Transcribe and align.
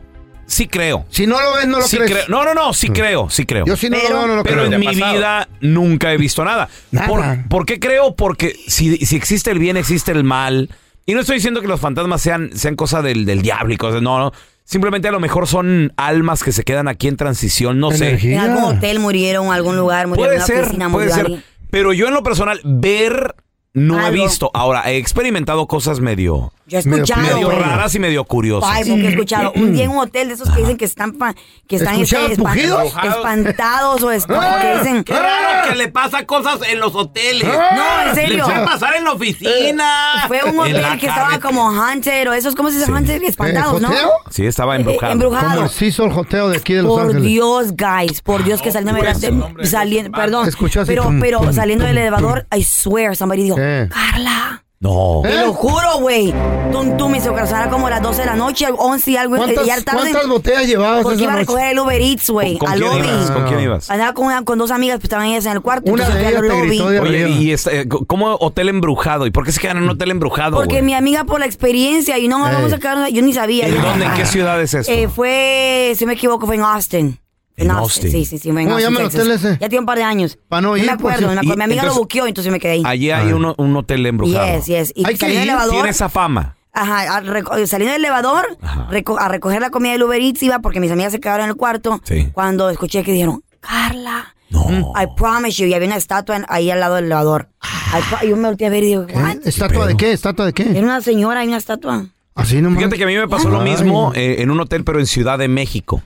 sí 0.46 0.66
creo. 0.68 1.04
Si 1.10 1.26
no 1.26 1.40
lo 1.40 1.54
ves, 1.54 1.66
no 1.66 1.78
lo 1.78 1.84
Sí 1.86 1.96
crees. 1.96 2.10
creo. 2.12 2.24
No, 2.28 2.44
no, 2.44 2.54
no, 2.54 2.72
sí 2.72 2.88
creo, 2.90 3.28
sí 3.30 3.44
creo. 3.46 3.64
Yo 3.66 3.76
si 3.76 3.90
no 3.90 3.96
lo 3.98 4.02
veo, 4.02 4.26
no 4.26 4.36
lo 4.36 4.42
Pero 4.42 4.62
creo. 4.66 4.72
en 4.72 4.80
mi 4.80 4.88
vida 4.88 5.48
nunca 5.60 6.12
he 6.12 6.16
visto 6.16 6.44
nada. 6.44 6.68
Nada. 6.90 7.06
¿Por, 7.08 7.48
por 7.48 7.66
qué 7.66 7.78
creo? 7.80 8.14
Porque 8.16 8.54
si, 8.68 8.96
si 8.98 9.16
existe 9.16 9.50
el 9.50 9.58
bien, 9.58 9.76
existe 9.76 10.12
el 10.12 10.24
mal. 10.24 10.70
Y 11.04 11.14
no 11.14 11.20
estoy 11.20 11.36
diciendo 11.36 11.60
que 11.60 11.68
los 11.68 11.80
fantasmas 11.80 12.20
sean, 12.20 12.50
sean 12.54 12.74
cosa 12.76 13.02
del, 13.02 13.24
del 13.26 13.42
diablo 13.42 13.72
y 13.72 13.76
cosas. 13.76 14.02
No, 14.02 14.18
no. 14.18 14.32
Simplemente 14.64 15.06
a 15.06 15.12
lo 15.12 15.20
mejor 15.20 15.46
son 15.46 15.92
almas 15.96 16.42
que 16.42 16.50
se 16.50 16.64
quedan 16.64 16.88
aquí 16.88 17.06
en 17.06 17.16
transición. 17.16 17.78
No 17.78 17.92
sé. 17.92 18.18
En 18.20 18.38
algún 18.40 18.64
hotel 18.64 18.98
murieron, 18.98 19.46
en 19.46 19.52
algún 19.52 19.76
lugar 19.76 20.08
murieron, 20.08 20.34
Puede 20.34 20.36
en 20.36 20.42
una 20.42 20.46
ser, 20.46 20.64
oficina 20.64 20.90
puede 20.90 21.10
ser. 21.12 21.44
Pero 21.70 21.92
yo 21.92 22.08
en 22.08 22.14
lo 22.14 22.24
personal, 22.24 22.60
ver 22.64 23.36
no 23.74 24.04
he 24.04 24.10
visto. 24.10 24.50
Ahora, 24.54 24.90
he 24.90 24.96
experimentado 24.96 25.68
cosas 25.68 26.00
medio, 26.00 26.52
Yo 26.68 26.78
he 26.78 26.80
escuchado, 26.80 27.22
medio 27.22 27.50
raras 27.50 27.94
y 27.94 27.98
medio 28.00 28.24
curiosas. 28.24 28.68
Ay, 28.72 28.84
porque 28.88 29.06
he 29.06 29.10
escuchado. 29.10 29.52
Un 29.54 29.72
día 29.72 29.84
en 29.84 29.90
un 29.90 29.98
hotel 29.98 30.28
de 30.28 30.34
esos 30.34 30.50
que 30.50 30.60
dicen 30.60 30.76
que 30.76 30.84
están, 30.84 31.12
pa- 31.12 31.34
que 31.68 31.76
están 31.76 31.94
este, 32.00 32.16
¿Escuchabas 32.16 32.32
espan- 32.38 32.42
pujidos? 32.54 32.92
espantados 33.04 34.02
o 34.02 34.10
es- 34.10 34.26
Ah, 34.28 34.58
que 34.62 34.78
dicen. 34.78 35.04
Qué 35.04 35.12
raro 35.12 35.68
que 35.68 35.76
le 35.76 35.88
pasa 35.88 36.26
cosas 36.26 36.58
en 36.68 36.80
los 36.80 36.94
hoteles. 36.94 37.46
No, 37.48 38.08
en 38.08 38.14
serio. 38.16 38.46
Le 38.48 38.52
puede 38.52 38.66
pasar 38.66 38.94
en 38.96 39.04
la 39.04 39.12
oficina. 39.12 40.24
Fue 40.26 40.40
un 40.44 40.58
hotel 40.58 40.84
que 40.98 41.06
estaba 41.06 41.38
como 41.40 41.68
Hunter 41.70 42.28
o 42.28 42.32
esos, 42.32 42.54
¿cómo 42.54 42.70
se 42.70 42.78
dice 42.78 42.90
Hunter? 42.90 43.22
Espantados, 43.24 43.80
¿no? 43.80 43.88
¿Joteo? 43.88 44.10
Sí, 44.30 44.44
estaba 44.46 44.76
embrujado. 44.76 45.10
Eh, 45.10 45.12
embrujado. 45.12 45.50
Como 45.50 45.62
el 45.64 45.70
Cecil 45.70 46.10
Hotel 46.12 46.50
de 46.50 46.56
aquí 46.56 46.74
de 46.74 46.82
Los 46.82 46.92
Por 46.92 47.02
Ángeles. 47.02 47.22
Dios, 47.22 47.72
guys, 47.76 48.22
por 48.22 48.42
Dios 48.44 48.60
que 48.60 48.72
saliendo, 48.72 48.98
pues, 49.00 49.20
de- 49.20 49.28
el 49.28 49.38
nombre 49.38 49.66
saliendo, 49.66 50.10
perdón, 50.12 50.48
pero, 50.86 51.12
pero 51.20 51.52
saliendo 51.52 51.84
del 51.84 51.98
elevador, 51.98 52.46
I 52.56 52.62
swear, 52.64 53.14
somebody 53.16 53.44
dijo, 53.44 53.56
¿Qué? 53.56 53.88
Carla, 53.90 54.64
No. 54.86 55.22
¿Eh? 55.24 55.28
te 55.32 55.40
lo 55.46 55.52
juro, 55.52 55.98
güey, 56.00 56.32
tum, 56.72 56.96
tum, 56.96 57.10
me 57.10 57.18
hizo 57.18 57.34
caso, 57.34 57.56
era 57.56 57.68
como 57.68 57.90
las 57.90 58.00
12 58.02 58.20
de 58.20 58.26
la 58.26 58.36
noche, 58.36 58.66
11 58.76 59.10
y 59.10 59.16
algo, 59.16 59.36
¿Cuántas, 59.36 59.64
y 59.64 59.68
ya 59.68 59.80
tarde, 59.82 60.00
cuántas 60.00 60.28
botellas 60.28 60.66
llevabas 60.66 61.02
porque 61.02 61.14
esa 61.16 61.24
iba 61.24 61.32
a 61.32 61.36
noche? 61.36 61.46
recoger 61.46 61.70
el 61.72 61.78
Uber 61.80 62.00
Eats, 62.00 62.30
güey, 62.30 62.58
¿Con 62.58 62.70
al 62.70 62.78
quién 62.78 62.90
lobby. 62.92 63.08
ibas? 63.08 63.30
¿Con 63.30 63.44
quién 63.48 63.60
ibas? 63.60 63.90
Andaba 63.90 64.12
con, 64.14 64.26
una- 64.26 64.44
con 64.44 64.58
dos 64.58 64.70
amigas, 64.70 64.96
pues 64.98 65.04
estaban 65.04 65.26
ellas 65.26 65.44
en 65.46 65.52
el 65.52 65.60
cuarto, 65.60 65.90
Una 65.90 66.04
entonces 66.04 66.14
de 66.14 66.20
fui 66.20 66.36
al 66.36 66.44
ellas 66.44 66.54
te 66.54 66.56
lobby. 66.60 66.68
gritó 66.68 66.88
de 66.90 67.00
Oye, 67.00 67.22
arriba. 67.24 67.28
¿y 67.40 67.52
este, 67.52 67.88
cómo 67.88 68.36
hotel 68.36 68.68
embrujado? 68.68 69.26
¿Y 69.26 69.30
por 69.30 69.44
qué 69.44 69.52
se 69.52 69.60
quedan 69.60 69.78
en 69.78 69.82
un 69.84 69.90
hotel 69.90 70.10
embrujado? 70.10 70.56
Porque 70.56 70.74
güey? 70.76 70.82
mi 70.82 70.94
amiga 70.94 71.24
por 71.24 71.40
la 71.40 71.46
experiencia, 71.46 72.18
y 72.18 72.28
no, 72.28 72.46
Ey. 72.46 72.54
vamos 72.54 72.72
a 72.72 72.78
quedar, 72.78 73.08
yo 73.10 73.22
ni 73.22 73.32
sabía. 73.32 73.66
¿En 73.66 73.74
yo- 73.74 73.82
dónde? 73.82 74.04
¿En 74.06 74.14
qué 74.14 74.24
ciudad 74.26 74.60
es 74.62 74.72
esto? 74.74 74.92
Eh, 74.92 75.08
fue, 75.08 75.94
si 75.96 76.06
me 76.06 76.12
equivoco, 76.14 76.46
fue 76.46 76.54
en 76.56 76.62
Austin. 76.62 77.18
En 77.56 77.70
Austin. 77.70 78.10
Sí, 78.10 78.24
sí, 78.26 78.38
sí, 78.38 78.50
en 78.50 78.54
¿Cómo 78.56 78.70
Austin, 78.72 78.84
llama 78.84 79.00
el 79.00 79.06
Texas. 79.10 79.20
hotel 79.22 79.32
ese? 79.36 79.58
Ya 79.60 79.68
tiene 79.68 79.80
un 79.80 79.86
par 79.86 79.96
de 79.98 80.04
años. 80.04 80.38
Pa' 80.48 80.60
no 80.60 80.72
me 80.72 80.80
ir, 80.80 80.90
acuerdo, 80.90 81.00
pues, 81.26 81.34
me 81.34 81.40
acuerdo. 81.40 81.56
Mi 81.56 81.64
amiga 81.64 81.64
entonces- 81.82 81.96
lo 81.96 82.02
buqueó, 82.02 82.26
entonces 82.26 82.52
me 82.52 82.60
quedé 82.60 82.72
ahí. 82.72 82.82
Allí 82.84 83.10
hay 83.10 83.32
un, 83.32 83.54
un 83.56 83.76
hotel 83.76 84.04
embrujado. 84.06 84.56
Yes, 84.58 84.66
yes. 84.66 84.92
Y 84.94 85.06
Hay 85.06 85.14
que 85.14 85.20
salí 85.20 85.32
del 85.34 85.42
ir, 85.44 85.48
elevador. 85.48 85.72
Tiene 85.72 85.88
esa 85.88 86.08
fama. 86.08 86.56
Ajá, 86.72 87.16
a 87.16 87.22
reco- 87.22 87.66
saliendo 87.66 87.94
del 87.94 88.04
elevador, 88.04 88.58
reco- 88.90 89.16
a 89.18 89.28
recoger 89.28 89.62
la 89.62 89.70
comida 89.70 89.92
del 89.92 90.02
Uber 90.02 90.20
Eats 90.20 90.42
iba 90.42 90.58
porque 90.58 90.78
mis 90.80 90.90
amigas 90.90 91.12
se 91.12 91.20
quedaron 91.20 91.44
en 91.44 91.50
el 91.50 91.56
cuarto. 91.56 92.00
Sí. 92.04 92.28
Cuando 92.34 92.68
escuché 92.68 93.02
que 93.02 93.12
dijeron, 93.12 93.42
Carla, 93.60 94.34
No. 94.50 94.92
I 94.94 95.06
promise 95.16 95.60
you, 95.60 95.66
y 95.66 95.72
había 95.74 95.86
una 95.88 95.96
estatua 95.96 96.36
en- 96.36 96.44
ahí 96.48 96.70
al 96.70 96.78
lado 96.80 96.96
del 96.96 97.06
elevador. 97.06 97.48
I 97.62 98.02
pro- 98.10 98.18
y 98.26 98.28
yo 98.30 98.36
me 98.36 98.46
volteé 98.48 98.66
a 98.66 98.70
ver 98.70 98.84
y 98.84 98.88
digo, 98.88 99.06
¿Qué? 99.06 99.14
¿what? 99.14 99.36
¿Estatua 99.44 99.86
de 99.86 99.96
qué? 99.96 100.12
¿Estatua 100.12 100.44
de 100.46 100.52
qué? 100.52 100.70
Era 100.70 100.82
una 100.82 101.00
señora 101.00 101.42
y 101.44 101.48
una 101.48 101.56
estatua. 101.56 102.06
Así 102.34 102.60
nomás. 102.60 102.78
Fíjate 102.78 102.98
que 102.98 103.04
a 103.04 103.06
mí 103.06 103.16
me 103.16 103.26
pasó 103.28 103.48
lo 103.48 103.62
Ay. 103.62 103.70
mismo 103.70 104.12
eh, 104.14 104.36
en 104.42 104.50
un 104.50 104.60
hotel, 104.60 104.84
pero 104.84 105.00
en 105.00 105.06
Ciudad 105.06 105.38
de 105.38 105.48
México. 105.48 106.02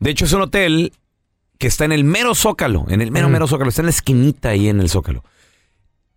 De 0.00 0.10
hecho, 0.10 0.24
es 0.26 0.32
un 0.32 0.42
hotel 0.42 0.92
que 1.58 1.66
está 1.66 1.84
en 1.84 1.92
el 1.92 2.04
mero 2.04 2.34
zócalo, 2.34 2.86
en 2.88 3.00
el 3.00 3.10
mero, 3.10 3.28
Mm. 3.28 3.32
mero 3.32 3.46
zócalo. 3.48 3.68
Está 3.70 3.82
en 3.82 3.86
la 3.86 3.90
esquinita 3.90 4.50
ahí 4.50 4.68
en 4.68 4.80
el 4.80 4.88
zócalo. 4.88 5.24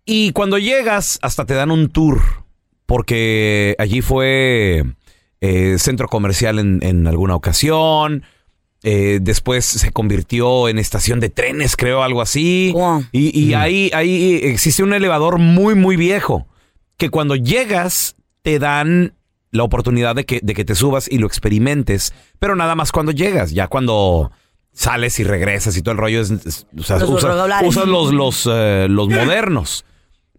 Y 0.04 0.32
cuando 0.32 0.58
llegas, 0.58 1.18
hasta 1.22 1.44
te 1.46 1.54
dan 1.54 1.70
un 1.70 1.88
tour, 1.90 2.20
porque 2.86 3.74
allí 3.78 4.00
fue 4.02 4.84
eh, 5.40 5.76
centro 5.78 6.06
comercial 6.08 6.58
en, 6.58 6.80
en 6.82 7.06
alguna 7.06 7.34
ocasión. 7.34 8.24
eh, 8.84 9.20
después 9.22 9.64
se 9.64 9.92
convirtió 9.92 10.68
en 10.68 10.78
estación 10.78 11.20
de 11.20 11.28
trenes, 11.30 11.76
creo, 11.76 12.02
algo 12.02 12.20
así. 12.20 12.70
Wow. 12.74 13.04
Y, 13.12 13.38
y 13.40 13.54
ahí, 13.54 13.90
ahí 13.94 14.40
existe 14.42 14.82
un 14.82 14.92
elevador 14.92 15.38
muy, 15.38 15.76
muy 15.76 15.94
viejo. 15.96 16.48
Que 16.96 17.08
cuando 17.08 17.36
llegas, 17.36 18.16
te 18.42 18.58
dan 18.58 19.14
la 19.52 19.62
oportunidad 19.62 20.16
de 20.16 20.24
que, 20.26 20.40
de 20.42 20.54
que 20.54 20.64
te 20.64 20.74
subas 20.74 21.08
y 21.08 21.18
lo 21.18 21.26
experimentes. 21.28 22.12
Pero 22.40 22.56
nada 22.56 22.74
más 22.74 22.90
cuando 22.90 23.12
llegas. 23.12 23.52
Ya 23.52 23.68
cuando 23.68 24.32
sales 24.72 25.20
y 25.20 25.24
regresas 25.24 25.76
y 25.76 25.82
todo 25.82 25.92
el 25.92 25.98
rollo 25.98 26.20
es. 26.20 26.30
es- 26.30 26.66
o 26.76 26.82
sea, 26.82 26.98
Los 26.98 27.08
usas, 27.10 27.36
usas 27.64 27.86
los, 27.86 28.12
los, 28.12 28.48
eh, 28.50 28.86
los 28.90 29.08
modernos. 29.08 29.84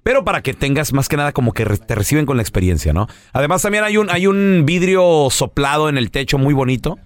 pero 0.01 0.25
para 0.25 0.41
que 0.41 0.53
tengas 0.53 0.91
más 0.91 1.07
que 1.07 1.15
nada 1.15 1.31
como 1.31 1.53
que 1.53 1.63
te 1.63 1.95
reciben 1.95 2.25
con 2.25 2.35
la 2.35 2.43
experiencia, 2.43 2.91
¿no? 2.91 3.07
Además 3.31 3.61
también 3.61 3.83
hay 3.85 3.95
un, 3.97 4.09
hay 4.09 4.27
un 4.27 4.63
vidrio 4.65 5.29
soplado 5.29 5.87
en 5.87 5.97
el 5.97 6.11
techo 6.11 6.37
muy 6.37 6.53
bonito, 6.53 6.97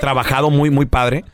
trabajado 0.00 0.48
muy, 0.50 0.70
muy 0.70 0.86
padre. 0.86 1.24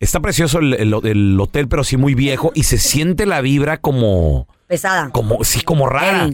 Está 0.00 0.20
precioso 0.20 0.58
el, 0.58 0.74
el- 0.74 0.94
el 1.04 1.38
hotel, 1.40 1.68
pero 1.68 1.84
sí 1.84 1.96
muy 1.96 2.14
viejo 2.14 2.52
y 2.54 2.64
se 2.64 2.78
siente 2.78 3.26
la 3.26 3.40
vibra 3.42 3.76
como, 3.78 4.48
Pesada. 4.66 5.10
como, 5.10 5.44
sí, 5.44 5.60
como 5.62 5.88
rara. 5.88 6.30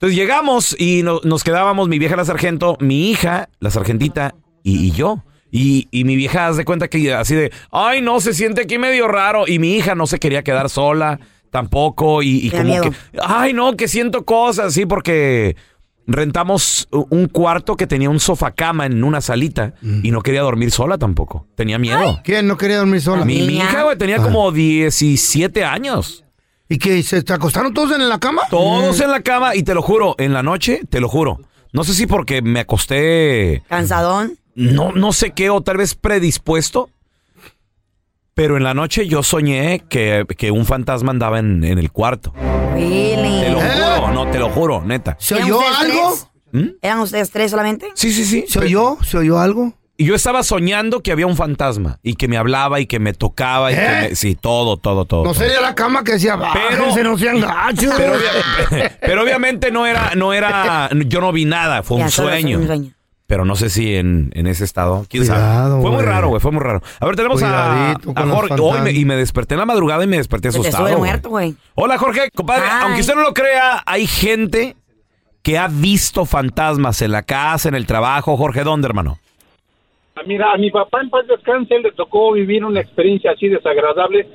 Entonces 0.00 0.16
llegamos 0.16 0.74
y 0.78 1.02
no- 1.02 1.20
nos 1.24 1.44
quedábamos 1.44 1.88
mi 1.88 1.98
vieja 1.98 2.16
la 2.16 2.24
sargento, 2.24 2.78
mi 2.80 3.10
hija, 3.10 3.50
la 3.60 3.70
sargentita 3.70 4.34
y, 4.62 4.86
y 4.86 4.90
yo. 4.92 5.22
Y, 5.52 5.88
y 5.90 6.04
mi 6.04 6.16
vieja 6.16 6.46
haz 6.46 6.56
de 6.56 6.64
cuenta 6.64 6.88
que 6.88 7.12
así 7.12 7.34
de, 7.34 7.52
ay 7.70 8.00
no, 8.00 8.20
se 8.20 8.32
siente 8.32 8.62
aquí 8.62 8.78
medio 8.78 9.08
raro. 9.08 9.46
Y 9.46 9.58
mi 9.58 9.74
hija 9.76 9.94
no 9.94 10.06
se 10.06 10.18
quería 10.18 10.42
quedar 10.42 10.70
sola 10.70 11.20
tampoco. 11.50 12.22
Y, 12.22 12.46
y 12.46 12.50
como 12.50 12.62
miedo. 12.64 12.84
que, 12.84 12.92
ay 13.22 13.52
no, 13.52 13.76
que 13.76 13.88
siento 13.88 14.24
cosas, 14.24 14.72
sí, 14.72 14.86
porque 14.86 15.56
rentamos 16.06 16.88
un 16.90 17.26
cuarto 17.28 17.76
que 17.76 17.86
tenía 17.86 18.08
un 18.10 18.20
sofá 18.20 18.52
cama 18.52 18.86
en 18.86 19.04
una 19.04 19.20
salita 19.20 19.74
y 20.02 20.10
no 20.10 20.22
quería 20.22 20.40
dormir 20.42 20.70
sola 20.70 20.96
tampoco. 20.98 21.46
Tenía 21.56 21.78
miedo. 21.78 22.20
¿Quién 22.24 22.46
no 22.46 22.56
quería 22.56 22.78
dormir 22.78 23.00
sola? 23.02 23.24
Mi, 23.24 23.42
mi 23.42 23.56
hija, 23.58 23.82
güey, 23.84 23.98
tenía 23.98 24.16
como 24.16 24.50
17 24.50 25.62
años. 25.64 26.24
¿Y 26.72 26.78
que 26.78 27.02
se 27.02 27.22
te 27.24 27.32
acostaron 27.32 27.74
todos 27.74 27.90
en 27.92 28.08
la 28.08 28.18
cama? 28.20 28.42
Todos 28.48 28.98
en 29.00 29.10
la 29.10 29.20
cama 29.22 29.56
y 29.56 29.64
te 29.64 29.74
lo 29.74 29.82
juro, 29.82 30.14
en 30.18 30.32
la 30.32 30.42
noche, 30.44 30.80
te 30.88 31.00
lo 31.00 31.08
juro. 31.08 31.40
No 31.72 31.82
sé 31.84 31.92
si 31.94 32.06
porque 32.06 32.40
me 32.42 32.60
acosté, 32.60 33.62
Cansadón. 33.68 34.38
no, 34.54 34.92
no 34.92 35.12
sé 35.12 35.32
qué, 35.32 35.50
o 35.50 35.60
tal 35.62 35.78
vez 35.78 35.96
predispuesto, 35.96 36.88
pero 38.34 38.56
en 38.56 38.62
la 38.62 38.72
noche 38.72 39.06
yo 39.08 39.22
soñé 39.24 39.80
que, 39.88 40.24
que 40.38 40.50
un 40.52 40.64
fantasma 40.64 41.10
andaba 41.10 41.40
en, 41.40 41.62
en 41.64 41.78
el 41.78 41.90
cuarto. 41.90 42.32
Really. 42.74 43.40
Te 43.40 43.50
lo 43.50 43.60
¿Eh? 43.60 43.70
juro, 43.96 44.10
no, 44.12 44.30
te 44.30 44.38
lo 44.38 44.48
juro, 44.50 44.82
neta. 44.84 45.16
¿Se 45.18 45.34
¿Eran 45.34 45.46
oyó 45.50 45.60
algo? 45.76 46.18
¿Mm? 46.52 46.68
¿Eran 46.82 47.00
ustedes 47.00 47.30
tres 47.30 47.50
solamente? 47.50 47.88
Sí, 47.94 48.12
sí, 48.12 48.24
sí. 48.24 48.44
¿Se 48.48 48.60
oyó? 48.60 48.96
¿Se 49.04 49.18
oyó 49.18 49.38
algo? 49.40 49.74
Y 50.00 50.06
yo 50.06 50.14
estaba 50.14 50.42
soñando 50.42 51.02
que 51.02 51.12
había 51.12 51.26
un 51.26 51.36
fantasma 51.36 51.98
y 52.02 52.14
que 52.14 52.26
me 52.26 52.38
hablaba 52.38 52.80
y 52.80 52.86
que 52.86 52.98
me 52.98 53.12
tocaba 53.12 53.70
y 53.70 53.74
que 53.74 53.84
¿Eh? 53.84 54.08
me- 54.08 54.14
sí, 54.16 54.34
todo, 54.34 54.78
todo, 54.78 55.04
todo. 55.04 55.24
No 55.24 55.32
todo. 55.34 55.42
sería 55.42 55.60
la 55.60 55.74
cama 55.74 56.02
que 56.04 56.12
decía, 56.12 56.36
bájense, 56.36 57.04
no 57.04 57.18
sean 57.18 57.38
gachos. 57.38 57.92
Pero, 57.98 58.14
obvia- 58.14 58.92
pero 59.02 59.22
obviamente 59.22 59.70
no 59.70 59.84
era, 59.86 60.12
no 60.16 60.32
era, 60.32 60.88
yo 61.06 61.20
no 61.20 61.32
vi 61.32 61.44
nada, 61.44 61.82
fue 61.82 61.98
un 61.98 62.04
fue 62.04 62.10
sueño. 62.10 62.60
un 62.60 62.66
sueño. 62.66 62.92
Pero 63.26 63.44
no 63.44 63.56
sé 63.56 63.68
si 63.68 63.94
en, 63.94 64.30
en 64.34 64.46
ese 64.46 64.64
estado. 64.64 65.04
¿Quién 65.06 65.24
Cuidado, 65.24 65.68
sabe? 65.72 65.82
Fue 65.82 65.90
muy 65.90 66.02
raro, 66.02 66.28
güey. 66.28 66.40
Fue 66.40 66.50
muy 66.50 66.62
raro. 66.62 66.82
A 66.98 67.04
ver, 67.04 67.14
tenemos 67.16 67.42
a, 67.42 67.94
Cuidadito 68.02 68.34
Jorge. 68.34 68.54
Hoy 68.58 68.80
me- 68.80 68.92
y 68.92 69.04
me 69.04 69.16
desperté 69.16 69.52
en 69.54 69.60
la 69.60 69.66
madrugada 69.66 70.02
y 70.02 70.06
me 70.06 70.16
desperté 70.16 70.48
te 70.50 70.58
asustado. 70.58 70.84
güey. 70.84 70.96
muerto, 70.96 71.28
güey. 71.28 71.54
Hola, 71.74 71.98
Jorge. 71.98 72.30
Compadre, 72.34 72.64
aunque 72.70 73.02
usted 73.02 73.14
no 73.16 73.20
lo 73.22 73.34
crea, 73.34 73.82
hay 73.84 74.06
gente 74.06 74.76
que 75.42 75.58
ha 75.58 75.68
visto 75.68 76.24
fantasmas 76.24 77.02
en 77.02 77.12
la 77.12 77.22
casa, 77.22 77.68
en 77.68 77.74
el 77.74 77.84
trabajo. 77.86 78.38
Jorge, 78.38 78.64
¿dónde, 78.64 78.88
hermano? 78.88 79.18
Ah, 80.16 80.22
Mira, 80.26 80.52
a 80.52 80.56
mi 80.56 80.70
papá 80.70 81.00
en 81.00 81.10
paz 81.10 81.26
descanse 81.26 81.78
le 81.78 81.92
tocó 81.92 82.32
vivir 82.32 82.64
una 82.64 82.80
experiencia 82.80 83.32
así 83.32 83.48
desagradable. 83.48 84.26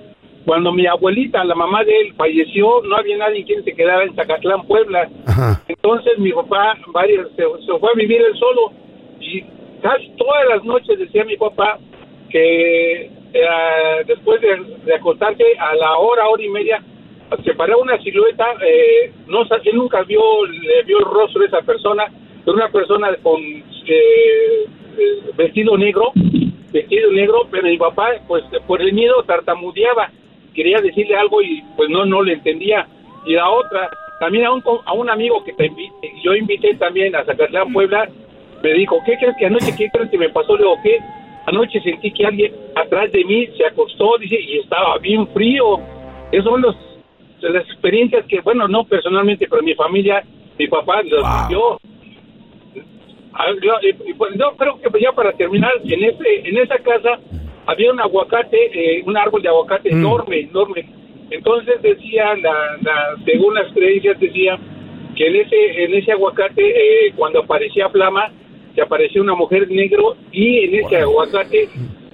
Cuando 0.45 0.71
mi 0.71 0.85
abuelita, 0.85 1.43
la 1.43 1.55
mamá 1.55 1.83
de 1.83 1.99
él, 2.01 2.13
falleció, 2.15 2.81
no 2.83 2.95
había 2.95 3.17
nadie 3.17 3.43
quien 3.45 3.63
se 3.63 3.73
quedara 3.73 4.03
en 4.03 4.15
Zacatlán, 4.15 4.67
Puebla. 4.67 5.09
Ajá. 5.25 5.63
Entonces 5.67 6.17
mi 6.19 6.31
papá 6.31 6.77
varias, 6.93 7.27
se, 7.35 7.43
se 7.43 7.79
fue 7.79 7.89
a 7.91 7.95
vivir 7.95 8.21
él 8.21 8.37
solo 8.37 8.71
y 9.19 9.41
casi 9.81 10.09
todas 10.17 10.47
las 10.49 10.63
noches 10.63 10.99
decía 10.99 11.25
mi 11.25 11.35
papá 11.35 11.79
que 12.29 13.09
eh, 13.33 14.03
después 14.07 14.39
de, 14.41 14.55
de 14.85 14.95
acostarse 14.95 15.43
a 15.59 15.75
la 15.75 15.97
hora, 15.97 16.27
hora 16.27 16.43
y 16.43 16.49
media, 16.49 16.83
se 17.43 17.53
paraba 17.55 17.81
una 17.81 17.97
silueta, 18.01 18.45
eh, 18.65 19.11
no 19.27 19.41
él 19.41 19.75
nunca 19.75 20.03
vio, 20.03 20.45
le 20.45 20.83
vio 20.83 20.99
el 20.99 21.05
rostro 21.05 21.41
de 21.41 21.47
esa 21.47 21.61
persona, 21.61 22.05
pero 22.43 22.55
una 22.55 22.69
persona 22.69 23.15
con 23.21 23.41
eh, 23.41 24.65
vestido 25.35 25.77
negro, 25.77 26.11
vestido 26.71 27.11
negro, 27.11 27.47
pero 27.51 27.67
mi 27.67 27.77
papá, 27.77 28.09
pues 28.27 28.43
por 28.67 28.81
el 28.81 28.93
miedo 28.93 29.23
tartamudeaba, 29.23 30.09
quería 30.53 30.79
decirle 30.79 31.15
algo 31.15 31.41
y 31.41 31.63
pues 31.75 31.89
no, 31.89 32.05
no 32.05 32.23
le 32.23 32.33
entendía. 32.33 32.87
Y 33.25 33.33
la 33.33 33.49
otra, 33.49 33.89
también 34.19 34.45
a 34.45 34.51
un, 34.53 34.63
a 34.85 34.93
un 34.93 35.09
amigo 35.09 35.43
que 35.43 35.53
te 35.53 35.69
invi- 35.69 35.91
yo 36.23 36.35
invité 36.35 36.75
también 36.75 37.15
a 37.15 37.23
Zacatlán, 37.25 37.73
Puebla, 37.73 38.07
me 38.63 38.73
dijo, 38.73 39.01
¿qué 39.05 39.17
crees 39.17 39.35
que 39.37 39.45
anoche, 39.45 39.75
qué 39.77 39.89
crees 39.89 40.09
que 40.09 40.17
me 40.17 40.29
pasó? 40.29 40.55
Le 40.55 40.63
digo, 40.63 40.77
¿qué? 40.81 40.99
Anoche 41.47 41.79
sentí 41.81 42.11
que 42.11 42.25
alguien 42.25 42.51
atrás 42.75 43.11
de 43.11 43.23
mí 43.23 43.47
se 43.57 43.65
acostó, 43.65 44.17
dice, 44.17 44.39
y 44.39 44.59
estaba 44.59 44.97
bien 44.97 45.27
frío. 45.27 45.79
Esas 46.31 46.45
son 46.45 46.61
los, 46.61 46.75
las 47.41 47.65
experiencias 47.65 48.25
que, 48.25 48.41
bueno, 48.41 48.67
no 48.67 48.83
personalmente, 48.85 49.47
pero 49.47 49.61
mi 49.61 49.75
familia, 49.75 50.23
mi 50.57 50.67
papá 50.67 51.03
los 51.03 51.23
vivió. 51.49 51.79
Yo, 53.61 53.73
eh, 53.81 53.95
pues, 54.17 54.33
yo 54.39 54.55
creo 54.57 54.79
que 54.79 54.99
ya 55.01 55.11
para 55.11 55.31
terminar, 55.33 55.71
en 55.83 56.03
ese 56.03 56.47
en 56.49 56.57
esa 56.57 56.77
casa 56.79 57.19
había 57.65 57.91
un 57.91 57.99
aguacate, 57.99 58.57
eh, 58.73 59.03
un 59.05 59.17
árbol 59.17 59.41
de 59.41 59.49
aguacate 59.49 59.89
enorme, 59.89 60.39
enorme. 60.41 60.85
Entonces 61.31 61.81
decía, 61.81 62.35
la, 62.35 62.77
la- 62.81 63.15
según 63.25 63.55
las 63.55 63.71
creencias 63.73 64.19
decía 64.19 64.57
que 65.15 65.27
en 65.27 65.35
ese 65.37 65.83
en 65.83 65.93
ese 65.95 66.11
aguacate 66.11 66.63
eh, 67.07 67.13
cuando 67.15 67.39
aparecía 67.39 67.89
flama 67.89 68.31
se 68.75 68.81
aparecía 68.81 69.21
una 69.21 69.33
mujer 69.35 69.69
negro 69.69 70.15
y 70.31 70.65
en 70.65 70.75
ese 70.75 70.97
aguacate 70.97 71.69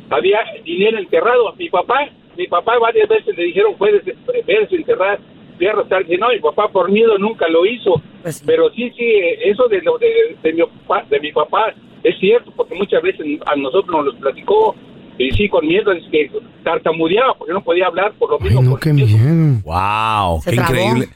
había 0.10 0.40
dinero 0.64 0.98
enterrado. 0.98 1.54
Mi 1.58 1.70
papá, 1.70 2.10
mi 2.38 2.48
papá 2.48 2.78
varias 2.80 3.08
veces 3.10 3.36
le 3.38 3.44
dijeron 3.46 3.76
puedes 3.78 4.04
verse 4.46 4.76
enterrar, 4.76 5.20
voy 5.66 5.68
a 5.68 5.72
arrastrar. 5.72 6.04
Dice, 6.06 6.18
no, 6.18 6.30
mi 6.30 6.40
papá 6.40 6.70
por 6.72 6.92
miedo 6.92 7.18
nunca 7.18 7.48
lo 7.48 7.66
hizo. 7.66 8.02
Pues. 8.24 8.44
Pero 8.46 8.70
sí, 8.72 8.92
sí, 8.98 9.06
eso 9.46 9.68
de, 9.68 9.82
lo 9.82 9.98
de, 9.98 10.38
de 10.44 10.54
mi, 10.54 10.62
papá, 10.64 11.06
de 11.10 11.20
mi 11.20 11.32
papá 11.32 11.74
es 12.04 12.16
cierto, 12.20 12.52
porque 12.56 12.76
muchas 12.76 13.02
veces 13.02 13.26
a 13.46 13.56
nosotros 13.56 13.92
nos 13.96 14.06
lo 14.14 14.20
platicó 14.20 14.76
y 15.18 15.30
sí, 15.32 15.48
con 15.50 15.68
miedo, 15.68 15.92
es 15.92 16.04
que 16.12 16.32
tartamudeaba 16.64 17.36
porque 17.38 17.54
no 17.54 17.64
podía 17.64 17.86
hablar 17.88 18.14
por 18.18 18.32
lo 18.32 18.38
Ay, 18.40 18.46
mismo. 18.46 18.62
no, 18.64 18.70
por 18.72 18.80
qué 18.80 18.90
el 18.90 18.96
miedo. 18.96 19.18
miedo. 19.18 19.62
Wow, 19.64 20.42
qué 20.44 20.52
trabó. 20.54 20.72
increíble. 20.74 21.10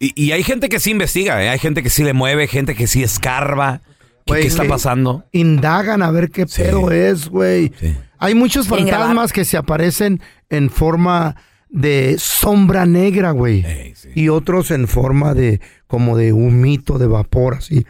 Y, 0.00 0.12
y 0.24 0.32
hay 0.32 0.42
gente 0.42 0.68
que 0.68 0.78
sí 0.80 0.90
investiga, 0.92 1.42
¿eh? 1.44 1.48
hay 1.48 1.58
gente 1.58 1.82
que 1.82 1.90
sí 1.90 2.04
le 2.04 2.12
mueve, 2.12 2.46
gente 2.46 2.74
que 2.74 2.86
sí 2.86 3.02
escarba. 3.02 3.80
¿Qué, 4.26 4.34
qué 4.40 4.46
está 4.46 4.64
pasando? 4.64 5.24
Indagan 5.32 6.02
a 6.02 6.10
ver 6.10 6.30
qué 6.30 6.46
Sí. 6.46 6.62
pedo 6.62 6.90
es, 6.90 7.28
güey. 7.28 7.72
Sí. 7.80 7.94
Hay 8.18 8.34
muchos 8.34 8.68
fantasmas 8.68 9.32
que 9.32 9.44
se 9.44 9.56
aparecen 9.56 10.20
en 10.50 10.68
forma 10.70 11.36
de 11.70 12.16
sombra 12.18 12.86
negra, 12.86 13.30
güey. 13.32 13.62
Sí. 13.94 14.08
Y 14.14 14.28
otros 14.28 14.70
en 14.70 14.88
forma 14.88 15.34
de 15.34 15.60
como 15.86 16.16
de 16.16 16.32
humito 16.32 16.98
de 16.98 17.06
vapor, 17.06 17.54
así. 17.56 17.86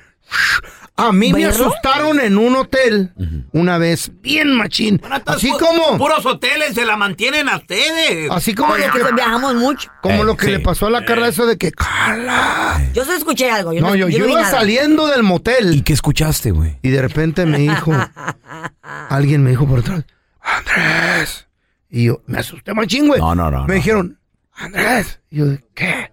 A 0.97 1.13
mí 1.13 1.33
me 1.33 1.47
¿Verlo? 1.47 1.67
asustaron 1.69 2.19
en 2.19 2.37
un 2.39 2.57
hotel 2.57 3.13
una 3.53 3.79
vez, 3.79 4.11
bien 4.21 4.53
machín. 4.53 5.01
Así 5.27 5.49
como, 5.53 5.97
Puros 5.97 6.27
hoteles 6.27 6.75
se 6.75 6.85
la 6.85 6.97
mantienen 6.97 7.49
a 7.49 7.59
ustedes. 7.59 8.29
así 8.33 8.53
como 8.53 8.77
lo 8.77 8.83
que, 8.93 9.13
viajamos 9.15 9.55
mucho. 9.55 9.91
como 10.03 10.23
Eh, 10.23 10.27
lo 10.27 10.37
que 10.37 10.47
sí. 10.47 10.53
le 10.53 10.59
pasó 10.61 10.87
a 10.87 10.91
la 10.91 11.05
Carla, 11.05 11.29
eso 11.29 11.47
de 11.47 11.57
que, 11.57 11.71
Carla. 11.71 12.83
Yo 12.95 13.05
solo 13.05 13.17
escuché 13.17 13.49
algo. 13.49 13.73
Yo 13.73 13.81
no, 13.81 13.91
No, 13.91 13.95
yo, 13.95 14.09
yo 14.09 14.19
no 14.19 14.31
iba 14.33 14.41
nada. 14.43 14.51
saliendo 14.51 15.07
del 15.07 15.23
motel. 15.23 15.73
¿Y 15.77 15.83
qué 15.83 15.93
escuchaste, 15.93 16.51
güey? 16.51 16.79
Y 16.83 16.91
de 16.91 17.01
repente 17.01 17.47
me 17.47 17.59
dijo, 17.59 17.93
alguien 18.83 19.45
me 19.45 19.51
dijo 19.51 19.67
por 19.69 19.79
atrás, 19.79 20.05
Andrés. 20.43 21.47
Y 21.91 22.05
yo 22.05 22.23
me 22.27 22.39
asusté 22.39 22.73
machín, 22.75 23.09
güey. 23.09 23.19
No, 23.21 23.35
no, 23.35 23.51
no, 23.51 23.63
Me 23.63 23.67
no. 23.69 23.75
dijeron, 23.75 24.19
Andrés. 24.55 25.21
Y 25.31 25.39
yo, 25.39 25.47
¿qué? 25.75 26.13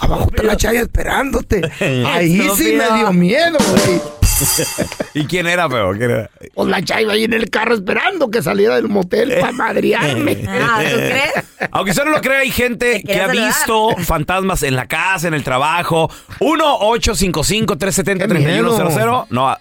Abajo 0.00 0.26
está 0.30 0.42
la 0.42 0.56
chaya 0.56 0.80
esperándote. 0.80 1.60
Ahí 2.06 2.48
sí 2.56 2.72
me 2.72 2.90
dio 2.98 3.12
miedo, 3.12 3.58
güey. 3.70 4.00
¿Y 5.14 5.26
quién 5.26 5.46
era, 5.46 5.68
feo? 5.68 5.90
¿Quién 5.92 6.10
era? 6.10 6.30
Pues 6.54 6.68
la 6.70 6.82
chaya 6.82 7.12
ahí 7.12 7.24
en 7.24 7.34
el 7.34 7.50
carro 7.50 7.74
esperando 7.74 8.30
que 8.30 8.40
saliera 8.40 8.76
del 8.76 8.88
motel 8.88 9.34
para 9.38 9.52
madrearme. 9.66 10.42
Ah, 10.48 10.80
¿tú 10.90 10.96
crees? 10.96 11.32
Aunque 11.72 11.90
usted 11.90 12.04
no 12.06 12.12
lo 12.12 12.22
crea, 12.22 12.38
hay 12.38 12.50
gente 12.50 13.02
Te 13.04 13.12
que 13.12 13.20
ha 13.20 13.26
saludar. 13.26 13.46
visto 13.48 13.90
fantasmas 14.04 14.62
en 14.62 14.76
la 14.76 14.88
casa, 14.88 15.28
en 15.28 15.34
el 15.34 15.44
trabajo. 15.44 16.10
1-855-370-3100. 16.38 19.26
No, 19.30 19.56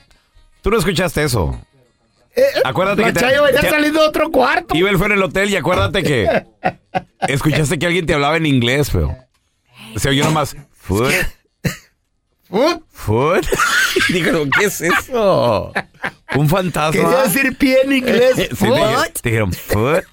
tú 0.61 0.71
no 0.71 0.77
escuchaste 0.77 1.23
eso. 1.23 1.59
Acuérdate 2.63 3.01
la 3.01 3.07
que 3.07 3.13
te- 3.19 3.25
venía 3.25 3.61
te- 3.61 3.69
saliendo 3.69 4.01
de 4.01 4.07
otro 4.07 4.29
cuarto. 4.31 4.75
Iba 4.75 4.89
él 4.89 4.97
fue 4.97 5.07
en 5.07 5.13
el 5.13 5.23
hotel 5.23 5.49
y 5.49 5.55
acuérdate 5.57 6.03
que 6.03 6.45
escuchaste 7.27 7.77
que 7.79 7.85
alguien 7.85 8.05
te 8.05 8.13
hablaba 8.13 8.37
en 8.37 8.45
inglés, 8.45 8.91
feo. 8.91 9.15
Se 9.97 10.09
oyó 10.09 10.23
nomás. 10.25 10.55
Food, 10.73 11.11
Uh, 12.51 12.79
food. 12.91 13.45
Dijeron, 14.09 14.49
¿qué 14.49 14.65
es 14.65 14.81
eso? 14.81 15.71
Un 16.35 16.49
fantasma. 16.49 16.99
Quería 16.99 17.21
decir 17.23 17.55
pie 17.57 17.77
en 17.83 17.93
inglés. 17.93 18.33
Sí, 18.35 18.47
te, 18.47 18.55
Foot. 18.55 19.21
te 19.21 19.29
dijeron, 19.29 19.53
foot. 19.53 20.03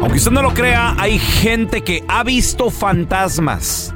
Aunque 0.00 0.18
usted 0.18 0.30
no 0.30 0.42
lo 0.42 0.52
crea, 0.54 0.94
hay 0.98 1.18
gente 1.18 1.82
que 1.82 2.04
ha 2.08 2.22
visto 2.24 2.70
fantasmas. 2.70 3.94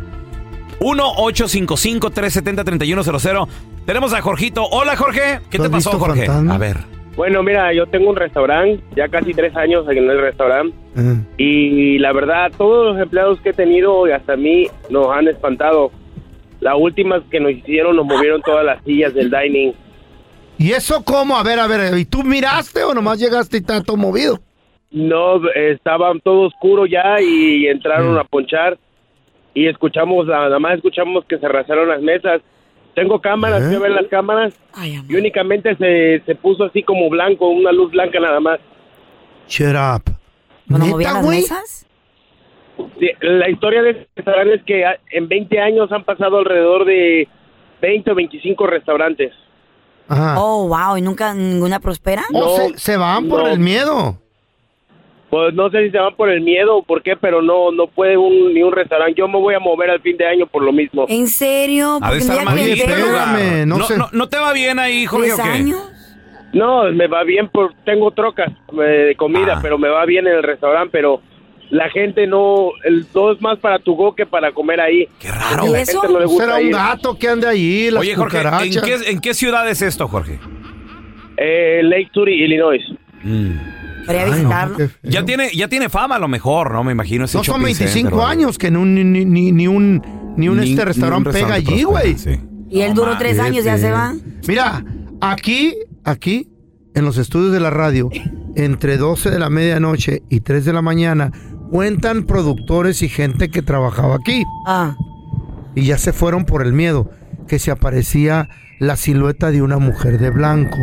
1-855-370-3100. 0.80 3.49
Tenemos 3.87 4.12
a 4.12 4.21
Jorgito. 4.21 4.64
Hola, 4.64 4.97
Jorge. 4.97 5.40
¿Qué 5.50 5.56
¿Tú 5.59 5.64
te 5.64 5.71
pasó, 5.71 5.92
Jorge? 5.99 6.26
A 6.28 6.59
ver. 6.59 6.76
Bueno, 7.16 7.42
mira, 7.42 7.73
yo 7.73 7.87
tengo 7.87 8.11
un 8.11 8.16
restaurante, 8.16 8.83
ya 8.95 9.09
casi 9.09 9.33
tres 9.33 9.56
años 9.56 9.88
en 9.88 10.11
el 10.11 10.21
restaurante, 10.21 10.76
y 11.38 11.99
la 11.99 12.12
verdad, 12.12 12.52
todos 12.59 12.92
los 12.92 13.02
empleados 13.02 13.40
que 13.40 13.49
he 13.50 13.54
tenido 13.54 14.06
y 14.06 14.11
hasta 14.11 14.35
a 14.35 14.37
mí 14.37 14.66
nos 14.90 15.09
han 15.09 15.26
espantado. 15.26 15.90
La 16.61 16.76
última 16.76 17.23
que 17.30 17.40
nos 17.40 17.52
hicieron, 17.52 17.97
nos 17.97 18.04
movieron 18.04 18.42
todas 18.42 18.66
las 18.66 18.85
sillas 18.85 19.14
del 19.14 19.30
dining. 19.30 19.73
¿Y 20.59 20.73
eso 20.73 21.02
cómo? 21.04 21.38
A 21.38 21.42
ver, 21.42 21.59
a 21.59 21.66
ver, 21.66 21.97
¿y 21.97 22.04
tú 22.04 22.23
miraste 22.23 22.85
o 22.85 22.92
nomás 22.92 23.18
llegaste 23.18 23.56
y 23.56 23.61
está 23.61 23.83
todo 23.83 23.97
movido? 23.97 24.38
No, 24.90 25.40
estaban 25.54 26.21
todo 26.21 26.49
oscuro 26.49 26.85
ya 26.85 27.18
y 27.21 27.66
entraron 27.66 28.18
a 28.18 28.25
ponchar 28.25 28.76
y 29.56 29.66
escuchamos, 29.68 30.26
nada 30.26 30.58
más 30.58 30.75
escuchamos 30.75 31.25
que 31.25 31.38
se 31.38 31.46
arrasaron 31.46 31.88
las 31.88 32.02
mesas. 32.02 32.42
Tengo 32.94 33.20
cámaras, 33.22 33.62
¿Eh? 33.72 33.76
a 33.76 33.78
ver 33.78 33.90
las 33.90 34.06
cámaras 34.06 34.54
y 35.08 35.14
únicamente 35.16 35.75
se, 35.76 36.22
se 36.26 36.34
puso 36.34 36.64
así 36.64 36.82
como 36.82 37.08
blanco, 37.08 37.48
una 37.48 37.72
luz 37.72 37.90
blanca 37.90 38.20
nada 38.20 38.38
más. 38.38 38.60
Shut 39.48 39.75
up. 39.75 40.12
¿No 40.66 40.76
¿Neta, 40.78 40.90
movían 40.90 41.14
las 41.14 41.25
güey? 41.25 41.38
mesas? 41.40 41.86
Sí, 43.00 43.08
La 43.20 43.48
historia 43.48 43.82
de 43.82 43.90
este 43.90 44.06
restaurante 44.16 44.54
es 44.56 44.62
que 44.64 44.84
ah, 44.84 44.98
en 45.10 45.26
20 45.26 45.58
años 45.58 45.90
han 45.90 46.04
pasado 46.04 46.38
alrededor 46.38 46.84
de 46.84 47.26
20 47.80 48.10
o 48.10 48.14
25 48.14 48.66
restaurantes. 48.66 49.32
Ajá. 50.08 50.38
Oh, 50.38 50.68
wow. 50.68 50.98
¿Y 50.98 51.02
nunca 51.02 51.32
ninguna 51.32 51.80
prospera? 51.80 52.25
No, 52.30 52.48
se, 52.56 52.78
se 52.78 52.96
van 52.98 53.26
por 53.28 53.42
no. 53.44 53.48
el 53.48 53.58
miedo. 53.58 54.18
Pues 55.30 55.52
no 55.54 55.68
sé 55.71 55.85
si 55.85 55.90
se 55.90 55.99
van 55.99 56.14
por 56.14 56.30
el 56.30 56.40
miedo 56.40 56.76
o 56.76 56.83
por 56.85 57.02
qué, 57.02 57.16
pero 57.16 57.42
no 57.42 57.73
no 57.73 57.88
puede 57.88 58.16
un, 58.16 58.54
ni 58.54 58.62
un 58.62 58.73
restaurante. 58.73 59.14
Yo 59.18 59.26
me 59.26 59.38
voy 59.38 59.54
a 59.54 59.59
mover 59.59 59.90
al 59.90 60.00
fin 60.00 60.16
de 60.16 60.26
año 60.26 60.47
por 60.47 60.62
lo 60.62 60.73
mismo. 60.73 61.04
¿En 61.09 61.26
serio? 61.28 61.99
Porque 62.00 62.18
estar 62.18 62.38
espérame, 62.38 63.66
no 63.66 63.78
no, 63.78 63.85
sé. 63.85 63.97
no- 63.99 64.09
no 64.12 64.28
te 64.28 64.38
va 64.38 64.52
bien 64.52 64.78
ahí, 64.78 65.04
Jorge, 65.04 65.26
¿Tres 65.28 65.40
o 65.40 65.42
qué? 65.42 65.49
años? 65.49 65.92
No, 66.52 66.85
me 66.92 67.06
va 67.09 67.25
bien, 67.25 67.49
por, 67.49 67.75
tengo 67.85 68.12
trocas 68.12 68.50
eh, 68.73 68.83
de 69.09 69.16
comida, 69.16 69.54
Ah. 69.56 69.59
pero 69.61 69.78
me 69.78 69.88
va 69.88 70.04
bien 70.06 70.26
en 70.28 70.35
el 70.37 70.42
restaurante, 70.45 70.90
pero 70.92 71.21
la 71.71 71.90
gente 71.90 72.26
no, 72.28 72.71
el, 72.85 73.04
todo 73.06 73.33
es 73.33 73.40
más 73.42 73.59
para 73.59 73.80
tu 73.80 73.95
go 73.97 74.14
que 74.14 74.25
para 74.26 74.52
comer 74.52 74.80
ahí. 74.80 75.09
Qué 75.18 75.28
raro. 75.33 75.64
No 75.66 75.73
le 76.21 76.26
gusta 76.26 76.45
Será 76.45 76.56
un 76.59 76.71
gato 76.71 77.18
que 77.18 77.28
ande 77.28 77.49
allí, 77.49 77.90
las 77.90 78.00
Oye, 78.00 78.14
Jorge, 78.14 78.38
¿en 78.38 78.71
qué, 78.85 79.11
en 79.11 79.21
qué 79.21 79.35
ciudad 79.35 79.68
es 79.68 79.83
esto, 79.83 80.06
Jorge? 80.06 80.38
Eh, 81.37 81.80
Lake 81.83 82.11
Turi, 82.12 82.45
Illinois. 82.45 82.83
Ay, 84.08 84.30
visitarlo. 84.30 84.76
Ya 85.02 85.25
tiene, 85.25 85.50
ya 85.54 85.68
tiene 85.68 85.88
fama 85.88 86.16
a 86.16 86.18
lo 86.18 86.28
mejor, 86.28 86.72
¿no? 86.72 86.84
Me 86.84 86.92
imagino 86.92 87.25
ese 87.25 87.38
No 87.38 87.44
son 87.44 87.54
shopping 87.60 87.64
25 87.76 88.08
center, 88.10 88.26
años 88.26 88.58
que 88.58 88.70
ni 88.70 88.76
un, 88.78 88.94
ni, 89.12 89.25
ni- 89.25 89.52
ni 89.52 89.66
un, 89.66 90.02
ni 90.36 90.48
un 90.48 90.58
Ni- 90.60 90.70
este 90.70 90.84
restaurante 90.84 91.28
un 91.30 91.32
pega 91.34 91.46
restaurante 91.56 91.72
allí, 91.72 91.82
güey. 91.84 92.18
sí. 92.18 92.40
Y 92.68 92.80
él 92.80 92.94
duró 92.94 93.16
tres 93.18 93.38
años, 93.38 93.64
ya 93.64 93.78
se 93.78 93.90
va. 93.92 94.14
Mira, 94.48 94.84
aquí, 95.20 95.75
aquí, 96.04 96.48
en 96.94 97.04
los 97.04 97.16
estudios 97.18 97.52
de 97.52 97.60
la 97.60 97.70
radio, 97.70 98.10
entre 98.56 98.96
12 98.96 99.30
de 99.30 99.38
la 99.38 99.50
medianoche 99.50 100.22
y 100.28 100.40
3 100.40 100.64
de 100.64 100.72
la 100.72 100.82
mañana, 100.82 101.30
cuentan 101.70 102.25
productores 102.25 103.02
y 103.02 103.08
gente 103.08 103.50
que 103.50 103.62
trabajaba 103.62 104.16
aquí. 104.16 104.42
Ah. 104.66 104.96
Y 105.75 105.82
ya 105.84 105.98
se 105.98 106.12
fueron 106.12 106.44
por 106.44 106.62
el 106.66 106.72
miedo, 106.72 107.10
que 107.46 107.58
se 107.58 107.70
aparecía 107.70 108.48
la 108.78 108.97
silueta 108.97 109.50
de 109.50 109.62
una 109.62 109.78
mujer 109.78 110.18
de 110.18 110.30
blanco. 110.30 110.78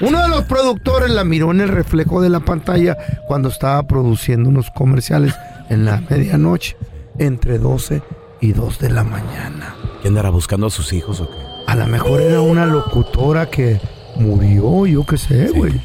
Uno 0.00 0.22
de 0.22 0.28
los 0.28 0.44
productores 0.44 1.10
la 1.10 1.24
miró 1.24 1.50
en 1.52 1.60
el 1.60 1.68
reflejo 1.68 2.20
de 2.20 2.28
la 2.28 2.40
pantalla 2.40 2.96
cuando 3.28 3.48
estaba 3.48 3.82
produciendo 3.86 4.48
unos 4.48 4.70
comerciales 4.70 5.34
en 5.70 5.84
la 5.84 6.02
medianoche, 6.10 6.76
entre 7.18 7.58
12 7.58 8.02
y 8.40 8.52
2 8.52 8.78
de 8.80 8.90
la 8.90 9.04
mañana. 9.04 9.74
¿Quién 10.02 10.12
andará 10.12 10.30
buscando 10.30 10.66
a 10.66 10.70
sus 10.70 10.92
hijos 10.92 11.20
o 11.20 11.30
qué? 11.30 11.36
A 11.66 11.76
lo 11.76 11.86
mejor 11.86 12.20
era 12.20 12.40
una 12.40 12.66
locutora 12.66 13.46
que 13.46 13.80
murió, 14.16 14.86
yo 14.86 15.06
qué 15.06 15.16
sé, 15.16 15.50
güey. 15.50 15.80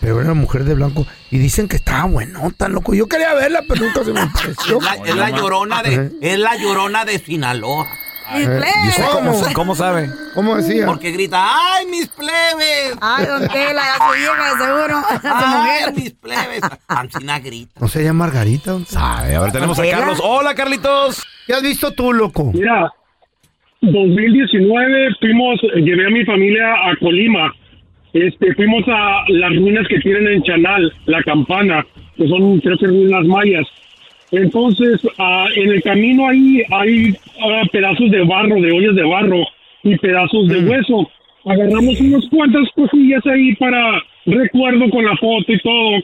Pero 0.00 0.20
era 0.20 0.32
una 0.32 0.40
mujer 0.40 0.64
de 0.64 0.74
blanco. 0.74 1.06
Y 1.30 1.38
dicen 1.38 1.68
que 1.68 1.76
estaba 1.76 2.04
buenota, 2.04 2.68
loco. 2.68 2.94
Yo 2.94 3.06
quería 3.06 3.32
verla, 3.34 3.62
pero 3.66 3.86
nunca 3.86 4.04
se 4.04 4.12
me 4.12 4.26
pareció. 4.34 4.78
Es 4.78 4.84
la, 4.84 4.94
es 5.06 5.16
la 5.16 5.30
llorona 5.30 5.82
de, 5.82 6.12
es 6.20 6.38
la 6.38 6.56
llorona 6.56 7.04
de 7.04 7.18
Sinaloa. 7.18 7.86
¡Mis 8.34 8.40
¿Y 8.40 8.48
usted 8.48 8.58
plebes! 8.58 9.08
cómo, 9.12 9.52
cómo 9.54 9.74
sabe? 9.74 10.08
¿Cómo 10.34 10.56
decía? 10.56 10.86
Porque 10.86 11.10
grita, 11.12 11.38
¡ay, 11.44 11.86
mis 11.86 12.08
plebes! 12.08 12.96
Ay, 13.00 13.26
don 13.26 13.40
Tela, 13.48 13.82
ya 13.82 14.10
se 14.10 14.18
vieja, 14.18 14.54
de 14.54 14.64
seguro. 14.64 15.02
¡Ay, 15.22 15.56
mujer. 15.56 15.94
mis 15.94 16.10
plebes! 16.12 16.60
Ancina 16.88 17.38
grita. 17.38 17.80
¿No 17.80 17.88
sería 17.88 18.12
Margarita? 18.12 18.72
don? 18.72 18.86
Sabe, 18.86 19.36
a 19.36 19.40
ver, 19.40 19.52
tenemos 19.52 19.78
a. 19.78 19.90
Carlos. 19.90 20.20
Hola, 20.22 20.54
Carlitos. 20.54 21.24
¿Qué 21.46 21.52
has 21.54 21.62
visto 21.62 21.92
tú, 21.92 22.12
loco? 22.12 22.50
Mira, 22.52 22.90
2019 23.80 25.08
fuimos, 25.20 25.60
llevé 25.76 26.06
a 26.06 26.10
mi 26.10 26.24
familia 26.24 26.74
a 26.90 26.96
Colima. 26.98 27.52
Este, 28.12 28.54
fuimos 28.54 28.82
a 28.88 29.24
las 29.28 29.54
ruinas 29.56 29.86
que 29.88 29.98
tienen 30.00 30.26
en 30.26 30.42
Chanal, 30.42 30.92
la 31.06 31.22
campana, 31.22 31.86
que 32.16 32.26
son 32.28 32.58
creo 32.60 32.78
que 32.78 32.86
ruinas 32.86 33.24
mayas. 33.26 33.66
Entonces, 34.32 35.00
ah, 35.18 35.46
en 35.54 35.70
el 35.70 35.82
camino 35.82 36.28
ahí 36.28 36.62
hay 36.70 37.14
ah, 37.42 37.62
pedazos 37.70 38.10
de 38.10 38.22
barro, 38.24 38.60
de 38.60 38.72
ollas 38.72 38.94
de 38.94 39.04
barro 39.04 39.44
y 39.84 39.96
pedazos 39.96 40.48
de 40.48 40.58
hueso. 40.68 41.10
Agarramos 41.44 42.00
unas 42.00 42.26
cuantas 42.28 42.68
cosillas 42.74 43.24
ahí 43.26 43.54
para 43.54 44.02
recuerdo 44.26 44.90
con 44.90 45.04
la 45.04 45.16
foto 45.16 45.52
y 45.52 45.58
todo. 45.60 46.02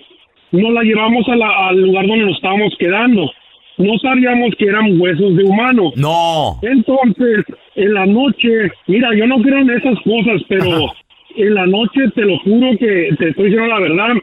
Nos 0.52 0.72
la 0.72 0.82
llevamos 0.82 1.28
a 1.28 1.34
la- 1.36 1.68
al 1.68 1.80
lugar 1.82 2.06
donde 2.06 2.26
nos 2.26 2.36
estábamos 2.36 2.74
quedando. 2.78 3.30
No 3.78 3.98
sabíamos 3.98 4.54
que 4.56 4.66
eran 4.66 5.00
huesos 5.00 5.34
de 5.36 5.42
humano. 5.44 5.90
No. 5.96 6.58
Entonces, 6.62 7.44
en 7.74 7.94
la 7.94 8.06
noche, 8.06 8.70
mira, 8.86 9.08
yo 9.16 9.26
no 9.26 9.38
creo 9.42 9.58
en 9.58 9.70
esas 9.70 9.98
cosas, 10.02 10.42
pero 10.46 10.92
en 11.36 11.54
la 11.54 11.66
noche 11.66 12.02
te 12.14 12.20
lo 12.22 12.38
juro 12.40 12.76
que 12.78 13.08
te 13.18 13.30
estoy 13.30 13.46
diciendo 13.46 13.66
la 13.66 13.80
verdad. 13.80 14.14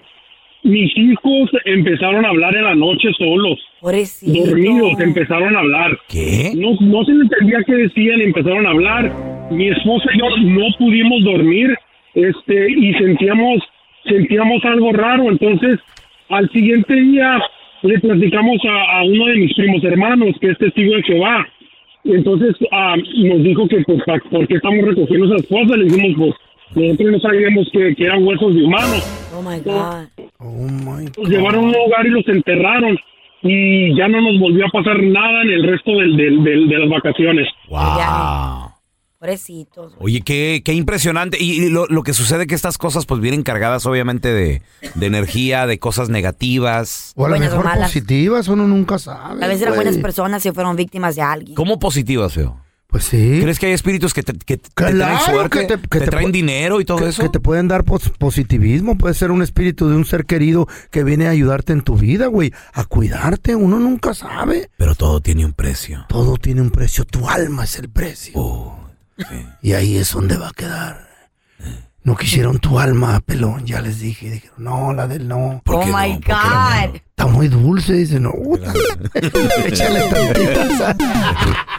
Mis 0.63 0.95
hijos 0.97 1.49
empezaron 1.65 2.25
a 2.25 2.29
hablar 2.29 2.55
en 2.55 2.63
la 2.63 2.75
noche 2.75 3.09
solos, 3.17 3.59
Pobrecito. 3.79 4.45
dormidos, 4.45 4.99
empezaron 4.99 5.55
a 5.55 5.59
hablar. 5.59 5.97
¿Qué? 6.09 6.51
No, 6.55 6.75
no 6.81 7.05
se 7.05 7.11
entendía 7.11 7.63
qué 7.65 7.75
decían, 7.75 8.21
empezaron 8.21 8.67
a 8.67 8.71
hablar. 8.71 9.11
Mi 9.51 9.69
esposa 9.69 10.09
y 10.13 10.19
yo 10.19 10.25
no 10.37 10.65
pudimos 10.77 11.23
dormir, 11.23 11.75
este, 12.13 12.71
y 12.71 12.93
sentíamos, 12.95 13.63
sentíamos 14.05 14.63
algo 14.65 14.91
raro. 14.91 15.31
Entonces, 15.31 15.79
al 16.27 16.49
siguiente 16.51 16.93
día 16.93 17.41
le 17.83 17.99
platicamos 17.99 18.57
a, 18.65 18.99
a 18.99 19.03
uno 19.03 19.25
de 19.27 19.37
mis 19.37 19.53
primos 19.55 19.83
hermanos, 19.83 20.35
que 20.41 20.51
es 20.51 20.57
testigo 20.57 20.95
de 20.95 21.03
Jehová. 21.03 21.47
Entonces 22.03 22.55
ah, 22.71 22.95
nos 22.97 23.43
dijo 23.43 23.67
que, 23.67 23.81
pues, 23.83 24.01
¿por 24.29 24.47
qué 24.47 24.55
estamos 24.55 24.85
recogiendo 24.85 25.35
esas 25.35 25.47
cosas? 25.47 25.77
Le 25.77 25.85
dijimos, 25.85 26.15
pues, 26.17 26.33
nosotros 26.75 27.11
no 27.11 27.19
sabíamos 27.19 27.67
que, 27.71 27.95
que 27.95 28.05
eran 28.05 28.25
huesos 28.25 28.53
de 28.55 28.63
humanos. 28.63 29.03
Oh, 29.35 29.41
my 29.41 29.59
God. 29.59 30.07
Oh, 30.37 30.53
my 30.53 31.05
Los 31.17 31.29
llevaron 31.29 31.65
a 31.65 31.67
un 31.67 31.71
lugar 31.73 32.05
y 32.05 32.09
los 32.09 32.27
enterraron. 32.27 32.97
Y 33.41 33.95
ya 33.97 34.07
no 34.09 34.19
nos 34.21 34.39
volvió 34.39 34.65
a 34.65 34.69
pasar 34.69 35.01
nada 35.01 35.43
en 35.43 35.49
el 35.51 35.63
resto 35.69 35.91
del, 35.91 36.17
del- 36.17 36.43
del- 36.43 36.67
de 36.67 36.77
las 36.79 36.89
vacaciones. 36.89 37.47
Wow. 37.69 38.71
Pobrecitos. 39.17 39.93
Oye, 39.99 40.21
qué, 40.21 40.61
qué 40.63 40.73
impresionante. 40.73 41.37
Y, 41.41 41.63
y 41.65 41.69
lo, 41.69 41.85
lo 41.87 42.03
que 42.03 42.13
sucede 42.13 42.47
que 42.47 42.55
estas 42.55 42.77
cosas 42.77 43.05
pues 43.05 43.19
vienen 43.19 43.43
cargadas 43.43 43.85
obviamente 43.85 44.33
de, 44.33 44.61
de 44.95 45.05
energía, 45.05 45.67
de 45.67 45.77
cosas 45.77 46.09
negativas. 46.09 47.13
O 47.17 47.25
a 47.25 47.29
lo 47.29 47.37
mejor 47.37 47.65
positivas, 47.81 48.47
uno 48.47 48.65
nunca 48.67 48.97
sabe. 48.97 49.43
A 49.43 49.47
veces 49.47 49.63
eran 49.63 49.75
buenas 49.75 49.97
personas 49.97 50.45
y 50.45 50.51
fueron 50.51 50.75
víctimas 50.77 51.15
de 51.17 51.21
alguien. 51.21 51.55
¿Cómo 51.55 51.79
positivas, 51.79 52.33
feo? 52.33 52.57
Pues 52.89 53.03
sí. 53.03 53.39
¿Crees 53.43 53.59
que 53.59 53.67
hay 53.67 53.73
espíritus 53.73 54.15
que 54.15 54.23
te, 54.23 54.33
que 54.33 54.57
Claro, 54.73 54.97
traen 54.97 55.19
suerte? 55.19 55.59
que 55.59 55.65
te, 55.67 55.77
te- 55.77 55.87
que 55.87 55.99
te 55.99 56.07
traen 56.07 56.31
dinero 56.31 56.81
y 56.81 56.85
todo 56.85 56.97
que, 56.97 57.09
eso? 57.09 57.21
que 57.21 57.29
te 57.29 57.39
pueden 57.39 57.67
dar 57.67 57.83
pos- 57.83 58.11
positivismo, 58.17 58.97
puede 58.97 59.13
ser 59.13 59.29
un 59.29 59.43
espíritu 59.43 59.87
de 59.89 59.95
un 59.95 60.05
ser 60.05 60.25
querido 60.25 60.67
que 60.89 61.03
viene 61.03 61.27
a 61.27 61.29
ayudarte 61.29 61.71
en 61.71 61.81
tu 61.81 61.95
vida, 61.97 62.25
güey, 62.25 62.51
a 62.73 62.85
cuidarte, 62.85 63.55
uno 63.55 63.77
nunca 63.77 64.15
sabe. 64.15 64.71
Pero 64.77 64.95
todo 64.95 65.21
tiene 65.21 65.45
un 65.45 65.53
precio. 65.53 66.05
Todo 66.09 66.37
tiene 66.37 66.61
un 66.61 66.71
precio, 66.71 67.05
tu 67.05 67.29
alma 67.29 67.65
es 67.65 67.77
el 67.77 67.89
precio. 67.89 68.33
Oh, 68.35 68.79
Y 69.61 69.73
ahí 69.73 69.97
es 69.97 70.11
donde 70.11 70.37
va 70.37 70.47
a 70.47 70.53
quedar. 70.53 71.07
No 72.01 72.15
quisieron 72.15 72.57
tu 72.57 72.79
alma, 72.79 73.19
pelón, 73.19 73.65
ya 73.67 73.81
les 73.81 73.99
dije, 73.99 74.31
dijeron, 74.31 74.55
no, 74.63 74.93
la 74.93 75.05
del 75.07 75.27
no. 75.27 75.61
Oh, 75.67 75.85
my 75.85 76.15
God. 76.25 76.95
Está 76.95 77.27
muy 77.27 77.49
dulce, 77.49 77.93
dice, 77.93 78.19
no, 78.19 78.31
puta. 78.31 78.73
échale 79.65 80.01
tantita 80.09 80.77
sal. 80.77 80.97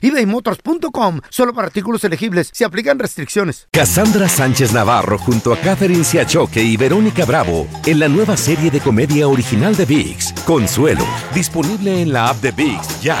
ebaymotors.com. 0.00 1.20
Solo 1.30 1.54
para 1.54 1.66
artículos 1.66 2.04
elegibles. 2.04 2.50
Se 2.52 2.64
aplican 2.64 2.98
restricciones. 2.98 3.68
Cassandra 3.72 4.28
Sánchez 4.28 4.72
Navarro 4.72 5.18
junto 5.18 5.52
a 5.52 5.58
Catherine 5.58 6.04
Siachoque 6.04 6.62
y 6.62 6.76
Verónica 6.76 7.24
Bravo 7.24 7.66
en 7.86 7.98
la 7.98 8.08
nueva 8.08 8.36
serie 8.36 8.70
de 8.70 8.80
comedia 8.80 9.28
original 9.28 9.76
de 9.76 9.84
VIX, 9.84 10.32
Consuelo, 10.44 11.04
disponible 11.34 12.02
en 12.02 12.12
la 12.12 12.28
app 12.28 12.40
de 12.40 12.52
VIX 12.52 13.00
ya. 13.00 13.18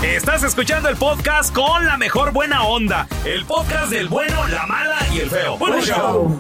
Estás 0.03 0.43
escuchando 0.43 0.91
el 0.91 0.97
podcast 0.97 1.55
con 1.55 1.87
la 1.87 1.97
mejor 1.97 2.35
buena 2.35 2.65
onda. 2.65 3.09
El 3.25 3.47
podcast 3.47 3.91
del 3.91 4.09
bueno, 4.09 4.47
la 4.49 4.67
mala 4.67 4.99
y 5.11 5.21
el 5.21 5.31
feo. 5.31 5.57
Bueno, 5.57 5.81
show. 5.81 6.39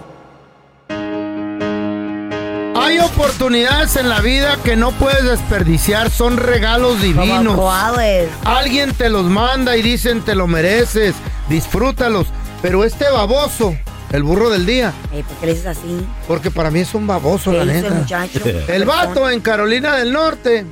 Hay 2.98 3.02
oportunidades 3.04 3.94
en 3.96 4.08
la 4.08 4.22
vida 4.22 4.56
que 4.64 4.74
no 4.74 4.90
puedes 4.92 5.22
desperdiciar, 5.22 6.08
son 6.10 6.38
regalos 6.38 7.02
divinos. 7.02 7.54
cuáles? 7.54 8.30
Alguien 8.42 8.94
te 8.94 9.10
los 9.10 9.26
manda 9.26 9.76
y 9.76 9.82
dicen 9.82 10.22
te 10.22 10.34
lo 10.34 10.46
mereces, 10.46 11.14
disfrútalos. 11.50 12.28
Pero 12.62 12.84
este 12.84 13.04
baboso, 13.10 13.76
el 14.12 14.22
burro 14.22 14.48
del 14.48 14.64
día, 14.64 14.94
Ey, 15.12 15.22
¿Por 15.24 15.36
qué 15.36 15.44
le 15.46 15.52
dices 15.52 15.66
así? 15.66 16.06
porque 16.26 16.50
para 16.50 16.70
mí 16.70 16.80
es 16.80 16.94
un 16.94 17.06
baboso, 17.06 17.50
¿Qué 17.50 17.58
la 17.58 17.64
hizo 17.64 17.74
el 17.74 17.82
neta. 17.82 17.94
muchacho? 17.96 18.40
El 18.68 18.84
vato 18.86 19.28
en 19.28 19.40
Carolina 19.40 19.94
del 19.96 20.10
Norte 20.14 20.64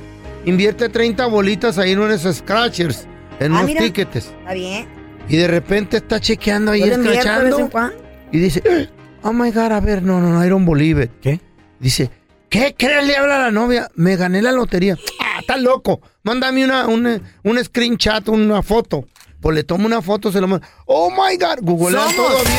invierte 0.45 0.89
30 0.89 1.27
bolitas 1.27 1.77
ahí 1.77 1.91
en 1.91 1.99
unos 1.99 2.21
scratchers, 2.23 3.05
en 3.39 3.51
Ah, 3.53 3.57
unos 3.57 3.65
mira. 3.67 3.81
tickets. 3.83 4.15
Está 4.39 4.53
bien. 4.53 4.87
Y 5.29 5.37
de 5.37 5.47
repente 5.47 5.97
está 5.97 6.19
chequeando 6.19 6.71
ahí, 6.71 6.81
escrachando. 6.81 7.69
Y 8.31 8.39
dice, 8.39 8.89
oh 9.21 9.31
my 9.31 9.51
God, 9.51 9.71
a 9.73 9.79
ver, 9.79 10.01
no, 10.01 10.19
no, 10.19 10.29
no, 10.29 10.43
Iron 10.43 10.65
Believe 10.65 11.03
it. 11.03 11.11
¿Qué? 11.21 11.39
Dice, 11.85 12.09
¿qué 12.49 12.73
crees? 12.75 13.05
Le 13.05 13.15
habla 13.15 13.35
a 13.35 13.41
la 13.43 13.51
novia. 13.51 13.91
Me 13.93 14.15
gané 14.15 14.41
la 14.41 14.51
lotería. 14.51 14.97
Ah, 15.21 15.37
está 15.41 15.55
loco. 15.55 16.01
Mándame 16.23 16.65
una, 16.65 16.87
un, 16.87 17.21
un 17.43 17.63
screenshot, 17.63 18.27
una 18.29 18.63
foto. 18.63 19.05
Pues 19.39 19.55
le 19.55 19.63
tomo 19.63 19.85
una 19.85 20.01
foto, 20.01 20.31
se 20.31 20.41
lo 20.41 20.47
mando. 20.47 20.65
Oh 20.87 21.11
my 21.11 21.37
God, 21.37 21.59
Google 21.61 21.95
todo 22.15 22.43
bien. 22.43 22.57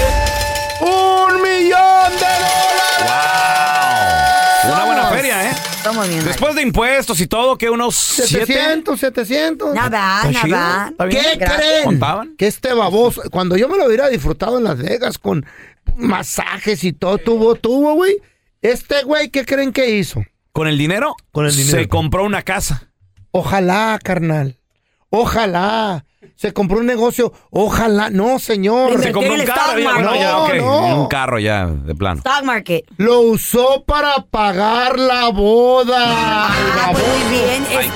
¡Un 0.80 1.42
millón 1.42 2.12
de 2.12 2.34
dólares! 3.00 4.64
Una 4.72 4.84
buena 4.84 5.06
feria, 5.10 5.50
¿eh? 5.50 5.54
Somos 5.82 6.08
bien. 6.08 6.24
Después 6.24 6.54
de 6.54 6.62
impuestos 6.62 7.20
y 7.20 7.26
todo, 7.26 7.58
que 7.58 7.68
unos 7.68 7.96
7. 7.96 8.46
700, 8.46 9.00
700. 9.00 9.74
Nada, 9.74 10.22
nada. 10.30 10.94
¿Qué 11.10 11.36
creen? 11.36 11.82
¿Contaban? 11.82 12.36
Que 12.36 12.46
este 12.46 12.72
baboso, 12.72 13.22
cuando 13.32 13.56
yo 13.56 13.68
me 13.68 13.76
lo 13.76 13.86
hubiera 13.86 14.08
disfrutado 14.08 14.58
en 14.58 14.62
Las 14.62 14.78
Vegas 14.78 15.18
con 15.18 15.44
masajes 15.96 16.84
y 16.84 16.92
todo, 16.92 17.18
tuvo, 17.18 17.56
tuvo, 17.56 17.94
güey. 17.94 18.18
Este 18.72 19.02
güey, 19.04 19.30
¿qué 19.30 19.44
creen 19.44 19.72
que 19.72 19.90
hizo? 19.90 20.22
Con 20.52 20.66
el 20.68 20.76
dinero, 20.78 21.14
Con 21.32 21.46
el 21.46 21.54
dinero. 21.54 21.78
se 21.78 21.88
compró 21.88 22.24
una 22.24 22.42
casa. 22.42 22.90
Ojalá, 23.30 23.98
carnal. 24.02 24.56
Ojalá. 25.10 26.04
Se 26.34 26.52
compró 26.52 26.78
un 26.78 26.86
negocio. 26.86 27.32
Ojalá. 27.50 28.10
No, 28.10 28.38
señor. 28.38 29.00
Se 29.02 29.12
compró 29.12 29.34
un 29.34 29.40
el 29.40 29.46
carro. 29.46 29.60
stock 29.60 29.78
Ya, 29.78 29.92
bueno, 29.92 30.10
market. 30.10 30.20
ya, 30.20 30.32
No, 30.32 30.44
ok. 30.44 30.54
no. 30.56 31.02
Un 31.02 31.08
carro 31.08 31.38
ya, 31.38 31.66
de 31.66 31.94
plano. 31.94 32.18
Stock 32.18 32.42
market. 32.44 32.84
Lo 32.96 33.20
usó 33.20 33.84
para 33.84 34.16
pagar 34.30 34.98
la 34.98 35.28
boda. 35.28 35.96
Ah, 36.00 36.88
pues 36.92 37.04
muy 37.06 37.30
bien. 37.38 37.62
Es, 37.70 37.86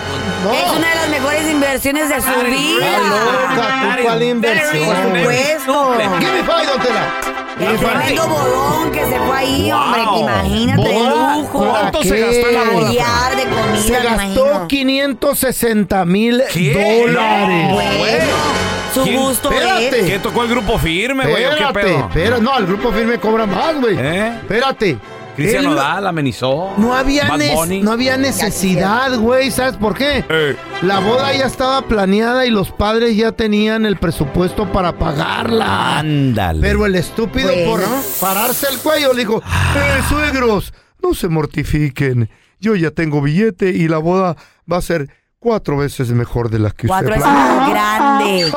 No. 0.44 0.52
es 0.52 0.78
una 0.78 0.88
de 0.88 0.94
las 0.94 1.08
mejores 1.10 1.50
inversiones 1.50 2.08
de 2.08 2.14
su 2.20 2.28
Está 2.28 2.42
vida. 2.44 2.98
loca, 2.98 3.96
tú 3.96 4.02
cuál 4.04 4.22
inversión. 4.22 4.86
Por 4.86 4.96
supuesto. 5.18 5.94
Give 6.20 6.32
me 6.32 6.42
five, 6.44 6.66
don 6.66 6.80
Tela. 6.82 7.39
Five. 7.58 7.78
tremendo 7.78 8.26
bodón 8.28 8.92
que 8.92 9.00
se 9.06 9.18
fue 9.20 9.36
ahí, 9.36 9.70
Wow. 9.70 9.80
hombre, 9.80 10.02
imagínate, 10.20 10.82
de 10.88 10.94
Boda, 10.94 11.36
lujo. 11.36 11.58
¿Cuánto 11.58 11.98
¿Para 11.98 12.04
se 12.04 12.14
qué? 12.14 12.20
gastó 12.20 12.48
en 12.48 12.54
la 12.54 12.64
boda? 12.70 12.90
De 13.36 13.42
comida, 13.44 13.76
Se 13.82 13.92
gastó 13.92 14.46
imagino. 14.46 14.68
560 14.68 16.04
mil 16.04 16.38
dólares. 16.38 17.68
No, 17.68 17.74
Bueno, 17.74 18.24
su 18.94 19.02
¿Quién? 19.02 19.16
gusto 19.20 19.50
Espérate. 19.52 20.00
es. 20.00 20.06
¿Qué 20.06 20.18
tocó 20.18 20.42
el 20.42 20.48
grupo 20.48 20.78
firme, 20.78 21.24
güey? 21.26 21.44
¿O 21.44 21.48
¿Qué 21.50 21.54
Espérate, 21.64 21.80
pedo? 21.80 21.98
espérate. 22.08 22.42
No, 22.42 22.58
el 22.58 22.66
grupo 22.66 22.92
firme 22.92 23.18
cobra 23.18 23.46
más, 23.46 23.80
güey. 23.80 23.96
¿Eh? 23.98 24.28
Espérate. 24.40 24.98
Cristian 25.40 25.64
Nodal 25.64 26.06
amenizó. 26.06 26.74
No 26.76 26.94
había, 26.94 27.28
no 27.82 27.92
había 27.92 28.16
necesidad, 28.16 29.18
güey. 29.18 29.50
¿Sabes 29.50 29.76
por 29.76 29.96
qué? 29.96 30.24
Eh. 30.28 30.56
La 30.82 31.00
boda 31.00 31.32
ya 31.32 31.46
estaba 31.46 31.82
planeada 31.88 32.44
y 32.44 32.50
los 32.50 32.70
padres 32.70 33.16
ya 33.16 33.32
tenían 33.32 33.86
el 33.86 33.96
presupuesto 33.96 34.70
para 34.70 34.98
pagarla. 34.98 35.98
Ándale. 35.98 36.60
Pero 36.60 36.84
el 36.84 36.94
estúpido 36.94 37.50
por 37.64 37.80
pararse 38.20 38.66
el 38.70 38.78
cuello 38.80 39.14
le 39.14 39.20
dijo, 39.20 39.38
eh, 39.38 40.02
suegros, 40.08 40.74
no 41.02 41.14
se 41.14 41.28
mortifiquen. 41.28 42.28
Yo 42.60 42.76
ya 42.76 42.90
tengo 42.90 43.22
billete 43.22 43.70
y 43.70 43.88
la 43.88 43.98
boda 43.98 44.36
va 44.70 44.76
a 44.76 44.82
ser 44.82 45.08
cuatro 45.42 45.78
veces 45.78 46.10
mejor 46.10 46.50
de 46.50 46.58
la 46.58 46.70
que 46.70 46.86
Cuatro 46.86 47.14
usted 47.14 47.20
veces 47.24 47.32
planeó". 47.32 47.60
más 47.60 47.70
grande. 47.70 48.52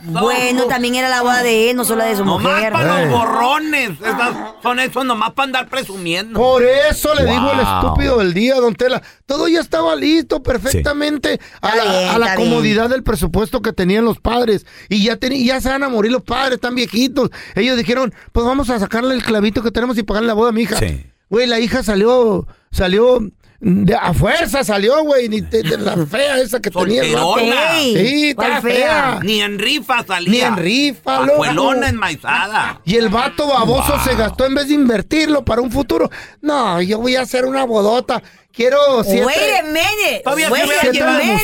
Bueno, 0.04 0.64
también 0.66 0.94
era 0.94 1.08
la 1.08 1.22
boda 1.22 1.42
de 1.42 1.70
él, 1.70 1.76
no 1.76 1.84
solo 1.84 2.04
de 2.04 2.14
su 2.16 2.24
Nomás 2.24 2.42
mujer. 2.52 2.72
para 2.72 3.04
los 3.06 3.10
borrones. 3.18 3.90
Estas 3.92 4.34
son 4.62 4.78
esos 4.78 5.04
nomás 5.06 5.32
para 5.32 5.46
andar 5.46 5.68
presumiendo. 5.68 6.38
Por 6.38 6.62
eso 6.62 7.14
le 7.14 7.22
digo 7.24 7.50
el 7.52 7.58
Wow. 7.64 7.76
estúpido 7.86 8.18
del 8.18 8.34
día, 8.34 8.56
don 8.56 8.74
Tela. 8.74 9.02
Todo 9.26 9.48
ya 9.48 9.60
estaba 9.60 9.96
listo 9.96 10.42
perfectamente 10.42 11.40
a 11.62 11.74
la, 11.74 11.82
bien, 11.84 12.08
a 12.10 12.18
la 12.18 12.26
está 12.26 12.36
bien. 12.36 12.50
comodidad 12.50 12.90
del 12.90 13.02
presupuesto 13.02 13.62
que 13.62 13.72
tenían 13.72 14.04
los 14.04 14.20
padres. 14.20 14.66
Y 14.90 15.02
ya, 15.02 15.18
teni- 15.18 15.44
ya 15.46 15.60
se 15.62 15.70
van 15.70 15.82
a 15.82 15.88
morir 15.88 16.12
los 16.12 16.22
padres, 16.22 16.56
están 16.56 16.74
viejitos. 16.74 17.30
Ellos 17.54 17.76
dijeron, 17.78 18.12
pues 18.32 18.44
vamos 18.46 18.68
a 18.70 18.78
sacarle 18.78 19.14
el 19.14 19.22
clavito 19.24 19.62
que 19.62 19.70
tenemos 19.70 19.96
y 19.96 20.02
pagarle 20.02 20.28
la 20.28 20.34
boda 20.34 20.50
a 20.50 20.52
mi 20.52 20.62
hija. 20.62 20.76
Sí. 20.78 21.06
Güey, 21.30 21.46
la 21.46 21.58
hija 21.58 21.82
salió, 21.82 22.46
salió 22.70 23.18
de, 23.66 23.94
a 23.94 24.12
fuerza, 24.12 24.62
salió, 24.62 25.02
güey, 25.04 25.28
ni 25.30 25.40
de, 25.40 25.62
de 25.62 25.78
la 25.78 25.96
fea 26.10 26.38
esa 26.38 26.60
que 26.60 26.70
tenía. 26.70 27.02
Ey, 27.02 27.96
Sí, 27.96 28.34
¿cuál 28.34 28.48
está 28.52 28.60
fea? 28.62 28.74
fea. 28.76 29.18
Ni 29.22 29.40
en 29.40 29.58
rifa 29.58 30.04
salía. 30.06 30.30
Ni 30.30 30.40
en 30.40 30.56
rifa, 30.56 31.20
loco. 31.20 31.38
Pajuelona 31.38 31.88
enmaizada. 31.88 32.80
Y 32.84 32.96
el 32.96 33.08
vato 33.08 33.46
baboso 33.46 33.98
se 34.04 34.14
gastó 34.16 34.44
en 34.44 34.54
vez 34.54 34.68
de 34.68 34.74
invertirlo 34.74 35.44
para 35.44 35.62
un 35.62 35.70
futuro. 35.70 36.10
No, 36.42 36.80
yo 36.82 36.98
voy 36.98 37.16
a 37.16 37.22
hacer 37.22 37.46
una 37.46 37.64
bodota. 37.64 38.22
Quiero 38.52 39.02
siete. 39.02 39.24
Wait 39.24 39.38
a 39.58 39.62
minute. 39.64 40.20
Todavía 40.22 40.48
Wait 40.50 40.64
se 40.64 40.68
hubiera 40.68 40.92
llevado, 40.92 41.38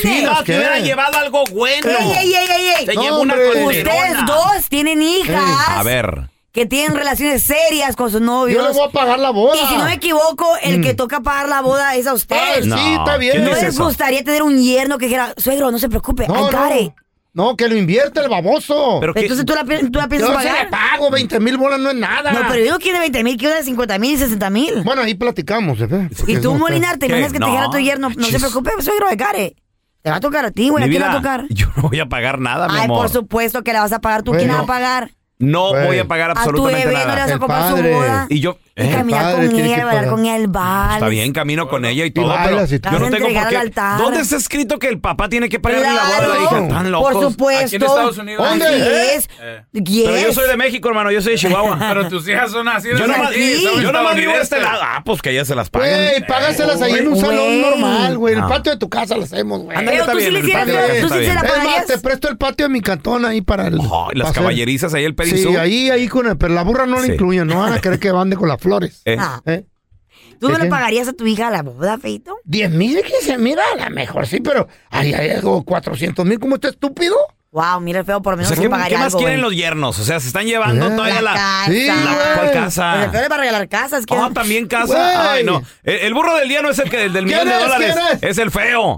se 0.45 0.55
hubiera 0.55 0.79
llevado 0.79 1.17
algo 1.17 1.43
bueno. 1.51 1.89
Ey, 1.89 2.11
ey, 2.19 2.33
ey, 2.35 2.47
ey, 2.55 2.73
ey. 2.79 2.85
Se 2.85 2.93
No, 2.93 3.01
llevó 3.01 3.19
una. 3.21 3.35
Ustedes 3.35 4.25
dos 4.27 4.69
tienen 4.69 5.01
hijas 5.01 5.43
A 5.69 5.83
ver. 5.83 6.29
Que 6.51 6.65
tienen 6.65 6.95
relaciones 6.97 7.43
serias 7.43 7.95
con 7.95 8.11
sus 8.11 8.19
novios. 8.21 8.61
Yo 8.61 8.67
le 8.67 8.73
voy 8.77 8.87
a 8.87 8.91
pagar 8.91 9.19
la 9.19 9.29
boda. 9.31 9.55
Y 9.55 9.65
si 9.67 9.77
no 9.77 9.85
me 9.85 9.93
equivoco, 9.93 10.45
el 10.61 10.81
que 10.81 10.93
toca 10.93 11.21
pagar 11.21 11.47
la 11.49 11.61
boda 11.61 11.95
es 11.95 12.07
a 12.07 12.13
usted. 12.13 12.63
sí, 12.63 12.67
No, 12.69 12.75
está 12.77 13.17
bien. 13.17 13.33
¿quién 13.33 13.45
¿No 13.45 13.51
es 13.51 13.61
les 13.63 13.73
eso? 13.73 13.85
gustaría 13.85 14.23
tener 14.23 14.43
un 14.43 14.61
yerno 14.61 14.97
que 14.97 15.05
dijera, 15.05 15.33
suegro, 15.37 15.71
no 15.71 15.79
se 15.79 15.87
preocupe, 15.87 16.27
No, 16.27 16.51
no. 16.51 16.75
it"? 16.79 16.91
No, 17.33 17.55
que 17.55 17.69
lo 17.69 17.77
invierte 17.77 18.19
el 18.19 18.27
baboso. 18.27 18.97
Pero 18.99 19.13
que- 19.13 19.21
Entonces 19.21 19.45
tú 19.45 19.53
la, 19.55 19.63
pi- 19.63 19.89
tú 19.89 19.97
la 19.99 20.09
piensas 20.09 20.29
yo 20.29 20.37
se 20.41 20.45
pagar. 20.49 20.65
le 20.65 20.69
pago 20.69 21.09
20 21.09 21.39
mil 21.39 21.55
bolas, 21.55 21.79
no 21.79 21.91
es 21.91 21.95
nada. 21.95 22.33
No, 22.33 22.41
pero 22.49 22.65
yo 22.65 22.77
quiero 22.79 22.99
20 22.99 23.23
mil, 23.23 23.37
quiero 23.37 23.55
de 23.55 23.63
50 23.63 23.97
mil 23.99 24.11
y 24.11 24.17
60 24.17 24.49
mil. 24.49 24.81
Bueno, 24.83 25.03
ahí 25.03 25.13
platicamos, 25.13 25.79
¿eh? 25.79 26.09
Y 26.27 26.39
tú, 26.39 26.51
no, 26.51 26.59
Molinar, 26.59 26.97
te 26.97 27.05
imaginas 27.05 27.31
que 27.31 27.39
te 27.39 27.45
dijera 27.45 27.69
tu 27.69 27.77
yerno, 27.77 28.09
no 28.09 28.25
se 28.25 28.37
preocupe, 28.37 28.71
suegro, 28.81 29.07
it. 29.13 29.55
Te 30.01 30.09
va 30.09 30.17
a 30.17 30.19
tocar 30.19 30.43
a 30.43 30.51
ti, 30.51 30.67
güey, 30.67 30.83
¿a 30.83 30.87
quién 30.89 30.99
le 31.01 31.07
va 31.07 31.13
a 31.13 31.15
tocar? 31.17 31.45
yo 31.51 31.67
no 31.77 31.83
voy 31.83 31.99
a 32.01 32.07
pagar 32.07 32.39
nada, 32.39 32.67
mi 32.67 32.75
Ay, 32.79 32.85
amor. 32.85 32.97
por 32.97 33.09
supuesto 33.09 33.63
que 33.63 33.71
la 33.71 33.79
vas 33.81 33.93
a 33.93 34.01
pagar 34.01 34.23
tú. 34.23 34.31
Bueno. 34.31 34.39
¿Quién 34.39 34.51
la 34.51 34.57
va 34.57 34.63
a 34.63 34.67
pagar? 34.67 35.11
No 35.41 35.71
Güey. 35.71 35.85
voy 35.87 35.99
a 35.99 36.05
pagar 36.07 36.31
A 36.31 36.33
tu 36.33 36.39
absolutamente 36.39 36.85
no 36.85 36.91
le 36.91 36.97
nada. 36.97 37.15
vas 37.15 37.29
a 37.29 37.33
El 37.33 37.39
comprar 37.39 37.69
su 37.69 37.75
padre. 37.75 37.93
boda. 37.93 38.25
Y 38.29 38.39
yo, 38.39 38.57
Y 38.73 38.83
eh, 38.83 38.91
caminar 38.95 39.21
padre 39.35 39.47
con 39.47 39.55
ella, 39.59 39.65
y 39.65 39.69
bailar 39.69 39.87
pagar. 39.89 40.09
con 40.09 40.19
ella 40.25 40.35
el 40.37 40.47
vals. 40.47 40.93
está 40.93 41.07
bien, 41.09 41.33
camino 41.33 41.67
con 41.67 41.83
ella 41.85 42.05
y 42.05 42.11
todo, 42.11 42.27
bailas 42.29 42.69
pero 42.69 42.79
y 42.79 42.93
yo 42.93 42.99
no 42.99 43.09
tengo 43.17 43.27
por 43.33 43.49
qué. 43.49 43.57
altar. 43.57 43.97
¿Dónde 43.99 44.21
está 44.21 44.37
escrito 44.37 44.79
que 44.79 44.87
el 44.87 44.99
papá 45.01 45.27
tiene 45.27 45.49
que 45.49 45.59
pagarle 45.59 45.87
la 45.87 45.91
boda 46.03 46.17
a 46.17 46.21
la 46.21 46.35
hija? 46.37 46.49
Claro, 46.49 46.63
Están 46.67 46.91
locos. 46.91 47.13
por 47.13 47.23
supuesto. 47.31 47.65
Aquí 47.65 47.75
en 47.75 47.83
Estados 47.83 48.17
Unidos. 48.17 48.47
¿Dónde? 48.49 49.15
es. 49.15 49.29
Pero 49.73 49.83
Yes. 49.83 50.23
yo 50.23 50.33
soy 50.33 50.47
de 50.47 50.55
México, 50.57 50.87
hermano, 50.87 51.11
yo 51.11 51.21
soy 51.21 51.33
de 51.33 51.37
Chihuahua. 51.39 51.77
Pero 51.89 52.07
tus 52.07 52.27
hijas 52.29 52.49
son 52.51 52.67
así. 52.69 52.87
yo 52.89 52.95
no 52.99 53.07
nomás, 53.07 53.33
son 53.33 53.81
yo 53.83 53.91
nomás 53.91 54.15
vivo 54.15 54.31
de 54.33 54.41
este 54.41 54.59
lado. 54.61 54.79
Ah, 54.81 55.01
pues 55.05 55.21
que 55.21 55.31
ellas 55.31 55.47
se 55.47 55.55
las 55.55 55.69
paguen. 55.69 55.91
Güey, 55.93 56.25
págaselas 56.27 56.81
ahí 56.81 56.93
en 56.93 57.07
un 57.09 57.17
salón 57.19 57.61
normal, 57.61 58.17
güey. 58.17 58.33
En 58.35 58.39
el 58.39 58.43
No. 58.45 58.49
patio 58.49 58.71
de 58.71 58.77
tu 58.77 58.89
casa 58.89 59.17
lo 59.17 59.23
hacemos, 59.23 59.63
güey. 59.63 59.77
Pero 59.77 59.91
está 59.91 60.11
tú 60.13 60.17
sí 60.19 60.23
bien, 60.29 60.33
le 60.33 60.39
hicieras, 60.39 60.65
tú 61.01 61.09
sí 61.09 61.25
se 61.25 61.33
la 61.33 61.41
pagarías. 61.41 61.85
te 61.87 61.97
presto 61.97 62.29
el 62.29 62.37
patio 62.37 62.67
de 62.67 62.69
mi 62.73 62.79
cantón 62.81 63.25
ahí 63.25 63.41
para 63.41 63.67
el. 63.67 63.79
Las 64.13 64.31
caballerizas 64.31 64.93
ahí, 64.93 65.03
el 65.03 65.11
Sí, 65.11 65.15
perisú. 65.15 65.59
ahí, 65.59 65.89
ahí 65.89 66.07
con 66.07 66.25
el, 66.27 66.37
pero 66.37 66.53
la 66.53 66.63
burra 66.63 66.85
no 66.85 66.95
la 66.99 67.05
Sí. 67.05 67.11
incluyen, 67.13 67.47
no 67.47 67.59
van 67.59 67.73
a 67.73 67.79
querer 67.81 67.99
que 67.99 68.11
bande 68.11 68.35
con 68.37 68.47
las 68.47 68.60
flores. 68.61 69.01
Eh, 69.05 69.17
Ah. 69.19 69.41
¿Eh? 69.45 69.65
¿Tú 70.39 70.49
no 70.49 70.57
¿Qué, 70.57 70.63
le 70.63 70.69
pagarías 70.69 71.07
a 71.07 71.13
tu 71.13 71.25
hija 71.27 71.49
la 71.51 71.61
boda, 71.61 71.97
Feito? 71.97 72.35
10 72.45 72.71
mil 72.71 72.97
y 72.97 73.03
15 73.03 73.37
mil, 73.37 73.57
a 73.59 73.83
lo 73.89 73.95
mejor 73.95 74.25
sí, 74.25 74.39
pero 74.39 74.67
hay 74.89 75.13
algo 75.13 75.63
400 75.63 76.25
mil, 76.25 76.39
¿cómo 76.39 76.55
está 76.55 76.69
estúpido? 76.69 77.15
Wow, 77.51 77.81
mira 77.81 77.99
el 77.99 78.05
feo, 78.05 78.21
por 78.21 78.31
lo 78.33 78.35
O 78.35 78.37
menos 78.37 78.47
sea, 78.47 78.55
sí 78.55 78.63
¿qué, 78.63 78.69
pagaría 78.69 78.97
qué 78.97 79.03
más 79.03 79.13
algo, 79.13 79.19
quieren 79.19 79.41
güey. 79.41 79.51
los 79.51 79.59
yernos? 79.61 79.99
O 79.99 80.03
sea, 80.05 80.19
se 80.21 80.27
están 80.27 80.45
llevando 80.45 80.87
Eh. 80.87 80.91
todavía 80.95 81.21
la... 81.21 81.33
casa. 81.33 81.65
Sí, 81.67 81.85
la- 81.85 81.93
güey. 81.95 82.05
¿Cuál 82.15 82.37
Pues 82.39 82.51
casa? 82.51 83.03
el 83.03 83.11
feo 83.11 83.21
le 83.21 83.27
va 83.27 83.35
a 83.35 83.39
regalar 83.39 83.67
casas. 83.67 84.03
Oh, 84.09 84.31
también 84.31 84.67
casa. 84.67 85.31
Ay, 85.33 85.43
no. 85.43 85.61
El, 85.83 85.95
el 85.99 86.13
burro 86.13 86.33
del 86.37 86.47
día 86.47 86.61
no 86.61 86.69
es 86.69 86.79
el 86.79 86.89
que 86.89 87.03
el 87.03 87.13
del 87.13 87.25
¿Quién 87.25 87.39
millón 87.39 87.49
de 87.49 87.55
es? 87.55 87.61
dólares. 87.61 87.95
¿Quién 88.19 88.31
es? 88.31 88.37
el 88.37 88.51
feo. 88.51 88.97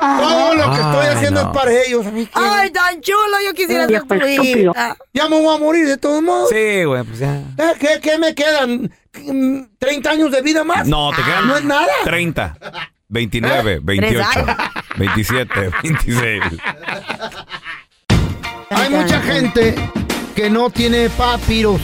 Todo 0.00 0.54
lo 0.54 0.70
que 0.70 0.80
estoy 0.80 1.06
haciendo 1.06 1.42
no. 1.42 1.50
es 1.50 1.56
para 1.56 1.72
ellos. 1.72 2.06
Ay, 2.34 2.70
tan 2.70 3.00
chulo, 3.00 3.36
yo 3.44 3.54
quisiera 3.54 3.86
ser 3.86 4.02
tu 4.02 4.14
hija. 4.26 4.96
Ya 5.12 5.28
me 5.28 5.40
voy 5.40 5.56
a 5.56 5.58
morir 5.58 5.86
de 5.86 5.96
todos 5.96 6.22
modos. 6.22 6.50
Sí, 6.50 6.84
güey, 6.84 7.02
pues 7.04 7.18
ya. 7.18 7.34
Eh, 7.58 7.72
¿Qué, 7.78 8.00
qué 8.02 8.18
me 8.18 8.34
quedan? 8.34 8.90
Mm, 9.24 9.60
¿30 9.80 10.06
años 10.08 10.30
de 10.30 10.42
vida 10.42 10.64
más? 10.64 10.86
No, 10.86 11.10
te 11.14 11.22
quedan 11.22 11.48
No 11.48 11.56
es 11.56 11.64
nada. 11.64 11.86
30, 12.04 12.56
29, 13.08 13.80
28, 13.82 14.24
años. 14.36 14.56
27, 14.98 15.70
26. 15.82 16.42
Hay 18.70 18.90
mucha 18.90 19.20
gente 19.22 19.74
que 20.34 20.50
no 20.50 20.70
tiene 20.70 21.08
papiros. 21.10 21.80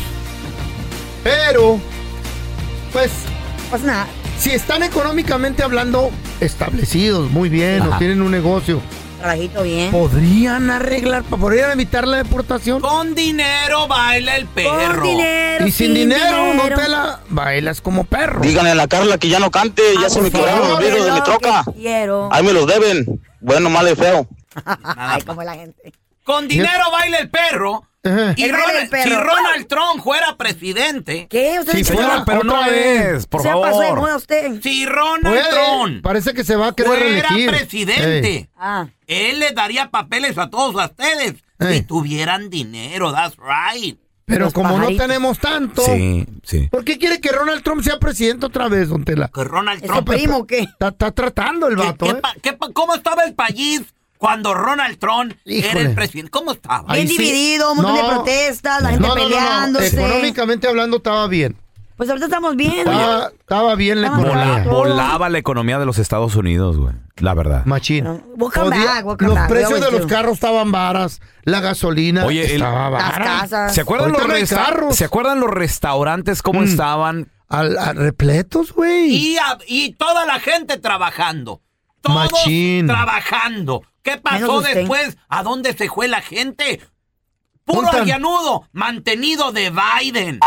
Pero, 1.25 1.81
pues, 2.93 3.11
Pues 3.71 3.83
nada. 3.83 4.07
si 4.39 4.51
están 4.51 4.83
económicamente 4.83 5.63
hablando 5.63 6.11
establecidos, 6.43 7.31
muy 7.31 7.49
bien, 7.49 7.83
o 7.83 7.91
Ajá. 7.91 7.99
tienen 7.99 8.23
un 8.23 8.31
negocio, 8.31 8.81
Trabajito 9.19 9.63
bien. 9.63 9.91
podrían 9.93 10.71
arreglar, 10.71 11.23
podrían 11.23 11.71
evitar 11.71 12.07
la 12.09 12.17
deportación. 12.19 12.81
Con 12.81 13.15
dinero 13.15 13.87
baila 13.87 14.37
el 14.37 14.47
perro. 14.47 15.01
Con 15.01 15.03
dinero. 15.03 15.67
Y 15.67 15.71
sin 15.71 15.95
dinero, 15.95 16.55
no 16.55 16.65
te 16.65 16.89
la 16.89 17.21
bailas 17.29 17.81
como 17.81 18.05
perro. 18.05 18.41
Díganle 18.41 18.73
a 18.73 18.75
la 18.75 18.89
Carla 18.89 19.19
que 19.19 19.29
ya 19.29 19.39
no 19.39 19.51
cante, 19.51 19.83
ya 20.01 20.11
se 20.11 20.21
me 20.21 20.31
por 20.31 20.41
quebraron 20.41 20.69
los 20.69 20.79
vidrios 20.81 21.05
de 21.07 21.13
mi 21.13 21.21
troca. 21.23 21.65
Quiero. 21.77 22.29
Ahí 22.33 22.43
me 22.45 22.53
los 22.53 22.67
deben. 22.67 23.21
Bueno, 23.41 23.71
malo 23.71 23.91
y 23.93 23.95
feo. 23.95 24.27
Ay, 24.83 25.23
como 25.23 25.43
la 25.43 25.55
gente. 25.55 25.93
Con 26.25 26.49
dinero 26.49 26.91
baila 26.91 27.19
el 27.19 27.31
perro. 27.31 27.85
Ajá. 28.05 28.35
Y 28.37 28.49
Ronald- 28.51 28.91
si 29.05 29.11
Ronald 29.15 29.67
Trump 29.69 30.03
fuera 30.03 30.37
presidente, 30.37 31.29
¿Qué? 31.31 31.57
¿Usted 31.61 31.73
Sí, 31.73 31.79
dice 31.79 31.93
fuera, 31.95 32.17
que 32.19 32.23
pero 32.27 32.43
no 32.43 32.65
es, 32.67 33.27
por 33.27 33.43
se 33.43 33.49
pasó 33.49 33.79
de 33.81 33.87
favor. 33.87 34.01
moda 34.01 34.17
usted? 34.17 34.61
si 34.61 34.87
Ronald 34.87 35.23
Puede, 35.23 35.51
Trump 35.51 36.03
parece 36.03 36.35
que 36.35 36.43
se 36.43 36.57
va 36.57 36.69
a 36.69 36.73
querer 36.75 36.89
fuera 36.91 37.05
reelegir. 37.29 37.51
presidente. 37.51 38.51
Ah. 38.57 38.89
él 39.07 39.39
le 39.39 39.53
daría 39.53 39.91
papeles 39.91 40.37
a 40.39 40.51
todos 40.51 40.75
ustedes 40.75 41.35
Ey. 41.61 41.75
si 41.79 41.83
tuvieran 41.83 42.51
dinero. 42.51 43.13
That's 43.13 43.37
right. 43.37 43.99
Pero 44.25 44.47
Los 44.47 44.55
como 44.55 44.71
pajaritos. 44.75 44.97
no 44.97 45.03
tenemos 45.13 45.39
tanto, 45.39 45.83
Sí, 45.85 46.25
sí. 46.45 46.69
¿por 46.71 46.85
qué 46.85 46.97
quiere 46.97 47.21
que 47.21 47.31
Ronald 47.33 47.63
Trump 47.63 47.83
sea 47.83 47.99
presidente 47.99 48.47
otra 48.47 48.69
vez, 48.69 48.89
don 48.89 49.05
Tela? 49.05 49.29
Que 49.35 49.45
Ronald 49.45 49.83
¿Es 49.83 49.91
Trump. 49.91 50.09
primo 50.09 50.39
o 50.39 50.47
qué? 50.47 50.61
Está, 50.61 50.89
está 50.89 51.11
tratando 51.13 51.67
el 51.69 51.77
¿Qué- 51.77 51.83
vato, 51.83 52.07
qué 52.07 52.13
¿eh? 52.13 52.57
qué 52.59 52.73
¿Cómo 52.73 52.95
estaba 52.95 53.25
el 53.25 53.35
país 53.35 53.83
cuando 54.23 54.55
Ronald 54.55 55.01
Trump 55.01 55.33
era 55.45 55.81
el 55.81 55.95
presidente? 55.97 56.31
¿Cómo 56.31 56.53
estaba? 56.53 56.85
Ahí 56.87 57.05
Bien 57.07 57.09
sí. 57.17 57.19
dividido, 57.19 57.73
un 57.73 57.79
montón 57.79 57.97
de 57.97 58.03
protestas, 58.15 58.81
la 58.81 58.91
gente 58.91 59.03
No, 59.09 59.17
no, 59.17 59.17
no, 59.17 59.29
no. 59.29 59.29
peleándose. 59.37 60.01
Económicamente 60.01 60.69
hablando 60.69 60.99
estaba 60.99 61.27
bien. 61.27 61.57
Pues 61.97 62.09
ahorita 62.09 62.27
estamos 62.27 62.55
bien. 62.55 62.73
Estaba, 62.79 63.33
estaba 63.37 63.75
bien 63.75 64.01
la 64.01 64.07
Estamos 64.07 64.27
economía. 64.29 64.65
volaba 64.65 65.29
la 65.29 65.39
economía 65.39 65.79
de 65.81 65.87
los 65.87 65.99
Estados 65.99 66.37
Unidos, 66.37 66.77
güey. 66.77 66.95
La 67.17 67.35
verdad. 67.35 67.65
Machín. 67.67 68.05
Podía- 68.39 69.03
back, 69.05 69.23
los 69.23 69.35
back. 69.35 69.49
Precios 69.49 69.81
de 69.81 69.91
los 69.91 70.07
carros 70.07 70.35
estaban 70.35 70.71
varas, 70.71 71.21
la 71.43 71.59
gasolina 71.61 72.25
Oye, 72.25 72.45
el- 72.47 72.63
estaba 72.63 72.91
Las 72.91 73.13
vara. 73.13 73.25
casas. 73.25 73.75
¿Se 73.75 73.81
acuerdan, 73.81 74.13
los 74.13 74.51
carros. 74.51 74.95
¿Se 74.97 75.05
acuerdan 75.05 75.41
los 75.41 75.51
restaurantes 75.51 76.43
cómo 76.43 76.61
Mm. 76.61 76.65
estaban? 76.65 77.29
Al, 77.49 77.77
a 77.77 77.93
repletos, 77.93 78.73
güey. 78.73 79.37
Y 79.67 79.93
toda 79.99 80.25
la 80.27 80.39
gente 80.39 80.79
trabajando. 80.79 81.61
Todos 82.01 82.33
Machín. 82.33 82.87
trabajando. 82.87 83.83
¿Qué 84.03 84.19
pasó 84.19 84.61
después? 84.61 85.17
¿A 85.29 85.43
dónde 85.43 85.73
se 85.77 85.89
fue 85.89 86.09
la 86.09 86.21
gente? 86.23 86.81
Puro 87.65 87.83
Puntan. 87.83 88.03
allanudo, 88.03 88.69
mantenido 88.73 89.53
de 89.53 89.71
Biden. 89.71 90.41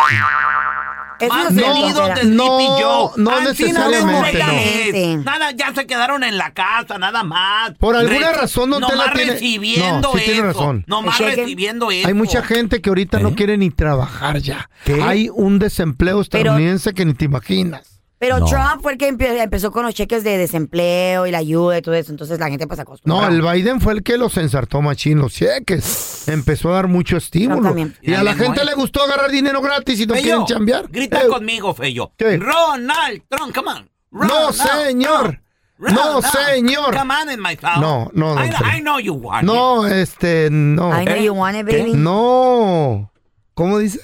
Más 1.29 1.51
no 1.53 1.61
entera. 1.73 2.13
de 2.15 2.21
Sleepy 2.23 2.35
No, 2.35 2.77
Joe. 2.77 3.11
no 3.15 3.39
necesariamente, 3.41 5.11
es, 5.11 5.17
no. 5.17 5.23
Nada, 5.23 5.51
ya 5.51 5.73
se 5.73 5.87
quedaron 5.87 6.25
en 6.25 6.37
la 6.37 6.53
casa, 6.53 6.97
nada 6.97 7.23
más. 7.23 7.71
Por 7.79 7.95
alguna 7.95 8.31
Re- 8.33 8.37
razón 8.37 8.69
no 8.69 8.75
te 8.77 8.81
la 8.81 8.89
nomás 9.05 9.13
tiene- 9.13 9.31
recibiendo 9.31 10.09
No, 10.11 10.19
sí 10.19 10.25
tiene 10.25 10.39
eso. 10.39 10.47
razón. 10.47 10.83
Nomás 10.87 11.19
El 11.21 11.27
cheque. 11.29 11.41
recibiendo 11.43 11.89
eso. 11.91 12.07
Hay 12.09 12.13
mucha 12.13 12.43
gente 12.43 12.81
que 12.81 12.89
ahorita 12.89 13.19
no 13.19 13.29
¿Eh? 13.29 13.35
quiere 13.35 13.57
ni 13.57 13.69
trabajar 13.69 14.39
ya. 14.39 14.69
¿Qué? 14.83 15.01
Hay 15.01 15.29
un 15.33 15.57
desempleo 15.57 16.19
estadounidense 16.19 16.93
que 16.93 17.05
ni 17.05 17.13
te 17.13 17.23
imaginas. 17.25 17.94
Pero 18.17 18.39
No. 18.39 18.45
Trump 18.45 18.81
fue 18.81 18.93
el 18.93 18.97
que 18.97 19.11
empe- 19.11 19.41
empezó 19.43 19.71
con 19.71 19.83
los 19.85 19.93
cheques 19.93 20.23
de 20.23 20.37
desempleo 20.37 21.27
y 21.27 21.31
la 21.31 21.39
ayuda 21.39 21.77
y 21.77 21.81
todo 21.81 21.95
eso. 21.95 22.11
Entonces 22.11 22.39
la 22.39 22.49
gente 22.49 22.65
pues 22.65 22.77
No, 22.77 22.83
acostumbrada. 22.83 23.27
el 23.27 23.41
Biden 23.41 23.81
fue 23.81 23.93
el 23.93 24.03
que 24.03 24.17
los 24.17 24.37
ensartó 24.37 24.81
machín, 24.81 25.19
los 25.19 25.33
cheques. 25.33 26.27
Empezó 26.29 26.69
a 26.71 26.75
dar 26.75 26.87
mucho 26.87 27.17
estímulo. 27.17 27.75
Y 28.01 28.13
a 28.13 28.23
la 28.23 28.33
gente 28.35 28.63
le 28.63 28.73
gustó 28.73 29.03
agarrar 29.03 29.29
dinero 29.31 29.61
gratis 29.61 29.99
y 29.99 30.05
no 30.07 30.13
Feyo, 30.13 30.23
quieren 30.25 30.45
chambear. 30.45 30.87
Grita 30.89 31.23
Eh, 31.23 31.27
conmigo, 31.27 31.73
Feyo. 31.73 32.11
¿Qué? 32.17 32.37
Ronald 32.37 33.21
Trump, 33.29 33.53
come 33.53 33.69
on. 33.71 33.89
No, 34.11 34.53
señor. 34.53 35.41
No, 35.77 35.89
Ronald, 35.89 36.25
señor. 36.25 36.95
Come 36.95 37.13
on 37.13 37.31
in 37.31 37.41
my 37.41 37.57
house. 37.57 37.81
No, 37.81 38.09
no, 38.13 38.33
don 38.35 38.45
I, 38.45 38.79
know 38.79 38.97
you 38.97 39.13
want 39.13 39.43
it. 39.43 39.45
No, 39.53 39.85
este, 39.85 40.47
no. 40.49 40.89
I 40.97 41.03
know 41.03 41.15
¿Eh? 41.15 41.23
you 41.25 41.33
want 41.33 41.57
it, 41.57 41.65
¿Qué? 41.67 41.79
baby. 41.79 41.93
No. 41.95 43.11
¿Cómo 43.55 43.77
dice? 43.79 43.99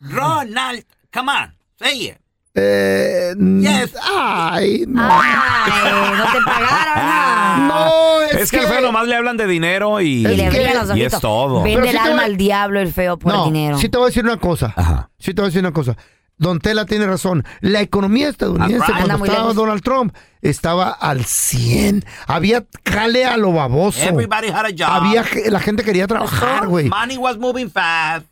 Ronald, 0.00 0.86
come 1.12 1.30
on, 1.30 1.54
say 1.78 2.06
it. 2.08 2.19
Eh, 2.54 3.34
Yes. 3.60 3.94
Ay, 4.02 4.84
no. 4.88 5.02
Ay, 5.08 6.18
no 6.18 6.24
te 6.32 6.38
pagaron. 6.44 7.68
No, 7.68 8.22
es, 8.30 8.34
Es, 8.42 8.50
que, 8.50 8.58
al 8.60 8.66
feo 8.66 8.80
nomás 8.80 9.06
le 9.06 9.14
hablan 9.16 9.36
de 9.36 9.46
dinero 9.46 10.00
y, 10.00 10.26
Es 10.26 10.32
Y 10.32 10.36
le 10.36 10.42
que- 10.44 10.50
brillan 10.50 10.76
los 10.78 10.88
y 10.88 10.92
ojitos. 10.92 11.14
es 11.14 11.20
todo. 11.20 11.62
Vende 11.62 11.90
el 11.90 11.96
alma 11.98 12.14
voy- 12.16 12.24
al 12.24 12.36
diablo 12.36 12.80
el 12.80 12.92
feo 12.92 13.18
por 13.18 13.32
no, 13.32 13.44
dinero. 13.44 13.78
sí 13.78 13.88
te 13.88 13.98
voy 13.98 14.06
a 14.06 14.08
decir 14.08 14.24
una 14.24 14.38
cosa. 14.38 14.72
Ajá. 14.76 15.10
Sí 15.18 15.32
te 15.34 15.42
voy 15.42 15.46
a 15.46 15.50
decir 15.50 15.60
una 15.60 15.72
cosa. 15.72 15.96
Don 16.38 16.58
Tela 16.58 16.86
tiene 16.86 17.06
razón. 17.06 17.44
La 17.60 17.82
economía 17.82 18.28
estadounidense 18.30 18.86
right. 18.86 18.96
cuando 19.06 19.24
estaba 19.26 19.40
lejos. 19.40 19.54
Donald 19.56 19.82
Trump 19.82 20.16
estaba 20.40 20.90
al 20.90 21.24
100. 21.26 22.02
Había 22.26 22.64
jale 22.84 23.26
a 23.26 23.36
lo 23.36 23.52
baboso. 23.52 24.00
Everybody 24.02 24.48
had 24.48 24.64
a 24.64 24.70
job. 24.70 24.88
Había 25.04 25.24
la 25.50 25.60
gente 25.60 25.84
quería 25.84 26.06
trabajar, 26.06 26.66
güey. 26.66 26.88
Money 26.88 27.18
was 27.18 27.36
moving 27.36 27.70
fast. 27.70 28.24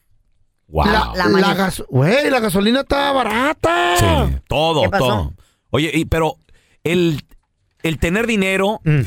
Wow. 0.68 0.85
La, 0.87 0.92
La 0.92 1.12
la 1.14 1.28
maña- 1.28 1.54
gas- 1.54 1.83
güey, 1.88 2.28
la 2.31 2.40
gasolina 2.40 2.81
estaba 2.81 3.12
barata. 3.12 3.94
Sí, 3.98 4.37
todo, 4.48 4.83
¿Qué 4.83 4.88
pasó? 4.90 5.04
todo. 5.07 5.33
Oye, 5.70 5.90
y, 5.94 6.04
pero 6.04 6.37
el, 6.85 7.24
el 7.83 7.98
tener 7.98 8.26
dinero 8.26 8.81
Mm. 8.85 9.00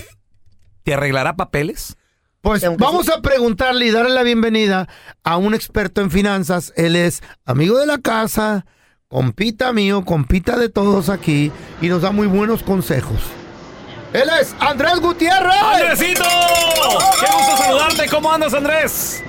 te 0.84 0.93
arreglará 0.95 1.36
papeles. 1.36 1.97
Pues 2.41 2.63
vamos 2.80 3.08
a 3.10 3.21
preguntarle 3.21 3.86
y 3.86 3.91
darle 3.91 4.10
la 4.12 4.24
bienvenida 4.24 4.88
a 5.24 5.38
un 5.38 5.54
experto 5.54 6.02
en 6.02 6.10
finanzas. 6.10 6.74
Él 6.76 6.95
es 6.95 7.21
amigo 7.45 7.78
de 7.78 7.86
la 7.86 8.00
casa, 8.00 8.65
compita 9.08 9.71
mío, 9.74 10.04
compita 10.04 10.58
de 10.58 10.67
todos 10.69 11.10
aquí 11.10 11.52
y 11.82 11.88
nos 11.89 12.02
da 12.02 12.10
muy 12.10 12.26
buenos 12.26 12.63
consejos. 12.63 13.19
Él 14.13 14.28
es 14.41 14.56
Andrés 14.60 15.00
Gutiérrez. 15.00 15.54
¡Andresito! 15.62 16.24
¡Qué 16.24 17.28
gusto 17.32 17.58
saludarte! 17.63 18.08
¿Cómo 18.10 18.32
andas, 18.34 18.54
Andrés? 18.56 19.24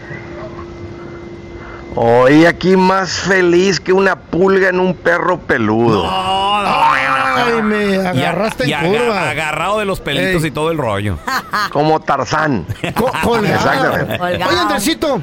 Hoy 1.94 2.46
aquí 2.46 2.76
más 2.76 3.10
feliz 3.12 3.78
que 3.80 3.92
una 3.92 4.16
pulga 4.16 4.68
en 4.70 4.80
un 4.80 4.94
perro 4.94 5.38
peludo. 5.40 6.08
Ay, 6.08 7.62
me 7.62 7.96
agarraste 8.06 8.68
y 8.68 8.72
en 8.72 8.92
curva. 8.94 9.30
agarrado 9.30 9.78
de 9.78 9.84
los 9.84 10.00
pelitos 10.00 10.42
Ey. 10.42 10.48
y 10.48 10.50
todo 10.52 10.70
el 10.70 10.78
rollo. 10.78 11.18
Como 11.70 12.00
Tarzán. 12.00 12.66
Co- 12.94 13.10
colgado. 13.22 13.54
Exactamente. 13.54 14.18
Colgado. 14.18 14.50
Oye, 14.50 14.58
Andresito, 14.60 15.22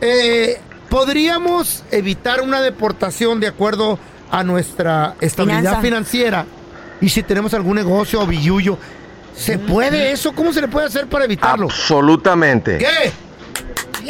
eh, 0.00 0.60
¿podríamos 0.88 1.84
evitar 1.90 2.40
una 2.40 2.60
deportación 2.62 3.38
de 3.40 3.48
acuerdo 3.48 3.98
a 4.30 4.42
nuestra 4.42 5.14
estabilidad 5.20 5.60
Finanza. 5.60 5.80
financiera? 5.82 6.46
Y 7.02 7.08
si 7.08 7.22
tenemos 7.22 7.52
algún 7.54 7.76
negocio 7.76 8.20
o 8.22 8.26
billuyo, 8.26 8.78
¿se 9.36 9.58
puede 9.58 10.12
eso? 10.12 10.32
¿Cómo 10.32 10.52
se 10.52 10.60
le 10.62 10.68
puede 10.68 10.86
hacer 10.86 11.06
para 11.08 11.24
evitarlo? 11.26 11.66
Absolutamente. 11.66 12.78
¿Qué? 12.78 13.12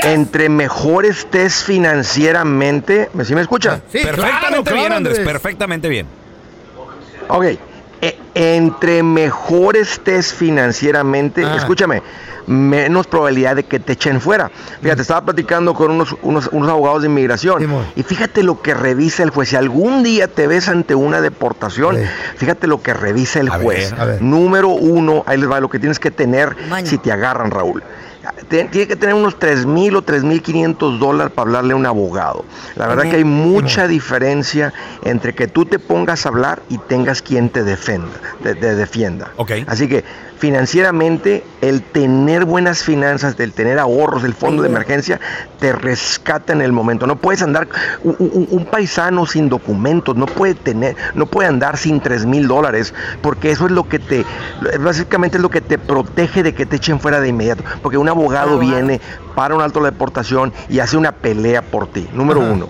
Entre 0.02 0.48
mejor 0.48 1.04
estés 1.06 1.62
financieramente. 1.64 3.10
¿me- 3.14 3.24
¿Sí 3.24 3.34
me 3.34 3.40
escucha? 3.42 3.80
Sí, 3.90 3.98
perfectamente 4.02 4.62
claro, 4.62 4.62
bien, 4.80 4.92
Andrés, 4.92 5.18
Andrés. 5.18 5.32
perfectamente 5.32 5.88
bien. 5.88 6.06
Ok. 7.28 7.44
E- 8.02 8.18
entre 8.34 9.02
mejor 9.02 9.76
estés 9.76 10.32
financieramente, 10.32 11.44
Ah. 11.44 11.56
escúchame, 11.56 12.02
menos 12.46 13.06
probabilidad 13.06 13.54
de 13.56 13.64
que 13.64 13.78
te 13.78 13.92
echen 13.92 14.20
fuera. 14.22 14.50
Fíjate, 14.82 15.02
estaba 15.02 15.22
platicando 15.26 15.74
con 15.74 15.90
unos, 15.90 16.16
unos, 16.22 16.48
unos 16.50 16.68
abogados 16.70 17.02
de 17.02 17.08
inmigración 17.08 17.60
Simón. 17.60 17.84
y 17.94 18.02
fíjate 18.02 18.42
lo 18.42 18.62
que 18.62 18.72
revisa 18.72 19.22
el 19.22 19.30
juez. 19.30 19.50
Si 19.50 19.56
algún 19.56 20.02
día 20.02 20.26
te 20.28 20.46
ves 20.46 20.68
ante 20.68 20.94
una 20.94 21.20
deportación, 21.20 21.96
Sí. 21.96 22.02
fíjate 22.38 22.66
lo 22.66 22.82
que 22.82 22.94
revisa 22.94 23.40
el 23.40 23.48
A 23.48 23.58
juez. 23.58 23.90
ver, 23.92 24.00
a 24.00 24.04
ver. 24.06 24.22
Número 24.22 24.68
uno, 24.68 25.22
ahí 25.26 25.36
les 25.38 25.50
va 25.50 25.60
lo 25.60 25.68
que 25.68 25.78
tienes 25.78 25.98
que 26.00 26.10
tener 26.10 26.56
si 26.84 26.96
te 26.98 27.12
agarran, 27.12 27.50
Raúl. 27.50 27.82
Tiene 28.48 28.68
que 28.88 28.96
tener 28.96 29.14
unos 29.14 29.38
3 29.38 29.66
mil 29.66 29.96
o 29.96 30.02
3 30.02 30.24
mil 30.24 30.42
500 30.42 30.98
dólares 30.98 31.32
para 31.34 31.46
hablarle 31.48 31.72
a 31.72 31.76
un 31.76 31.86
abogado. 31.86 32.44
La 32.76 32.86
verdad 32.86 33.04
que 33.10 33.16
hay 33.16 33.24
mucha 33.24 33.86
diferencia 33.88 34.72
entre 35.04 35.34
que 35.34 35.46
tú 35.48 35.64
te 35.66 35.78
pongas 35.78 36.26
a 36.26 36.28
hablar 36.30 36.62
y 36.68 36.78
tengas 36.78 37.22
quien 37.22 37.48
te 37.48 37.62
defenda, 37.64 38.08
te, 38.42 38.54
te 38.54 38.74
defienda. 38.74 39.30
Así 39.66 39.88
que 39.88 40.04
financieramente 40.38 41.44
el 41.60 41.82
tener 41.82 42.44
buenas 42.44 42.82
finanzas, 42.82 43.34
el 43.40 43.52
tener 43.52 43.78
ahorros, 43.78 44.24
el 44.24 44.34
fondo 44.34 44.62
de 44.62 44.68
emergencia, 44.68 45.20
te 45.58 45.72
rescata 45.72 46.52
en 46.52 46.60
el 46.60 46.72
momento. 46.72 47.06
No 47.06 47.16
puedes 47.16 47.40
andar, 47.42 47.68
un, 48.04 48.16
un- 48.18 48.48
un 48.50 48.64
paisano 48.66 49.26
sin 49.26 49.48
documentos, 49.48 50.16
no 50.16 50.26
puede 50.26 50.54
tener, 50.54 50.96
no 51.14 51.26
puede 51.26 51.48
andar 51.48 51.76
sin 51.76 52.00
3 52.00 52.26
mil 52.26 52.46
dólares, 52.48 52.92
porque 53.22 53.50
eso 53.50 53.66
es 53.66 53.72
lo 53.72 53.88
que 53.88 53.98
te, 53.98 54.24
básicamente 54.80 55.36
es 55.36 55.42
lo 55.42 55.50
que 55.50 55.60
te 55.60 55.78
protege 55.78 56.42
de 56.42 56.54
que 56.54 56.66
te 56.66 56.76
echen 56.76 57.00
fuera 57.00 57.20
de 57.20 57.28
inmediato. 57.28 57.64
Porque 57.82 57.96
abogado 58.20 58.58
viene, 58.58 59.00
para 59.34 59.54
un 59.54 59.62
alto 59.62 59.80
la 59.80 59.90
deportación 59.90 60.52
y 60.68 60.78
hace 60.80 60.96
una 60.96 61.12
pelea 61.12 61.62
por 61.62 61.86
ti. 61.86 62.08
Número 62.12 62.40
uno. 62.40 62.68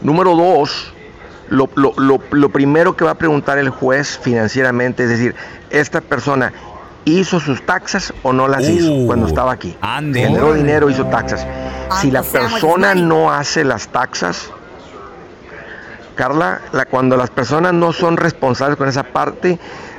Número 0.00 0.36
dos, 0.36 0.92
lo, 1.48 1.68
lo- 1.74 1.92
lo- 1.96 2.20
lo 2.30 2.48
primero 2.50 2.96
que 2.96 3.04
va 3.04 3.12
a 3.12 3.14
preguntar 3.16 3.58
el 3.58 3.70
juez 3.70 4.18
financieramente 4.22 5.02
es 5.04 5.10
decir, 5.10 5.34
esta 5.70 6.00
persona 6.00 6.52
hizo 7.04 7.40
sus 7.40 7.64
taxas 7.66 8.12
o 8.22 8.32
no 8.32 8.48
las 8.48 8.68
hizo 8.68 9.06
cuando 9.06 9.26
estaba 9.26 9.52
aquí. 9.52 9.76
Generó 10.28 10.52
dinero, 10.54 10.90
hizo 10.90 11.06
taxas. 11.06 11.46
Si 12.00 12.10
la 12.10 12.22
persona 12.22 12.94
no 12.94 13.32
hace 13.32 13.64
las 13.64 13.88
taxas, 13.88 14.50
Carla, 16.14 16.60
la- 16.72 16.84
cuando 16.86 17.16
las 17.16 17.30
personas 17.30 17.72
no 17.74 17.92
son 17.92 18.16
responsables 18.16 18.76
con 18.76 18.88
esa 18.88 19.04
parte, 19.04 19.58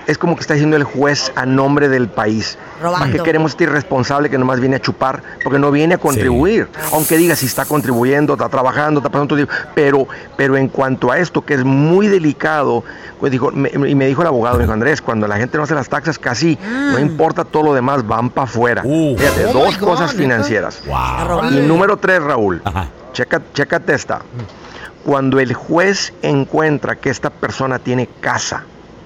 es 0.10 0.17
como 0.17 0.36
que 0.36 0.41
está 0.41 0.56
diciendo 0.56 0.76
el 0.76 0.84
juez 0.84 1.32
a 1.36 1.45
nombre 1.45 1.88
del 1.88 2.08
país. 2.10 2.58
¿Para 2.82 2.91
qué 3.06 3.12
Robando. 3.12 3.24
queremos 3.24 3.52
este 3.52 3.65
irresponsable 3.65 4.30
que 4.30 4.38
nomás 4.38 4.60
viene 4.60 4.78
a 4.78 4.80
chupar? 4.82 5.22
Porque 5.43 5.60
no 5.60 5.69
viene 5.72 5.95
a 5.95 5.98
contribuir. 5.98 6.67
Aunque 6.93 7.15
diga 7.17 7.36
si 7.36 7.45
está 7.45 7.65
contribuyendo, 7.65 8.34
está 8.34 8.50
trabajando, 8.50 9.00
está 9.00 9.10
pasando 9.10 9.36
todo. 9.36 9.48
Pero, 9.76 10.08
pero 10.36 10.58
en 10.58 10.67
cuanto 10.67 11.12
a 11.12 11.17
esto, 11.19 11.45
que 11.45 11.54
es 11.54 11.63
muy 11.63 12.08
delicado, 12.08 12.84
pues 13.19 13.32
dijo, 13.32 13.52
me- 13.52 13.69
y 13.69 13.95
me 13.95 14.08
dijo 14.08 14.22
el 14.22 14.28
abogado, 14.28 14.58
me 14.58 14.63
dijo 14.63 14.74
Andrés, 14.74 15.02
cuando 15.02 15.28
la 15.28 15.38
gente 15.38 15.58
no 15.58 15.63
hace 15.63 15.76
las 15.76 15.89
taxas, 15.89 16.17
casi 16.17 16.58
no 16.91 16.98
importa 17.00 17.43
todo 17.45 17.63
lo 17.63 17.74
demás, 17.74 18.08
van 18.08 18.30
para 18.32 18.45
afuera. 18.45 18.82
Fíjate, 18.84 19.45
Oh 19.48 19.54
dos 19.54 19.80
God, 19.80 19.89
cosas 19.89 20.13
financieras. 20.13 20.82
Wow. 20.88 21.52
Y 21.52 21.62
número 21.67 21.98
tres, 21.98 22.24
Raúl, 22.24 22.62
checa, 23.13 23.41
chécate 23.54 23.93
esta. 23.93 24.22
Cuando 25.06 25.39
el 25.39 25.54
juez 25.54 26.13
encuentra 26.22 26.95
que 26.95 27.10
esta 27.10 27.30
persona 27.30 27.80
tiene 27.80 28.08
casa, 28.19 28.63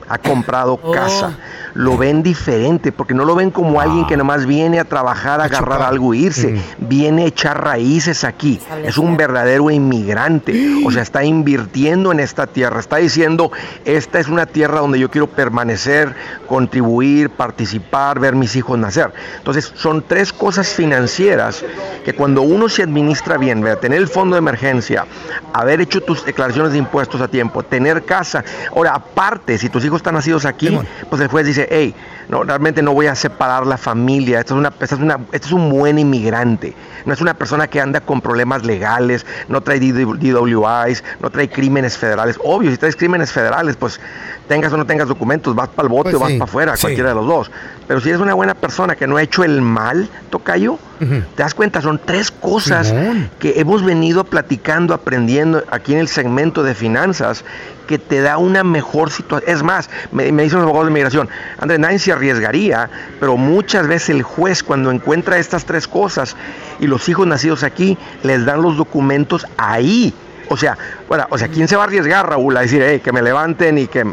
ha 0.08 0.18
comprado 0.18 0.80
Oh. 0.84 0.92
casa, 0.92 1.38
lo 1.74 1.98
ven 1.98 2.24
diferente, 2.24 2.92
porque 2.92 3.13
no 3.13 3.26
lo 3.26 3.36
ven 3.36 3.52
como 3.52 3.82
alguien 3.82 4.06
que 4.06 4.18
nomás 4.18 4.46
viene 4.46 4.80
a 4.80 4.86
trabajar, 4.86 5.42
a 5.42 5.46
agarrar 5.46 5.82
algo 5.82 6.13
e 6.13 6.18
irse, 6.18 6.62
viene 6.78 7.24
a 7.24 7.26
echar 7.28 7.63
raíces 7.63 8.24
aquí, 8.24 8.60
es 8.84 8.98
un 8.98 9.18
verdadero 9.18 9.70
inmigrante, 9.72 10.84
o 10.86 10.92
sea, 10.92 11.02
está 11.02 11.24
invirtiendo 11.24 12.12
en 12.12 12.20
esta 12.20 12.48
tierra, 12.48 12.80
está 12.80 12.98
diciendo, 12.98 13.52
esta 13.86 14.20
es 14.20 14.28
una 14.28 14.46
tierra 14.46 14.80
donde 14.80 15.00
yo 15.00 15.10
quiero 15.10 15.28
permanecer, 15.28 16.16
contribuir, 16.48 17.30
participar, 17.30 18.20
ver 18.20 18.36
mis 18.36 18.56
hijos 18.56 18.78
nacer. 18.78 19.12
Entonces, 19.38 19.72
son 19.76 20.04
tres 20.08 20.32
cosas 20.32 20.68
financieras 20.68 21.63
que 22.06 22.13
cuando 22.13 22.42
uno 22.42 22.70
se 22.70 22.84
administra 22.84 23.38
bien, 23.38 23.62
¿verdad? 23.62 23.80
tener 23.80 24.00
el 24.00 24.08
fondo 24.08 24.36
de 24.36 24.39
emergencia, 24.39 25.06
haber 25.54 25.82
hecho 25.82 26.02
tus 26.02 26.24
declaraciones 26.26 26.74
de 26.74 26.78
impuestos 26.78 27.22
a 27.22 27.28
tiempo, 27.28 27.63
tener 27.63 28.04
casa. 28.04 28.44
Ahora, 28.76 28.94
aparte, 28.96 29.58
si 29.58 29.70
tus 29.70 29.84
hijos 29.86 29.92
están 29.97 30.15
nacidos 30.15 30.45
aquí, 30.45 30.69
pues 31.10 31.21
el 31.21 31.27
juez 31.27 31.45
dice, 31.45 31.67
hey, 31.69 31.95
no, 32.29 32.43
realmente 32.43 32.82
no 32.82 32.93
voy 32.93 33.08
a 33.08 33.15
separar 33.15 33.65
la 33.67 33.77
familia, 33.77 34.39
esto 34.39 34.53
es, 34.53 34.60
una, 34.60 34.69
esta 34.79 34.95
es, 34.95 35.01
una, 35.01 35.19
este 35.32 35.47
es 35.47 35.53
un 35.53 35.69
buen 35.69 35.99
inmigrante, 35.99 36.73
no 37.06 37.13
es 37.13 37.21
una 37.21 37.34
persona 37.34 37.67
que 37.67 37.82
anda 37.82 38.01
con 38.01 38.21
problemas 38.21 38.65
legales, 38.65 39.25
no 39.49 39.62
trae 39.62 39.79
DWIs, 39.79 41.03
no 41.21 41.29
trae 41.29 41.49
crímenes 41.49 41.97
federales. 41.97 42.39
Obvio, 42.43 42.71
si 42.71 42.77
traes 42.77 42.95
crímenes 42.95 43.32
federales, 43.32 43.75
pues 43.75 43.99
tengas 44.47 44.71
o 44.73 44.77
no 44.77 44.86
tengas 44.86 45.08
documentos, 45.08 45.56
vas 45.56 45.69
para 45.69 45.88
el 45.88 45.89
bote 45.89 46.12
Pues 46.12 46.15
o 46.15 46.19
vas 46.19 46.32
sí, 46.32 46.38
para 46.38 46.49
afuera, 46.49 46.75
sí. 46.75 46.82
cualquiera 46.82 47.10
de 47.10 47.15
los 47.15 47.27
dos. 47.27 47.51
Pero 47.88 47.99
si 47.99 48.10
eres 48.10 48.21
una 48.21 48.34
buena 48.34 48.53
persona 48.53 48.95
que 48.95 49.08
no 49.08 49.17
ha 49.17 49.21
hecho 49.21 49.43
el 49.43 49.62
mal, 49.62 50.10
tocayo, 50.29 50.79
te 50.99 51.43
das 51.43 51.53
cuenta, 51.53 51.82
son 51.82 51.99
tres 52.03 52.32
cosas 52.32 52.93
que 53.39 53.60
hemos 53.60 53.84
venido 53.84 54.23
platicando, 54.23 54.93
aprendiendo 54.93 55.63
aquí 55.69 55.93
en 55.93 55.99
el 55.99 56.08
segmento 56.08 56.63
de 56.63 56.75
finanzas 56.75 57.43
que 57.88 58.00
te 58.00 58.22
da 58.22 58.38
una 58.38 58.63
mejor 58.63 59.12
situación. 59.12 59.56
Es 59.56 59.63
más, 59.63 59.89
me, 60.12 60.32
me 60.32 60.43
dicen 60.43 60.60
los 60.60 60.65
abogados 60.65 60.88
de 60.88 60.91
inmigración, 60.91 61.30
Andrés, 61.60 61.80
nadie 61.80 62.00
se 62.00 62.12
arriesgaría, 62.12 62.89
pero 63.19 63.38
muchas 63.38 63.88
veces 63.88 64.10
el 64.10 64.24
juez 64.24 64.63
cuando 64.63 64.91
encuentra 64.91 65.38
estas 65.38 65.65
tres 65.65 65.88
cosas 65.88 66.36
y 66.80 66.88
los 66.88 67.08
hijos 67.10 67.28
nacidos 67.28 67.63
aquí, 67.63 67.98
les 68.24 68.46
dan 68.46 68.62
los 68.62 68.78
documentos 68.78 69.46
ahí. 69.58 70.13
O 70.50 70.58
sea, 70.58 70.78
bueno, 71.08 71.26
o 71.30 71.38
sea, 71.38 71.48
¿quién 71.48 71.67
se 71.67 71.76
va 71.76 71.84
a 71.84 71.86
arriesgar, 71.86 72.30
Raúl, 72.30 72.56
a 72.58 72.62
decir, 72.62 72.84
"Hey, 72.86 73.00
que 73.04 73.12
me 73.12 73.22
levanten 73.22 73.78
y 73.78 73.88
que, 73.88 74.06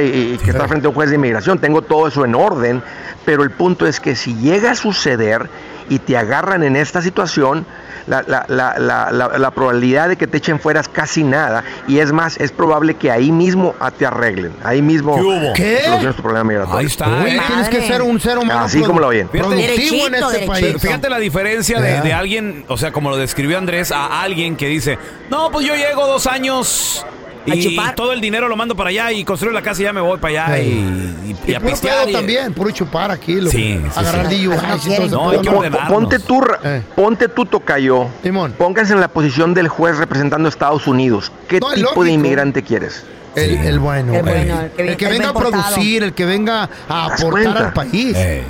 y, 0.00 0.02
y 0.02 0.38
que 0.42 0.50
está 0.50 0.66
frente 0.66 0.86
a 0.86 0.88
un 0.88 0.94
juez 0.94 1.10
de 1.10 1.16
inmigración? 1.16 1.58
Tengo 1.58 1.82
todo 1.82 2.08
eso 2.08 2.24
en 2.24 2.34
orden, 2.34 2.82
pero 3.24 3.42
el 3.42 3.50
punto 3.50 3.86
es 3.86 4.00
que 4.00 4.16
si 4.16 4.34
llega 4.34 4.72
a 4.72 4.74
suceder 4.74 5.48
y 5.90 5.98
te 5.98 6.16
agarran 6.16 6.62
en 6.62 6.76
esta 6.76 7.02
situación, 7.02 7.66
la, 8.06 8.22
la- 8.26 8.44
la- 8.48 8.78
la- 8.78 9.10
la- 9.10 9.38
la 9.38 9.50
probabilidad 9.50 10.08
de 10.08 10.16
que 10.16 10.26
te 10.26 10.38
echen 10.38 10.60
fuera 10.60 10.80
es 10.80 10.88
casi 10.88 11.22
nada. 11.24 11.64
Y 11.88 11.98
es 11.98 12.12
más, 12.12 12.36
es 12.38 12.52
probable 12.52 12.94
que 12.94 13.10
ahí 13.10 13.32
mismo 13.32 13.74
te 13.98 14.06
arreglen. 14.06 14.52
Ahí 14.62 14.82
mismo 14.82 15.14
¿Qué 15.16 15.22
hubo? 15.22 15.52
¿Qué? 15.54 15.80
soluciones 15.84 16.16
tu 16.16 16.22
problema 16.22 16.44
migratorio. 16.44 16.78
Ahí 16.78 16.86
está, 16.86 17.06
Uy, 17.08 17.30
¿eh? 17.30 17.40
tienes 17.46 17.68
que 17.68 17.82
ser 17.82 18.02
un 18.02 18.20
ser 18.20 18.38
humano 18.38 18.60
Así 18.60 18.80
como 18.82 19.00
lo 19.00 19.08
oyen. 19.08 19.28
productivo 19.28 20.06
en 20.06 20.14
este 20.14 20.26
derechito. 20.32 20.52
país. 20.52 20.76
Fíjate 20.82 21.08
la 21.10 21.18
diferencia 21.18 21.80
de 21.80 22.12
alguien, 22.12 22.64
o 22.68 22.76
sea, 22.76 22.92
como 22.92 23.10
lo 23.10 23.16
describió 23.16 23.58
Andrés, 23.58 23.92
a 23.92 24.22
alguien 24.22 24.56
que 24.56 24.66
dice, 24.68 24.98
no, 25.30 25.50
pues 25.50 25.66
yo 25.66 25.74
llego 25.74 26.06
dos 26.06 26.26
años 26.26 27.04
A 27.50 27.54
y, 27.54 27.62
chupar. 27.62 27.94
todo 27.94 28.12
el 28.12 28.20
dinero 28.20 28.48
lo 28.48 28.56
mando 28.56 28.74
para 28.74 28.88
allá 28.90 29.12
y 29.12 29.22
construyo 29.24 29.52
la 29.52 29.60
casa 29.62 29.82
y 29.82 29.84
ya 29.84 29.92
me 29.92 30.00
voy 30.00 30.18
para 30.18 30.44
allá 30.46 30.56
Sí. 30.56 30.62
y, 30.62 30.70
y- 30.70 31.36
y 31.46 31.50
Y 31.52 31.54
a 31.54 31.60
puro 31.60 31.70
pistear. 31.72 31.98
pedo 32.00 32.08
y- 32.08 32.12
también, 32.12 32.54
puro 32.54 32.70
chupar 32.70 33.10
aquí. 33.10 33.40
Lo, 33.40 33.50
Sí, 33.50 33.80
sí, 33.82 33.90
agarrar 33.98 34.28
sí. 34.30 34.48
Eso. 34.92 35.08
No, 35.08 35.30
hay 35.30 35.38
que 35.40 35.48
Pon- 35.50 35.56
ordenarnos. 35.58 35.90
ponte 35.90 36.18
tú, 36.20 36.42
Eh. 36.64 36.82
ponte 36.96 37.28
tú, 37.28 37.44
Tocayo. 37.46 38.08
Pónganse 38.56 38.92
en 38.94 39.00
la 39.00 39.08
posición 39.08 39.52
del 39.54 39.68
juez 39.68 39.98
representando 39.98 40.46
a 40.46 40.50
Estados 40.50 40.86
Unidos. 40.86 41.30
¿Qué 41.48 41.60
No, 41.60 41.72
tipo 41.72 42.02
de 42.04 42.12
inmigrante 42.12 42.62
quieres? 42.62 43.04
El, 43.34 43.50
el 43.58 43.78
bueno. 43.78 44.14
El 44.14 44.22
bueno, 44.22 44.60
el, 44.60 44.64
el 44.64 44.70
que 44.76 44.82
vi- 44.82 44.88
el 44.90 44.96
que 44.96 45.04
el 45.06 45.10
venga 45.12 45.28
a 45.28 45.34
producir, 45.34 46.02
el 46.04 46.12
que 46.14 46.24
venga 46.24 46.68
a 46.88 47.04
aportar 47.06 47.30
cuenta? 47.30 47.66
al 47.66 47.72
país. 47.72 48.16
Eh, 48.16 48.42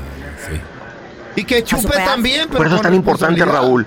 Y 1.36 1.42
que 1.44 1.64
chupe 1.64 1.96
también, 1.96 2.46
pero 2.46 2.58
Por 2.58 2.66
eso 2.68 2.76
es 2.76 2.82
tan 2.82 2.94
importante. 2.94 3.44
Raúl. 3.44 3.84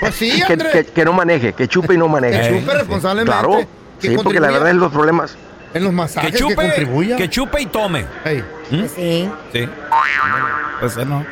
Pues 0.00 0.14
sí, 0.14 0.42
que, 0.46 0.56
que- 0.56 0.84
que 0.86 1.04
no 1.04 1.12
maneje, 1.12 1.52
que 1.52 1.68
chupe 1.68 1.94
y 1.94 1.98
no 1.98 2.08
maneje. 2.08 2.40
Que 2.50 2.60
chupe 2.60 2.74
responsablemente. 2.74 3.32
Claro. 3.32 3.66
que 4.00 4.08
Sí, 4.08 4.16
porque 4.22 4.40
la 4.40 4.50
verdad 4.50 4.70
es 4.70 4.76
los 4.76 4.92
problemas. 4.92 5.36
En 5.74 5.84
los 5.84 5.90
que 5.92 5.96
masajes 5.96 6.32
que, 6.32 6.38
chupe, 6.38 6.54
contribuya. 6.54 7.16
que 7.16 7.30
chupe 7.30 7.62
y 7.62 7.66
tome. 7.66 8.04
Pues 8.70 8.92
sí. 8.94 9.30
Sí. 9.52 9.68
Pues 10.80 10.96
eh, 10.96 11.04
no. 11.06 11.24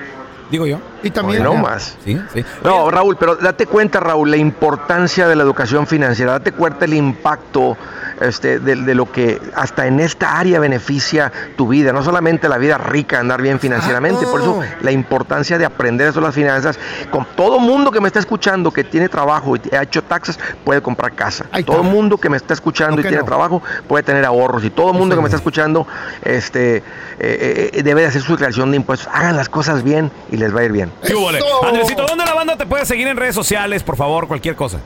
Digo 0.50 0.66
yo. 0.66 0.80
Y 1.02 1.10
también. 1.10 1.42
no 1.42 1.54
más. 1.54 1.96
Sí, 2.04 2.20
sí. 2.32 2.44
No, 2.62 2.90
Raúl, 2.90 3.16
pero 3.16 3.36
date 3.36 3.66
cuenta, 3.66 4.00
Raúl, 4.00 4.30
la 4.30 4.36
importancia 4.36 5.28
de 5.28 5.36
la 5.36 5.42
educación 5.42 5.86
financiera. 5.86 6.32
Date 6.32 6.52
cuenta 6.52 6.84
el 6.84 6.94
impacto 6.94 7.76
este, 8.20 8.58
de, 8.60 8.76
de 8.76 8.94
lo 8.94 9.10
que 9.10 9.40
hasta 9.54 9.86
en 9.86 10.00
esta 10.00 10.38
área 10.38 10.60
beneficia 10.60 11.32
tu 11.56 11.68
vida. 11.68 11.92
No 11.92 12.02
solamente 12.02 12.48
la 12.48 12.58
vida 12.58 12.78
rica, 12.78 13.18
andar 13.18 13.40
bien 13.42 13.58
financieramente. 13.58 14.26
Por 14.26 14.40
eso 14.40 14.60
la 14.82 14.92
importancia 14.92 15.58
de 15.58 15.64
aprender 15.64 16.08
eso 16.08 16.20
de 16.20 16.26
las 16.26 16.34
finanzas. 16.34 16.78
Con 17.10 17.26
todo 17.36 17.58
mundo 17.58 17.90
que 17.90 18.00
me 18.00 18.08
está 18.08 18.18
escuchando 18.18 18.70
que 18.70 18.84
tiene 18.84 19.08
trabajo 19.08 19.56
y 19.56 19.74
ha 19.74 19.82
hecho 19.82 20.02
taxas, 20.02 20.38
puede 20.64 20.82
comprar 20.82 21.12
casa. 21.12 21.46
todo 21.64 21.82
mundo 21.82 22.18
que 22.18 22.28
me 22.28 22.36
está 22.36 22.54
escuchando 22.54 22.96
No 22.96 23.00
y 23.00 23.02
tiene 23.02 23.18
no. 23.18 23.24
trabajo 23.24 23.62
puede 23.88 24.02
tener 24.02 24.24
ahorros. 24.24 24.64
Y 24.64 24.70
todo 24.70 24.92
mundo 24.92 25.14
que 25.14 25.22
me 25.22 25.28
está 25.28 25.36
escuchando 25.36 25.86
este, 26.22 26.78
eh, 27.18 27.70
eh, 27.72 27.82
debe 27.82 28.02
de 28.02 28.08
hacer 28.08 28.22
su 28.22 28.32
declaración 28.32 28.70
de 28.70 28.76
impuestos. 28.76 29.08
Hagan 29.12 29.36
las 29.36 29.48
cosas 29.48 29.82
bien 29.82 30.10
y 30.30 30.36
les 30.36 30.54
va 30.54 30.60
a 30.60 30.64
ir 30.64 30.72
bien. 30.72 30.89
¿Qué 31.07 31.14
hubo, 31.14 31.31
le? 31.31 31.40
Andresito, 31.62 32.07
¿dónde 32.07 32.24
la 32.24 32.35
banda 32.35 32.57
te 32.57 32.66
puede 32.66 32.85
seguir 32.87 33.09
en 33.09 33.16
redes 33.16 33.35
sociales, 33.35 33.83
por 33.83 33.96
favor? 33.96 34.29
Cualquier 34.29 34.57
cosa. 34.57 34.81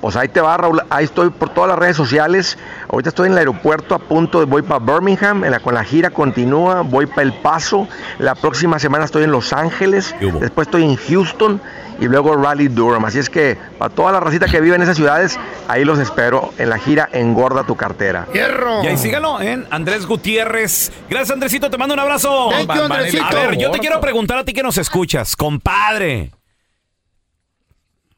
Pues 0.00 0.14
ahí 0.16 0.28
te 0.28 0.40
va, 0.40 0.56
Raúl. 0.56 0.82
Ahí 0.90 1.04
estoy 1.04 1.30
por 1.30 1.48
todas 1.48 1.70
las 1.70 1.78
redes 1.78 1.96
sociales. 1.96 2.58
Ahorita 2.88 3.08
estoy 3.08 3.26
en 3.26 3.32
el 3.32 3.38
aeropuerto 3.38 3.94
a 3.94 3.98
punto 3.98 4.40
de 4.40 4.46
voy 4.46 4.62
para 4.62 4.78
Birmingham. 4.78 5.44
En 5.44 5.50
la, 5.50 5.60
con 5.60 5.74
la 5.74 5.84
gira 5.84 6.10
continúa. 6.10 6.82
Voy 6.82 7.06
para 7.06 7.22
El 7.22 7.32
Paso. 7.32 7.88
La 8.18 8.34
próxima 8.34 8.78
semana 8.78 9.04
estoy 9.04 9.24
en 9.24 9.32
Los 9.32 9.52
Ángeles. 9.52 10.14
Después 10.40 10.68
estoy 10.68 10.84
en 10.84 10.96
Houston. 10.96 11.60
Y 11.98 12.04
luego 12.08 12.36
Raleigh 12.36 12.68
Durham. 12.68 13.06
Así 13.06 13.18
es 13.18 13.30
que 13.30 13.56
para 13.78 13.94
toda 13.94 14.12
la 14.12 14.20
racita 14.20 14.46
que 14.46 14.60
vive 14.60 14.76
en 14.76 14.82
esas 14.82 14.96
ciudades, 14.96 15.38
ahí 15.66 15.82
los 15.82 15.98
espero 15.98 16.52
en 16.58 16.68
la 16.68 16.78
gira 16.78 17.08
Engorda 17.10 17.64
tu 17.64 17.74
cartera. 17.74 18.26
¡Hierro! 18.34 18.84
Y 18.84 18.88
ahí 18.88 18.98
sígalo 18.98 19.40
en 19.40 19.66
Andrés 19.70 20.06
Gutiérrez. 20.06 20.92
Gracias, 21.08 21.30
Andresito. 21.30 21.70
Te 21.70 21.78
mando 21.78 21.94
un 21.94 22.00
abrazo. 22.00 22.50
Thank 22.50 22.74
you, 22.74 22.82
Andresito. 22.82 23.24
A 23.24 23.34
ver, 23.34 23.56
yo 23.56 23.70
te 23.70 23.78
quiero 23.78 23.98
preguntar 24.00 24.36
a 24.36 24.44
ti 24.44 24.52
que 24.52 24.62
nos 24.62 24.76
escuchas, 24.76 25.34
compadre. 25.34 26.32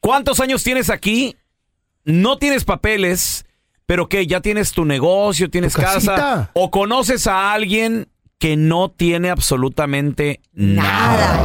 ¿Cuántos 0.01 0.41
años 0.41 0.61
tienes 0.61 0.89
aquí? 0.89 1.35
No 2.05 2.37
tienes 2.37 2.63
papeles, 2.65 3.45
pero 3.85 4.07
que 4.09 4.25
ya 4.27 4.41
tienes 4.41 4.71
tu 4.71 4.85
negocio, 4.85 5.49
tienes 5.49 5.73
Tu 5.73 5.81
casa. 5.81 6.49
O 6.53 6.71
conoces 6.71 7.27
a 7.27 7.53
alguien 7.53 8.07
que 8.39 8.55
no 8.55 8.89
tiene 8.89 9.29
absolutamente 9.29 10.39
nada. 10.53 11.43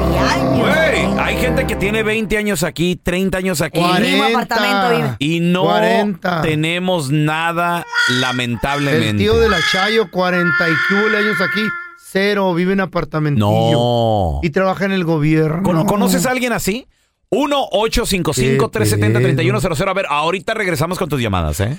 Güey, 0.57 1.19
hay 1.19 1.37
gente 1.39 1.67
que 1.67 1.75
tiene 1.75 2.05
20 2.05 2.37
años 2.39 2.63
aquí, 2.63 2.95
30 2.95 3.39
años 3.39 3.61
aquí. 3.61 3.81
En 3.81 3.97
el 3.97 4.03
mismo 4.03 4.25
apartamento 4.25 4.91
vive. 4.97 5.17
Y 5.19 5.41
no 5.41 5.65
40. 5.65 6.43
tenemos 6.43 7.11
nada, 7.11 7.85
lamentablemente. 8.21 9.09
El 9.11 9.17
tío 9.17 9.37
de 9.39 9.49
la 9.49 9.59
Chayo, 9.73 10.09
40 10.11 10.69
y 10.69 10.73
que 10.89 10.95
hubo 10.95 11.17
años 11.17 11.41
aquí, 11.41 11.63
cero, 11.99 12.55
vive 12.55 12.75
en 12.75 12.81
apartamentillo. 12.81 13.47
No. 13.73 14.41
Y 14.43 14.51
trabaja 14.51 14.85
en 14.85 14.93
el 14.93 15.05
gobierno. 15.05 15.63
¿Cono- 15.65 15.87
¿Conoces 15.87 16.27
a 16.27 16.31
alguien 16.31 16.53
así? 16.53 16.87
1-855-370-3100. 17.35 19.89
A 19.89 19.93
ver, 19.93 20.07
ahorita 20.09 20.55
regresamos 20.55 20.99
con 20.99 21.09
tus 21.09 21.21
llamadas, 21.21 21.61
¿eh? 21.61 21.79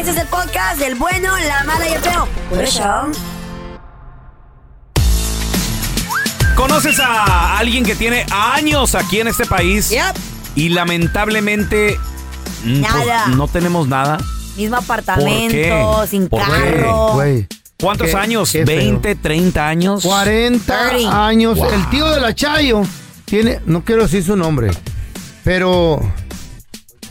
Este 0.00 0.12
es 0.12 0.16
el 0.18 0.26
podcast 0.28 0.78
del 0.80 0.94
bueno, 0.94 1.28
la 1.46 1.62
mala 1.64 1.86
y 1.86 1.92
el 1.92 2.00
feo. 2.00 2.26
Por 2.48 2.64
eso. 2.64 2.82
¿Conoces 6.56 6.98
a 7.00 7.58
alguien 7.58 7.84
que 7.84 7.94
tiene 7.94 8.24
años 8.30 8.94
aquí 8.94 9.20
en 9.20 9.28
este 9.28 9.44
país? 9.44 9.92
Y 10.54 10.70
lamentablemente 10.70 11.98
mm, 12.64 12.80
pues, 12.80 12.92
Nada. 13.06 13.26
no 13.28 13.46
tenemos 13.46 13.88
nada. 13.88 14.16
Mismo 14.56 14.76
¿Por 14.76 14.84
apartamento, 14.84 15.52
qué? 15.52 16.06
sin 16.08 16.28
¿Por 16.30 16.40
qué? 16.44 16.50
carro. 16.50 17.12
Güey. 17.14 17.46
¿Cuántos 17.78 18.08
Qué- 18.08 18.16
años? 18.16 18.50
qué 18.52 18.64
feo. 18.64 19.00
¿20, 19.02 19.18
30 19.20 19.68
años? 19.68 20.02
40 20.02 20.90
Thirty. 20.90 21.04
años. 21.06 21.58
Wow. 21.58 21.70
El 21.72 21.90
tío 21.90 22.10
de 22.10 22.20
la 22.22 22.34
Chayo 22.34 22.82
tiene, 23.26 23.60
no 23.66 23.84
quiero 23.84 24.02
decir 24.04 24.24
su 24.24 24.34
nombre, 24.34 24.70
pero 25.44 26.00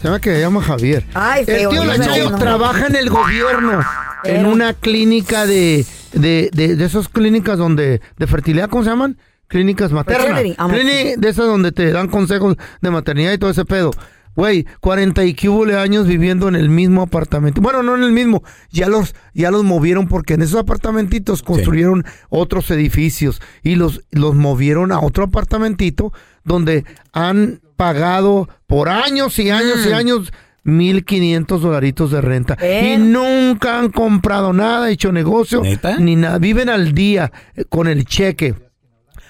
se 0.01 0.07
llama 0.07 0.19
que 0.19 0.33
se 0.33 0.39
llama 0.41 0.61
Javier. 0.61 1.05
Ay, 1.13 1.41
el 1.41 1.45
feo, 1.45 1.69
tío 1.69 1.81
de 1.83 1.97
no 2.29 2.37
trabaja 2.37 2.87
en 2.87 2.95
el 2.95 3.09
gobierno, 3.09 3.81
en 4.23 4.45
una 4.45 4.73
clínica 4.73 5.45
de, 5.45 5.85
de, 6.13 6.49
de, 6.53 6.75
de 6.75 6.85
esas 6.85 7.09
clínicas 7.09 7.57
donde, 7.57 8.01
de 8.17 8.27
fertilidad, 8.27 8.69
¿cómo 8.69 8.83
se 8.83 8.89
llaman? 8.89 9.17
Clínicas 9.47 9.91
maternas. 9.91 10.41
Ah, 10.57 10.67
Clíni- 10.67 11.15
de 11.17 11.29
esas 11.29 11.45
donde 11.47 11.71
te 11.71 11.91
dan 11.91 12.07
consejos 12.07 12.55
de 12.81 12.91
maternidad 12.91 13.33
y 13.33 13.37
todo 13.37 13.49
ese 13.49 13.65
pedo. 13.65 13.91
Güey, 14.35 14.65
40 14.79 15.25
y 15.25 15.33
que 15.33 15.49
hubo 15.49 15.65
años 15.77 16.07
viviendo 16.07 16.47
en 16.47 16.55
el 16.55 16.69
mismo 16.69 17.01
apartamento. 17.01 17.59
Bueno, 17.59 17.83
no 17.83 17.95
en 17.97 18.03
el 18.03 18.11
mismo, 18.13 18.43
ya 18.71 18.87
los, 18.87 19.15
ya 19.33 19.51
los 19.51 19.63
movieron 19.65 20.07
porque 20.07 20.35
en 20.35 20.43
esos 20.43 20.59
apartamentitos 20.59 21.41
construyeron 21.43 22.05
otros 22.29 22.69
edificios 22.71 23.41
y 23.63 23.75
los, 23.75 24.01
los 24.11 24.35
movieron 24.35 24.91
a 24.93 24.99
otro 25.01 25.25
apartamentito 25.25 26.13
donde 26.45 26.85
han 27.11 27.59
pagado 27.79 28.49
por 28.67 28.89
años 28.89 29.39
y 29.39 29.49
años 29.49 29.77
Mm. 29.85 29.89
y 29.89 29.93
años 29.93 30.33
1.500 30.65 31.61
dolaritos 31.61 32.11
de 32.11 32.19
renta. 32.19 32.57
Y 32.61 32.97
nunca 32.97 33.79
han 33.79 33.89
comprado 33.89 34.51
nada, 34.51 34.89
hecho 34.89 35.13
negocio, 35.13 35.61
ni 35.99 36.17
nada. 36.17 36.37
Viven 36.39 36.67
al 36.67 36.93
día 36.93 37.31
eh, 37.55 37.63
con 37.63 37.87
el 37.87 38.03
cheque. 38.03 38.55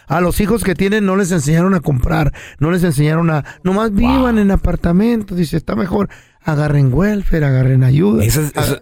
A 0.08 0.20
los 0.20 0.42
hijos 0.42 0.64
que 0.64 0.74
tienen 0.74 1.06
no 1.06 1.16
les 1.16 1.32
enseñaron 1.32 1.76
a 1.76 1.82
comprar, 1.82 2.34
no 2.58 2.72
les 2.72 2.84
enseñaron 2.84 3.30
a... 3.30 3.46
Nomás 3.64 3.94
vivan 3.94 4.40
en 4.40 4.50
apartamentos, 4.50 5.38
dice, 5.38 5.56
está 5.56 5.76
mejor. 5.76 6.10
Agarren 6.42 6.92
welfare, 6.92 7.46
agarren 7.46 7.84
ayuda. 7.84 8.24
Eso 8.26 8.42
es, 8.42 8.48
eso- 8.56 8.82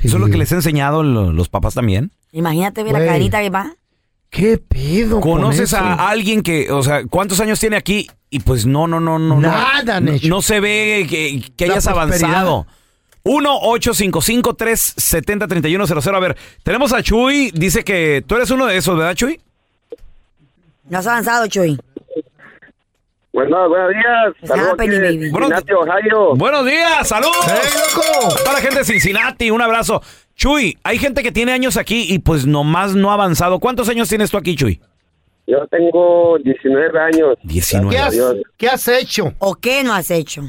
eso 0.00 0.16
es 0.16 0.20
lo 0.20 0.26
que 0.26 0.36
les 0.36 0.50
he 0.50 0.56
enseñado 0.56 1.04
lo- 1.04 1.32
los 1.32 1.48
papás 1.48 1.74
también. 1.74 2.10
Imagínate 2.32 2.82
ve 2.82 2.90
la 2.92 3.06
carita 3.06 3.40
que 3.40 3.50
va. 3.50 3.76
¿Qué 4.34 4.58
pedo 4.58 5.20
con 5.20 5.34
¿Conoces 5.34 5.72
eso? 5.72 5.76
a 5.76 6.08
alguien 6.08 6.42
que, 6.42 6.68
o 6.72 6.82
sea, 6.82 7.02
cuántos 7.08 7.38
años 7.38 7.60
tiene 7.60 7.76
aquí? 7.76 8.10
Y 8.30 8.40
pues 8.40 8.66
no, 8.66 8.88
no, 8.88 8.98
no, 8.98 9.16
no. 9.20 9.36
no- 9.36 9.40
Nada, 9.40 10.00
no, 10.00 10.10
Necho. 10.10 10.26
no 10.26 10.42
se 10.42 10.58
ve 10.58 11.06
que, 11.08 11.40
hayas 11.64 11.86
avanzado. 11.86 12.66
1-855-370-3100. 13.22 16.16
A 16.16 16.18
ver, 16.18 16.36
tenemos 16.64 16.92
a 16.92 17.00
Chuy. 17.00 17.52
Dice 17.54 17.84
que 17.84 18.24
tú 18.26 18.34
eres 18.34 18.50
uno 18.50 18.66
de 18.66 18.76
esos, 18.76 18.98
¿verdad, 18.98 19.14
Chuy? 19.14 19.40
No 20.88 20.98
has 20.98 21.06
avanzado, 21.06 21.46
Chuy. 21.46 21.78
Bueno, 23.32 23.68
buenos 23.68 23.90
días. 23.90 24.34
Saludos 24.48 24.74
aquí 24.78 24.88
de 24.90 25.10
Cincinnati, 25.10 25.72
Ohio. 25.72 26.34
Buenos 26.34 26.66
días, 26.66 27.06
saludos. 27.08 27.36
loco! 27.46 28.34
Para 28.44 28.54
la 28.54 28.60
gente 28.60 28.78
de 28.78 28.84
Cincinnati, 28.84 29.48
un 29.50 29.62
abrazo. 29.62 30.02
Chuy, 30.36 30.76
hay 30.82 30.98
gente 30.98 31.22
que 31.22 31.32
tiene 31.32 31.52
años 31.52 31.76
aquí 31.76 32.06
y 32.08 32.18
pues 32.18 32.46
nomás 32.46 32.94
no 32.94 33.10
ha 33.10 33.14
avanzado. 33.14 33.60
¿Cuántos 33.60 33.88
años 33.88 34.08
tienes 34.08 34.30
tú 34.30 34.36
aquí, 34.36 34.56
Chuy? 34.56 34.80
Yo 35.46 35.66
tengo 35.68 36.38
19 36.38 36.98
años. 36.98 37.36
19. 37.42 37.90
¿Qué 37.90 37.98
has, 37.98 38.16
qué 38.56 38.68
has 38.68 38.88
hecho? 38.88 39.32
¿O 39.38 39.54
qué 39.54 39.84
no 39.84 39.92
has 39.92 40.10
hecho? 40.10 40.42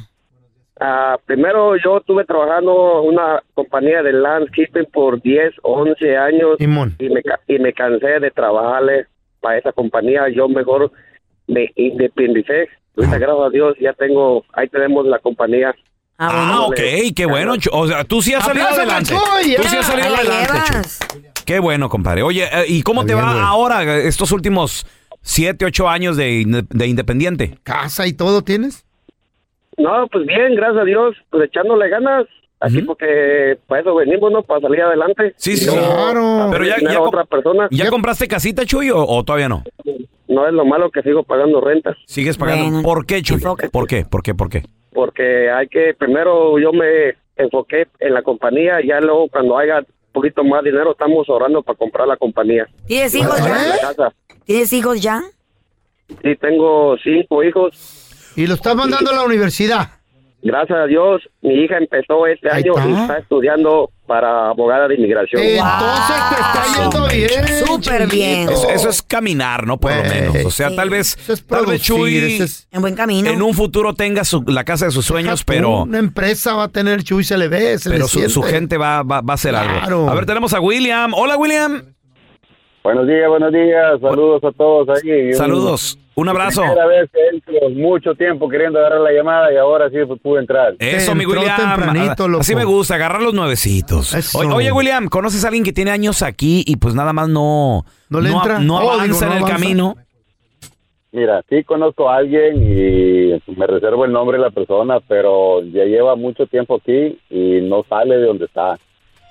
Ah, 0.80 1.18
primero 1.26 1.78
yo 1.78 1.98
estuve 1.98 2.26
trabajando 2.26 3.02
en 3.04 3.14
una 3.14 3.42
compañía 3.54 4.04
de 4.04 4.12
landscaping 4.12 4.86
por 4.92 5.22
10, 5.22 5.54
11 5.62 6.18
años 6.18 6.58
y 6.60 6.68
me, 6.68 7.22
y 7.48 7.60
me 7.60 7.74
cansé 7.74 8.20
de 8.20 8.32
trabajarle 8.32 9.06
para 9.40 9.58
esa 9.58 9.72
compañía. 9.72 10.28
Yo 10.30 10.50
mejor 10.50 10.92
me 11.48 11.72
independicé. 11.76 12.68
Ahorita, 12.98 13.18
gracias 13.18 13.46
a 13.46 13.50
Dios, 13.50 13.76
ya 13.80 13.94
tengo, 13.94 14.44
ahí 14.54 14.68
tenemos 14.70 15.06
la 15.06 15.20
compañía. 15.20 15.76
Ah, 16.18 16.62
ok, 16.68 16.80
qué 17.16 17.26
bueno. 17.26 17.56
Chu- 17.58 17.70
O 17.74 17.88
sea, 17.88 18.04
tú 18.04 18.22
sí 18.22 18.34
has 18.34 18.46
salido 18.46 18.68
adelante. 18.68 19.14
Tú 19.58 19.64
sí 19.64 19.76
has 19.78 19.86
salido 19.86 20.16
adelante. 20.16 20.88
Qué 21.46 21.60
bueno, 21.60 21.90
compadre. 21.90 22.24
Oye, 22.24 22.46
eh, 22.46 22.66
¿y 22.68 22.82
cómo 22.82 23.06
te 23.06 23.14
bien, 23.14 23.26
va 23.26 23.32
güey. 23.34 23.44
ahora, 23.46 23.84
eh, 23.84 24.08
estos 24.08 24.32
últimos 24.32 24.86
7, 25.22 25.66
8 25.66 25.90
años 25.90 26.18
de, 26.18 26.64
de 26.70 26.88
independiente? 26.88 27.58
¿Casa 27.64 28.08
y 28.08 28.14
todo 28.14 28.42
tienes? 28.42 28.84
No, 29.78 30.08
pues 30.12 30.26
bien, 30.26 30.56
gracias 30.56 30.82
a 30.82 30.86
Dios, 30.86 31.16
pues 31.30 31.44
echándole 31.50 31.90
ganas. 31.90 32.26
Así 32.62 32.82
porque 32.82 33.60
para 33.68 33.82
eso 33.82 33.94
venimos, 33.94 34.32
¿no? 34.32 34.42
Para 34.42 34.62
salir 34.62 34.82
adelante. 34.82 35.34
Sí, 35.38 35.56
sí, 35.58 35.68
no 35.68 36.48
Pero 36.52 36.66
ya, 36.66 36.78
ya 36.80 37.02
otra 37.02 37.26
persona. 37.26 37.68
¿ya 37.70 37.90
compraste 37.90 38.28
casita, 38.28 38.66
Chuy, 38.66 38.90
o, 38.90 39.06
o 39.06 39.24
todavía 39.24 39.50
no? 39.50 39.64
No 40.28 40.48
es 40.48 40.54
lo 40.54 40.66
malo 40.66 40.90
que 40.90 41.02
sigo 41.04 41.22
pagando 41.24 41.62
renta. 41.62 41.96
Sigues 42.08 42.38
pagando. 42.38 42.64
Bueno, 42.66 42.82
¿Por 42.82 43.06
qué, 43.06 43.22
Chuy? 43.22 43.40
¿Por 43.40 43.58
qué? 43.88 44.06
¿Por 44.06 44.24
qué? 44.24 44.34
¿Por 44.34 44.50
qué? 44.50 44.64
Porque 44.96 45.52
hay 45.52 45.68
que, 45.68 45.94
primero 45.94 46.58
yo 46.58 46.72
me 46.72 47.16
enfoqué 47.36 47.86
en 48.00 48.14
la 48.14 48.22
compañía, 48.22 48.80
ya 48.82 49.02
luego 49.02 49.28
cuando 49.28 49.58
haya 49.58 49.80
un 49.80 50.14
poquito 50.14 50.42
más 50.46 50.64
dinero 50.64 50.94
estamos 50.94 51.28
ahorrando 51.28 51.62
para 51.62 51.78
comprar 51.78 52.08
la 52.08 52.16
compañía. 52.16 52.66
¿Tienes 52.88 53.14
hijos 53.14 53.38
ya? 53.46 54.14
¿Tienes 54.46 54.72
hijos 54.72 55.02
ya? 55.02 55.22
Sí, 56.24 56.36
tengo 56.38 56.96
cinco 57.04 57.44
hijos. 57.44 58.32
¿Y 58.38 58.48
lo 58.48 58.54
estás 58.54 58.74
mandando 58.74 59.12
a 59.12 59.16
la 59.16 59.24
universidad? 59.24 59.90
Gracias 60.42 60.80
a 60.80 60.86
Dios, 60.86 61.22
mi 61.42 61.56
hija 61.56 61.78
empezó 61.78 62.26
este 62.28 62.50
Ahí 62.50 62.64
año 62.64 62.74
y 62.88 63.02
está 63.02 63.18
estudiando 63.18 63.90
para 64.08 64.50
abogada 64.50 64.88
de 64.88 64.96
inmigración. 64.96 65.42
Entonces 65.42 66.16
te 66.30 66.36
está 66.42 66.64
yendo 66.80 67.08
bien. 67.08 67.66
Súper 67.66 68.08
bien. 68.08 68.50
Eso, 68.50 68.70
eso 68.70 68.90
es 68.90 69.02
caminar, 69.02 69.66
¿no? 69.66 69.78
Por 69.80 69.96
lo 69.96 70.04
menos. 70.04 70.36
O 70.46 70.52
sea, 70.52 70.76
tal 70.76 70.90
vez, 70.90 71.18
tal 71.48 71.66
vez 71.66 71.82
Chuy 71.82 72.18
es- 72.18 72.68
En 72.72 72.82
buen 72.82 72.96
camino. 72.96 73.30
en 73.30 73.42
un 73.42 73.54
futuro 73.54 73.94
tenga 73.94 74.24
su- 74.24 74.44
la 74.48 74.64
casa 74.64 74.86
de 74.86 74.92
sus 74.92 75.06
sueños, 75.06 75.44
pero, 75.44 75.84
Una 75.84 76.00
empresa 76.00 76.54
va 76.54 76.66
a 76.66 76.70
tener 76.70 77.04
Chuy, 77.04 77.24
se 77.24 77.38
le 77.38 77.48
ve, 77.48 77.78
se 77.80 77.90
pero 77.90 78.04
le 78.06 78.10
su, 78.10 78.30
su 78.30 78.42
gente 78.44 78.78
va, 78.78 79.04
va, 79.04 79.22
va 79.22 79.34
a 79.34 79.36
hacer 79.36 79.52
Claro. 79.52 79.82
algo. 79.86 80.10
A 80.10 80.14
ver, 80.16 80.26
tenemos 80.26 80.54
a 80.54 80.60
William. 80.60 81.14
Hola, 81.14 81.38
William. 81.38 81.95
Buenos 82.86 83.08
días, 83.08 83.28
buenos 83.28 83.52
días. 83.52 84.00
Saludos 84.00 84.44
a 84.44 84.52
todos 84.52 84.88
ahí. 84.90 85.34
Saludos. 85.34 85.98
Un 86.14 86.30
abrazo. 86.30 86.62
Primera 86.62 86.86
vez 86.86 87.10
que 87.12 87.20
entro, 87.36 87.70
mucho 87.72 88.14
tiempo 88.14 88.48
queriendo 88.48 88.78
agarrar 88.78 89.02
la 89.02 89.12
llamada 89.12 89.52
y 89.52 89.58
ahora 89.58 89.90
sí 89.90 89.96
pues, 90.08 90.22
pude 90.22 90.42
entrar. 90.42 90.76
Eso, 90.78 91.16
mi 91.16 91.26
William. 91.26 91.50
Así 92.40 92.54
me 92.54 92.64
gusta, 92.64 92.94
agarrar 92.94 93.24
los 93.24 93.34
nuevecitos. 93.34 94.14
Eso. 94.14 94.38
Oye, 94.54 94.72
William, 94.72 95.08
¿conoces 95.08 95.44
a 95.44 95.48
alguien 95.48 95.64
que 95.64 95.74
tiene 95.74 95.90
años 95.90 96.22
aquí 96.22 96.64
y 96.68 96.76
pues 96.76 96.94
nada 96.94 97.12
más 97.12 97.28
no, 97.28 97.86
¿No 98.12 98.22
le 98.22 98.30
entra? 98.30 98.60
no 98.60 98.78
Oh, 98.78 98.92
avanza 98.92 99.04
digo, 99.06 99.20
no 99.20 99.26
en 99.26 99.32
el 99.32 99.38
avanza. 99.40 99.58
camino? 99.58 99.96
Mira, 101.12 101.42
sí 101.50 101.64
conozco 101.64 102.08
a 102.08 102.18
alguien 102.18 102.58
y 102.58 103.52
me 103.58 103.66
reservo 103.66 104.06
el 104.06 104.12
nombre 104.12 104.38
de 104.38 104.44
la 104.44 104.52
persona, 104.52 105.00
pero 105.08 105.64
ya 105.64 105.86
lleva 105.86 106.16
mucho 106.16 106.46
tiempo 106.46 106.76
aquí 106.76 107.18
y 107.32 107.62
no 107.62 107.84
sale 107.90 108.16
de 108.18 108.28
donde 108.28 108.46
está. 108.46 108.78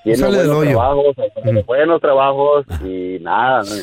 Tiene 0.04 0.18
sale 0.18 0.38
del 0.38 0.46
buenos 0.48 0.62
hoyo. 0.62 0.70
trabajos, 0.78 1.66
buenos 1.66 2.00
trabajos 2.00 2.66
y 2.84 3.18
nada. 3.20 3.62
¿no? 3.62 3.74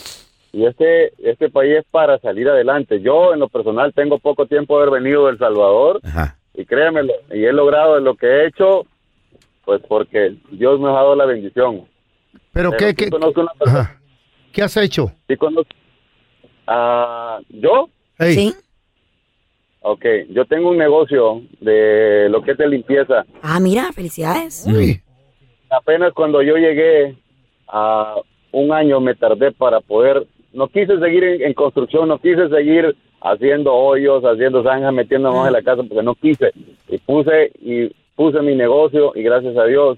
Y 0.53 0.65
este, 0.65 1.13
este 1.29 1.49
país 1.49 1.77
es 1.79 1.85
para 1.89 2.19
salir 2.19 2.47
adelante. 2.49 3.01
Yo, 3.01 3.33
en 3.33 3.39
lo 3.39 3.49
personal, 3.49 3.93
tengo 3.93 4.19
poco 4.19 4.45
tiempo 4.45 4.77
de 4.77 4.83
haber 4.87 5.01
venido 5.01 5.25
de 5.25 5.31
El 5.31 5.37
Salvador 5.39 6.01
y 6.53 6.65
créemelo, 6.65 7.13
y 7.33 7.45
he 7.45 7.53
logrado 7.53 7.99
lo 7.99 8.15
que 8.15 8.27
he 8.27 8.47
hecho, 8.47 8.85
pues 9.65 9.81
porque 9.87 10.35
Dios 10.51 10.79
me 10.79 10.89
ha 10.89 10.93
dado 10.93 11.15
la 11.15 11.25
bendición. 11.25 11.85
¿Pero 12.53 12.71
Pero 12.71 12.77
qué, 12.77 12.89
sí 12.89 12.95
qué, 12.95 13.09
conozco 13.09 13.41
una 13.41 13.53
persona-. 13.53 14.01
¿Qué 14.51 14.61
has 14.61 14.77
hecho? 14.77 15.11
Sí 15.27 15.37
conozco. 15.37 15.73
Ah, 16.67 17.39
¿Yo? 17.49 17.89
Sí. 18.19 18.53
Ok, 19.83 20.05
yo 20.29 20.45
tengo 20.45 20.69
un 20.69 20.77
negocio 20.77 21.41
de 21.59 22.27
lo 22.29 22.43
que 22.43 22.51
es 22.51 22.57
de 22.57 22.67
limpieza. 22.67 23.25
Ah, 23.41 23.59
mira, 23.59 23.91
felicidades. 23.93 24.65
Apenas 25.71 26.13
cuando 26.13 26.41
yo 26.41 26.55
llegué 26.57 27.15
a 27.67 28.15
un 28.51 28.73
año 28.73 28.99
me 28.99 29.15
tardé 29.15 29.51
para 29.51 29.79
poder, 29.79 30.27
no 30.53 30.67
quise 30.67 30.99
seguir 30.99 31.23
en, 31.23 31.41
en 31.41 31.53
construcción, 31.53 32.09
no 32.09 32.19
quise 32.19 32.49
seguir 32.49 32.95
haciendo 33.21 33.73
hoyos, 33.73 34.23
haciendo 34.23 34.63
zanjas, 34.63 34.93
metiendo 34.93 35.31
más 35.31 35.47
en 35.47 35.53
la 35.53 35.61
casa 35.61 35.83
porque 35.83 36.03
no 36.03 36.15
quise. 36.15 36.51
Y 36.89 36.97
puse 36.97 37.51
y 37.61 37.89
puse 38.15 38.41
mi 38.41 38.55
negocio 38.55 39.13
y 39.15 39.23
gracias 39.23 39.55
a 39.57 39.65
Dios, 39.65 39.97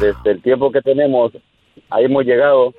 desde 0.00 0.30
el 0.32 0.42
tiempo 0.42 0.70
que 0.72 0.80
tenemos, 0.80 1.32
ahí 1.90 2.04
hemos 2.04 2.24
llegado. 2.24 2.74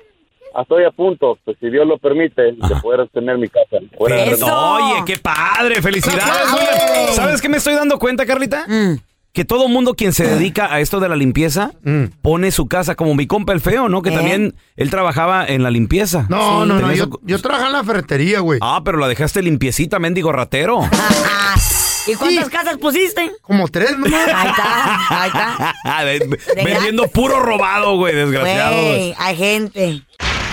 Estoy 0.60 0.84
a 0.84 0.92
punto, 0.92 1.36
pues 1.44 1.56
si 1.58 1.68
Dios 1.68 1.84
lo 1.84 1.98
permite, 1.98 2.42
de 2.42 2.76
poder 2.80 3.08
tener 3.08 3.36
mi 3.38 3.48
casa. 3.48 3.78
Fuera. 3.96 4.16
Oye, 4.22 5.02
qué 5.04 5.16
padre, 5.16 5.82
felicidades. 5.82 7.14
¿Sabes 7.16 7.42
qué 7.42 7.48
me 7.48 7.56
estoy 7.56 7.74
dando 7.74 7.98
cuenta, 7.98 8.24
Carlita? 8.24 8.64
Mm. 8.68 8.94
Que 9.34 9.44
todo 9.44 9.66
mundo 9.68 9.94
quien 9.94 10.12
se 10.12 10.24
dedica 10.24 10.72
a 10.72 10.78
esto 10.78 11.00
de 11.00 11.08
la 11.08 11.16
limpieza 11.16 11.72
pone 12.22 12.52
su 12.52 12.68
casa 12.68 12.94
como 12.94 13.16
mi 13.16 13.26
compa 13.26 13.52
el 13.52 13.60
feo, 13.60 13.88
¿no? 13.88 14.00
Que 14.00 14.10
¿Eh? 14.10 14.14
también 14.14 14.54
él 14.76 14.90
trabajaba 14.90 15.44
en 15.44 15.64
la 15.64 15.72
limpieza. 15.72 16.26
No, 16.28 16.64
no, 16.64 16.74
no. 16.74 16.80
Tenía 16.80 16.94
Yo, 16.94 17.04
su- 17.06 17.20
yo 17.24 17.40
trabajo 17.40 17.66
en 17.66 17.72
la 17.72 17.82
ferretería, 17.82 18.38
güey. 18.38 18.60
Ah, 18.62 18.82
pero 18.84 18.96
la 18.98 19.08
dejaste 19.08 19.42
limpiecita, 19.42 19.98
mendigo 19.98 20.30
ratero. 20.30 20.82
¿Y 22.06 22.14
cuántas 22.14 22.48
casas 22.48 22.76
pusiste? 22.78 23.32
Como 23.42 23.66
tres, 23.66 23.98
nomás. 23.98 24.12
Ahí 24.34 24.48
está, 24.50 25.00
ahí 25.08 25.30
está. 25.30 25.74
Vendiendo 26.64 27.08
puro 27.08 27.40
robado, 27.40 27.96
güey, 27.96 28.14
desgraciado. 28.14 28.76
Güey, 28.76 29.14
hay 29.18 29.36
gente. 29.36 30.02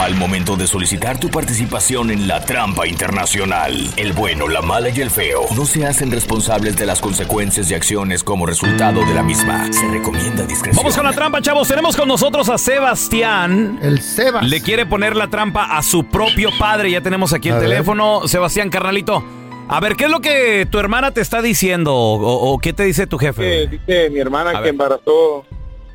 Al 0.01 0.15
momento 0.15 0.55
de 0.57 0.65
solicitar 0.65 1.19
tu 1.19 1.29
participación 1.29 2.09
en 2.09 2.27
la 2.27 2.43
trampa 2.43 2.87
internacional, 2.87 3.87
el 3.97 4.13
bueno, 4.13 4.47
la 4.47 4.61
mala 4.63 4.89
y 4.89 4.99
el 4.99 5.11
feo 5.11 5.41
no 5.55 5.63
se 5.65 5.85
hacen 5.85 6.11
responsables 6.11 6.75
de 6.75 6.87
las 6.87 6.99
consecuencias 6.99 7.69
y 7.69 7.75
acciones 7.75 8.23
como 8.23 8.47
resultado 8.47 9.05
de 9.05 9.13
la 9.13 9.21
misma. 9.21 9.71
Se 9.71 9.87
recomienda 9.89 10.43
discreción. 10.47 10.77
Vamos 10.77 10.95
con 10.95 11.05
la 11.05 11.13
trampa, 11.13 11.39
chavos. 11.41 11.67
Tenemos 11.67 11.95
con 11.95 12.07
nosotros 12.07 12.49
a 12.49 12.57
Sebastián. 12.57 13.77
El 13.83 14.01
Sebas. 14.01 14.43
Le 14.43 14.61
quiere 14.61 14.87
poner 14.87 15.15
la 15.15 15.27
trampa 15.27 15.65
a 15.77 15.83
su 15.83 16.03
propio 16.05 16.49
padre. 16.57 16.89
Ya 16.89 17.01
tenemos 17.01 17.31
aquí 17.31 17.49
el 17.49 17.55
A 17.55 17.59
ver. 17.59 17.69
teléfono. 17.69 18.27
Sebastián, 18.27 18.71
carnalito. 18.71 19.23
A 19.69 19.79
ver, 19.79 19.95
¿qué 19.95 20.05
es 20.05 20.09
lo 20.11 20.19
que 20.19 20.67
tu 20.69 20.79
hermana 20.79 21.11
te 21.11 21.21
está 21.21 21.43
diciendo? 21.43 21.93
¿O, 21.93 22.53
o 22.53 22.57
qué 22.57 22.73
te 22.73 22.83
dice 22.85 23.05
tu 23.05 23.19
jefe? 23.19 23.63
Eh, 23.63 23.67
dice 23.67 24.09
mi 24.09 24.19
hermana 24.19 24.49
A 24.49 24.53
que 24.53 24.59
ver. 24.61 24.69
embarazó 24.69 25.45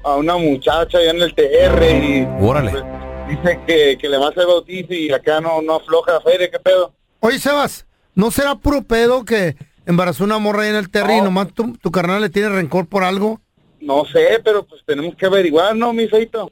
a 0.04 0.14
una 0.14 0.36
muchacha 0.36 0.98
allá 0.98 1.10
en 1.10 1.22
el 1.22 1.34
TR 1.34 1.82
y 2.04 2.28
Órale. 2.40 2.70
pues, 2.70 2.84
dice 3.28 3.60
que, 3.66 3.98
que 4.00 4.08
le 4.08 4.18
va 4.18 4.26
a 4.26 4.30
hacer 4.30 4.46
bautizo 4.46 4.92
y 4.94 5.10
acá 5.12 5.40
no, 5.40 5.62
no 5.62 5.76
afloja 5.76 6.12
la 6.12 6.20
feria, 6.20 6.50
¿qué 6.50 6.58
pedo? 6.58 6.92
Oye, 7.20 7.38
Sebas, 7.38 7.86
¿no 8.14 8.30
será 8.30 8.54
puro 8.56 8.82
pedo 8.82 9.24
que 9.24 9.56
embarazó 9.86 10.24
una 10.24 10.38
morra 10.38 10.62
ahí 10.62 10.68
en 10.70 10.76
el 10.76 10.90
terry 10.90 11.14
y 11.18 11.20
nomás 11.20 11.52
tu, 11.52 11.76
tu 11.78 11.90
carnal 11.90 12.20
le 12.22 12.30
tiene 12.30 12.48
rencor 12.48 12.86
por 12.86 13.04
algo? 13.04 13.40
No 13.80 14.04
sé, 14.06 14.40
pero 14.44 14.64
pues 14.64 14.82
tenemos 14.86 15.14
que 15.16 15.26
averiguar, 15.26 15.74
¿no, 15.76 15.92
mi 15.92 16.08
feito? 16.08 16.50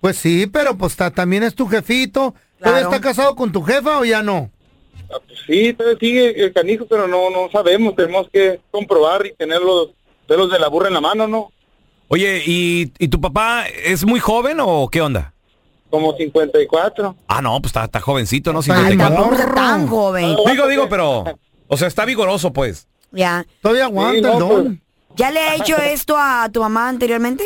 Pues 0.00 0.16
sí, 0.16 0.46
pero 0.46 0.76
pues 0.76 0.96
ta- 0.96 1.10
también 1.10 1.42
es 1.42 1.54
tu 1.54 1.66
jefito. 1.68 2.34
¿Todavía 2.58 2.82
está 2.84 3.00
casado 3.00 3.34
con 3.36 3.52
tu 3.52 3.62
jefa 3.62 3.98
o 3.98 4.04
ya 4.04 4.22
no? 4.22 4.50
Ah, 5.12 5.18
pues 5.26 5.38
sí, 5.46 5.72
todavía 5.74 5.98
sigue 6.00 6.44
el 6.44 6.52
canijo, 6.52 6.86
pero 6.88 7.06
no, 7.06 7.30
no 7.30 7.48
sabemos, 7.50 7.94
tenemos 7.94 8.28
que 8.32 8.60
comprobar 8.70 9.26
y 9.26 9.34
tener 9.34 9.60
los 9.60 9.90
pelos 10.26 10.50
de 10.50 10.58
la 10.58 10.68
burra 10.68 10.88
en 10.88 10.94
la 10.94 11.00
mano, 11.00 11.26
¿no? 11.26 11.52
Oye, 12.08 12.42
¿y, 12.46 12.92
y 12.98 13.08
tu 13.08 13.20
papá 13.20 13.66
es 13.68 14.04
muy 14.04 14.20
joven 14.20 14.58
o 14.60 14.88
qué 14.90 15.00
onda? 15.02 15.34
Como 15.92 16.16
54. 16.16 17.16
Ah, 17.28 17.42
no, 17.42 17.60
pues 17.60 17.68
está, 17.68 17.84
está 17.84 18.00
jovencito, 18.00 18.50
¿no? 18.50 18.60
Ay, 18.60 18.64
54. 18.64 18.96
tampoco 18.96 19.34
está 19.34 19.54
tan 19.54 19.86
joven. 19.86 20.36
Digo, 20.46 20.66
digo, 20.66 20.88
pero... 20.88 21.24
O 21.68 21.76
sea, 21.76 21.86
está 21.86 22.06
vigoroso, 22.06 22.50
pues. 22.50 22.88
Ya. 23.10 23.44
Todavía 23.60 23.84
aguanta 23.84 24.32
el 24.32 24.38
don. 24.38 24.82
¿Ya 25.16 25.30
le 25.30 25.40
ha 25.40 25.56
hecho 25.56 25.76
esto 25.76 26.16
a 26.16 26.48
tu 26.50 26.60
mamá 26.60 26.88
anteriormente? 26.88 27.44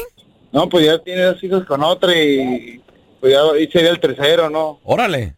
No, 0.52 0.68
pues 0.68 0.86
ya 0.86 0.96
tiene 1.00 1.22
dos 1.22 1.42
hijos 1.42 1.64
con 1.64 1.82
otra 1.82 2.14
y 2.16 2.80
pues 3.20 3.32
ya 3.32 3.40
y 3.58 3.66
sería 3.66 3.90
el 3.90 3.98
tercero, 3.98 4.48
¿no? 4.48 4.78
Órale. 4.84 5.34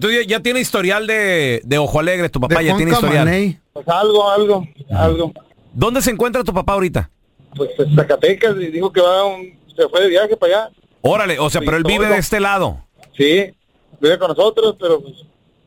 Tú 0.00 0.10
ya, 0.10 0.22
ya 0.26 0.40
tiene 0.40 0.60
historial 0.60 1.06
de, 1.06 1.60
de 1.62 1.76
Ojo 1.76 2.00
Alegre, 2.00 2.30
tu 2.30 2.40
papá 2.40 2.60
De 2.60 2.64
ya 2.64 2.76
tiene 2.76 2.92
historial. 2.92 3.60
Pues 3.74 3.86
algo, 3.86 4.30
algo, 4.30 4.66
algo. 4.90 5.32
¿Dónde 5.74 6.00
se 6.00 6.10
encuentra 6.10 6.42
tu 6.42 6.54
papá 6.54 6.72
ahorita? 6.72 7.10
Pues 7.54 7.70
en 7.78 7.94
Zacatecas 7.94 8.56
y 8.56 8.68
dijo 8.68 8.90
que 8.90 9.02
va 9.02 9.20
a 9.20 9.24
un, 9.24 9.58
se 9.76 9.86
fue 9.90 10.00
de 10.00 10.08
viaje 10.08 10.36
para 10.38 10.54
allá. 10.54 10.70
Órale, 11.06 11.38
o 11.38 11.50
sea, 11.50 11.60
pero 11.60 11.76
él 11.76 11.84
vive 11.84 12.06
de 12.06 12.18
este 12.18 12.40
lado. 12.40 12.80
Sí, 13.16 13.52
vive 14.00 14.18
con 14.18 14.28
nosotros, 14.28 14.76
pero 14.78 15.00
pues 15.00 15.14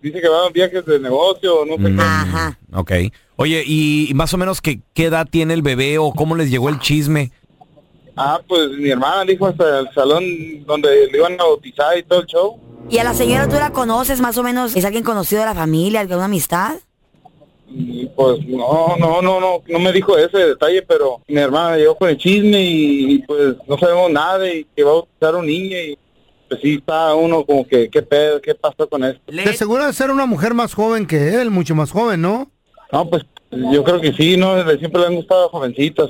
dice 0.01 0.21
que 0.21 0.27
va 0.27 0.45
a 0.45 0.49
viajes 0.49 0.85
de 0.85 0.99
negocio, 0.99 1.65
no 1.65 1.75
sé 1.75 1.95
qué. 1.95 2.01
Ajá. 2.01 2.59
Ok. 2.73 2.91
Oye, 3.35 3.63
¿y 3.65 4.11
más 4.15 4.33
o 4.33 4.37
menos 4.37 4.61
qué, 4.61 4.81
qué 4.93 5.05
edad 5.05 5.27
tiene 5.29 5.53
el 5.53 5.61
bebé 5.61 5.97
o 5.97 6.11
cómo 6.11 6.35
les 6.35 6.49
llegó 6.49 6.69
el 6.69 6.79
chisme? 6.79 7.31
Ah, 8.17 8.41
pues 8.45 8.71
mi 8.71 8.89
hermana 8.89 9.23
dijo 9.23 9.47
hasta 9.47 9.79
el 9.79 9.89
salón 9.93 10.25
donde 10.65 11.07
le 11.09 11.17
iban 11.17 11.39
a 11.39 11.43
bautizar 11.45 11.97
y 11.97 12.03
todo 12.03 12.19
el 12.19 12.25
show. 12.25 12.59
¿Y 12.89 12.97
a 12.97 13.03
la 13.03 13.13
señora 13.13 13.47
tú 13.47 13.55
la 13.55 13.71
conoces 13.71 14.19
más 14.19 14.37
o 14.37 14.43
menos? 14.43 14.75
¿Es 14.75 14.83
alguien 14.83 15.03
conocido 15.03 15.41
de 15.41 15.47
la 15.47 15.55
familia, 15.55 16.01
alguna 16.01 16.25
amistad? 16.25 16.75
Y 17.71 18.07
pues 18.15 18.45
no, 18.47 18.95
no, 18.99 19.21
no, 19.21 19.39
no, 19.39 19.61
no 19.67 19.79
me 19.79 19.91
dijo 19.91 20.17
ese 20.17 20.37
detalle, 20.37 20.81
pero 20.81 21.21
mi 21.27 21.39
hermana 21.39 21.77
llegó 21.77 21.95
con 21.95 22.09
el 22.09 22.17
chisme 22.17 22.61
y, 22.61 23.13
y, 23.13 23.17
pues 23.19 23.55
no 23.67 23.77
sabemos 23.77 24.09
nada 24.11 24.51
y 24.51 24.65
que 24.75 24.83
va 24.83 24.91
a 24.91 24.93
bautizar 24.95 25.35
a 25.35 25.37
un 25.37 25.45
niño 25.45 25.77
y 25.77 25.97
pues 26.47 26.61
sí 26.61 26.75
está 26.79 27.13
uno 27.13 27.45
como 27.45 27.67
que, 27.67 27.87
¿qué 27.89 28.01
pedo? 28.01 28.41
¿Qué 28.41 28.55
pasó 28.55 28.89
con 28.89 29.03
esto? 29.03 29.21
De 29.31 29.53
seguro 29.53 29.85
de 29.85 29.93
ser 29.93 30.09
una 30.09 30.25
mujer 30.25 30.55
más 30.55 30.73
joven 30.73 31.05
que 31.05 31.35
él, 31.41 31.51
mucho 31.51 31.75
más 31.75 31.91
joven, 31.91 32.21
¿no? 32.23 32.49
No, 32.91 33.07
pues 33.07 33.23
yo 33.51 33.83
creo 33.83 34.01
que 34.01 34.13
sí, 34.13 34.35
¿no? 34.35 34.63
Le- 34.63 34.79
Siempre 34.79 35.01
le 35.01 35.07
han 35.07 35.15
gustado 35.15 35.49
jovencitas, 35.49 36.09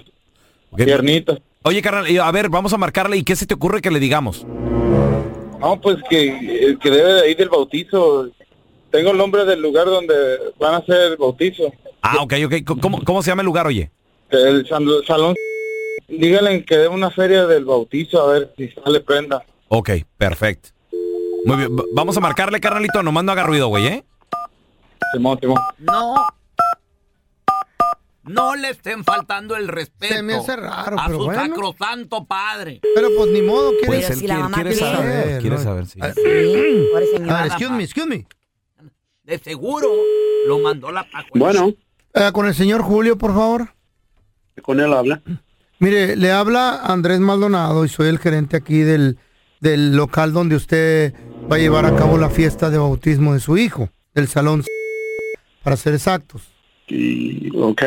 tiernitas. 0.78 1.40
Oye, 1.64 1.82
carnal, 1.82 2.10
y 2.10 2.18
a 2.18 2.32
ver, 2.32 2.48
vamos 2.48 2.72
a 2.72 2.78
marcarle. 2.78 3.18
¿Y 3.18 3.24
qué 3.24 3.36
se 3.36 3.46
te 3.46 3.54
ocurre 3.54 3.82
que 3.82 3.92
le 3.92 4.00
digamos? 4.00 4.46
No, 5.60 5.80
pues 5.82 5.98
que, 6.10 6.78
que 6.82 6.90
debe 6.90 7.14
de 7.14 7.32
ir 7.32 7.38
del 7.38 7.50
bautizo. 7.50 8.30
Tengo 8.92 9.12
el 9.12 9.18
nombre 9.18 9.46
del 9.46 9.62
lugar 9.62 9.86
donde 9.86 10.14
van 10.60 10.74
a 10.74 10.78
hacer 10.78 11.12
el 11.12 11.18
bautizo. 11.18 11.72
Ah, 12.02 12.18
ok, 12.22 12.34
ok. 12.46 12.80
¿Cómo, 12.82 13.04
cómo 13.04 13.22
se 13.22 13.30
llama 13.32 13.42
el 13.42 13.46
lugar, 13.46 13.68
oye? 13.68 13.92
El 14.30 14.68
sal- 14.68 15.04
salón. 15.06 15.36
Díganle 16.08 16.66
que 16.66 16.78
dé 16.78 16.88
una 16.88 17.12
feria 17.12 17.46
del 17.46 17.66
bautizo 17.66 18.22
a 18.28 18.34
ver 18.34 18.54
si 18.58 18.70
sale 18.70 19.00
prenda. 19.02 19.44
Ok, 19.68 19.92
perfecto. 20.18 20.70
Muy 21.46 21.58
bien, 21.58 21.78
va- 21.78 21.84
vamos 21.94 22.18
a 22.18 22.20
marcarle, 22.20 22.60
carnalito. 22.60 23.04
Nomás 23.04 23.24
no 23.24 23.32
haga 23.32 23.44
ruido, 23.44 23.68
güey, 23.68 23.88
¿eh? 23.88 24.04
Simón, 25.14 25.38
Simón. 25.40 25.58
No. 25.80 26.16
No 28.24 28.56
le 28.56 28.70
estén 28.70 29.04
faltando 29.04 29.56
el 29.56 29.68
respeto. 29.68 30.14
Se 30.14 30.22
me 30.22 30.36
hace 30.36 30.56
raro, 30.56 31.00
a 31.00 31.06
pero 31.08 31.18
su 31.20 31.26
bueno. 31.26 31.42
sacrosanto 31.42 32.26
padre. 32.26 32.80
Pero 32.94 33.08
pues 33.18 33.32
ni 33.32 33.42
modo, 33.42 33.72
quiere 33.72 33.88
Pues 33.88 34.10
él 34.12 34.20
quiere, 34.20 34.36
quiere 34.54 34.76
saber, 34.76 35.42
quiere 35.42 35.58
saber, 35.58 35.86
sí. 35.88 36.00
A 36.02 36.08
ver, 36.08 37.46
excuse 37.48 37.72
me, 37.72 37.84
excuse 37.84 38.08
me. 38.08 38.28
De 39.30 39.38
seguro 39.38 39.88
lo 40.48 40.58
mandó 40.58 40.92
la 40.92 41.04
pajuela. 41.04 41.62
Bueno. 41.62 41.76
Eh, 42.16 42.32
con 42.34 42.48
el 42.48 42.56
señor 42.56 42.82
Julio, 42.82 43.16
por 43.16 43.32
favor. 43.32 43.76
Con 44.64 44.80
él 44.80 44.92
habla. 44.92 45.22
Mire, 45.78 46.16
le 46.16 46.32
habla 46.32 46.82
Andrés 46.84 47.20
Maldonado 47.20 47.86
y 47.86 47.90
soy 47.90 48.08
el 48.08 48.18
gerente 48.18 48.58
aquí 48.58 48.80
del, 48.80 49.20
del 49.60 49.96
local 49.96 50.34
donde 50.34 50.56
usted 50.56 51.14
va 51.50 51.58
a 51.58 51.60
llevar 51.60 51.86
a 51.86 51.96
cabo 51.96 52.18
la 52.18 52.32
fiesta 52.32 52.72
de 52.72 52.80
bautismo 52.80 53.36
de 53.36 53.40
su 53.40 53.56
hijo, 53.56 53.90
del 54.16 54.28
salón 54.28 54.64
para 55.64 55.78
ser 55.78 55.94
exactos. 55.94 56.42
ok. 57.56 57.84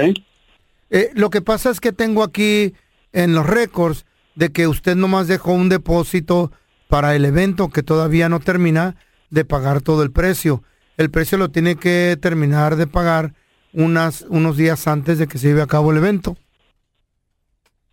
Eh, 0.90 1.10
lo 1.14 1.28
que 1.30 1.42
pasa 1.42 1.70
es 1.70 1.80
que 1.80 1.90
tengo 1.92 2.22
aquí 2.22 2.72
en 3.12 3.34
los 3.34 3.46
récords 3.46 4.06
de 4.36 4.52
que 4.52 4.68
usted 4.68 4.94
nomás 4.94 5.26
dejó 5.26 5.52
un 5.54 5.68
depósito 5.68 6.52
para 6.86 7.16
el 7.16 7.24
evento 7.24 7.68
que 7.68 7.82
todavía 7.82 8.28
no 8.28 8.38
termina 8.38 8.94
de 9.30 9.44
pagar 9.44 9.80
todo 9.80 10.04
el 10.04 10.12
precio. 10.12 10.62
El 11.02 11.10
precio 11.10 11.36
lo 11.36 11.48
tiene 11.50 11.74
que 11.74 12.16
terminar 12.20 12.76
de 12.76 12.86
pagar 12.86 13.34
unas, 13.72 14.22
unos 14.28 14.56
días 14.56 14.86
antes 14.86 15.18
de 15.18 15.26
que 15.26 15.36
se 15.36 15.48
lleve 15.48 15.60
a 15.62 15.66
cabo 15.66 15.90
el 15.90 15.98
evento. 15.98 16.36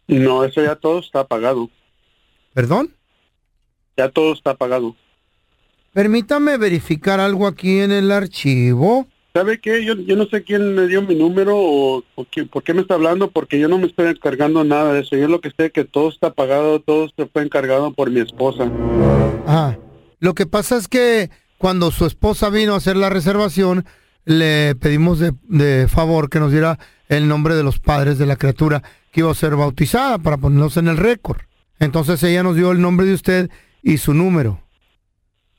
No, 0.08 0.44
eso 0.44 0.62
ya 0.64 0.76
todo 0.76 1.00
está 1.00 1.26
pagado. 1.26 1.70
¿Perdón? 2.54 2.94
Ya 3.98 4.10
todo 4.10 4.34
está 4.34 4.54
pagado. 4.54 4.96
Permítame 5.92 6.58
verificar 6.58 7.20
algo 7.20 7.48
aquí 7.48 7.80
en 7.80 7.92
el 7.92 8.12
archivo. 8.12 9.08
¿Sabe 9.34 9.60
qué? 9.60 9.84
Yo, 9.84 9.96
yo 9.96 10.16
no 10.16 10.26
sé 10.28 10.44
quién 10.44 10.76
me 10.76 10.86
dio 10.88 11.02
mi 11.02 11.16
número 11.16 11.56
o, 11.58 12.04
o 12.16 12.26
qué- 12.30 12.46
por 12.46 12.62
qué 12.64 12.76
me 12.76 12.82
está 12.82 12.94
hablando, 12.94 13.32
porque 13.32 13.60
yo 13.60 13.68
no 13.68 13.80
me 13.80 13.88
estoy 13.88 14.08
encargando 14.10 14.64
nada 14.64 14.94
de 14.94 15.02
eso. 15.02 15.16
Yo 15.16 15.28
lo 15.28 15.42
que 15.42 15.50
sé 15.50 15.66
es 15.66 15.72
que 15.72 15.84
todo 15.86 16.10
está 16.10 16.32
pagado, 16.32 16.80
todo 16.80 17.10
se 17.16 17.26
fue 17.26 17.42
encargado 17.44 17.92
por 17.92 18.12
mi 18.12 18.20
esposa. 18.20 18.72
Ajá. 19.48 19.78
Lo 20.20 20.36
que 20.36 20.46
pasa 20.46 20.78
es 20.78 20.88
que 20.88 21.30
cuando 21.60 21.92
su 21.92 22.08
esposa 22.08 22.50
vino 22.50 22.74
a 22.74 22.78
hacer 22.78 22.96
la 22.96 23.10
reservación, 23.12 23.86
le 24.26 24.74
pedimos 24.76 25.20
de, 25.20 25.34
de 25.44 25.88
favor 25.88 26.30
que 26.32 26.40
nos 26.40 26.52
diera 26.52 26.80
el 27.10 27.28
nombre 27.28 27.54
de 27.54 27.64
los 27.64 27.80
padres 27.80 28.18
de 28.18 28.26
la 28.26 28.38
criatura 28.38 28.82
que 29.12 29.20
iba 29.20 29.30
a 29.32 29.36
ser 29.36 29.56
bautizada 29.56 30.18
para 30.18 30.38
ponernos 30.38 30.78
en 30.78 30.88
el 30.88 30.98
récord. 30.98 31.42
Entonces 31.80 32.24
ella 32.24 32.42
nos 32.44 32.56
dio 32.56 32.72
el 32.72 32.82
nombre 32.82 33.06
de 33.06 33.14
usted 33.14 33.50
y 33.84 33.98
su 33.98 34.14
número. 34.14 34.62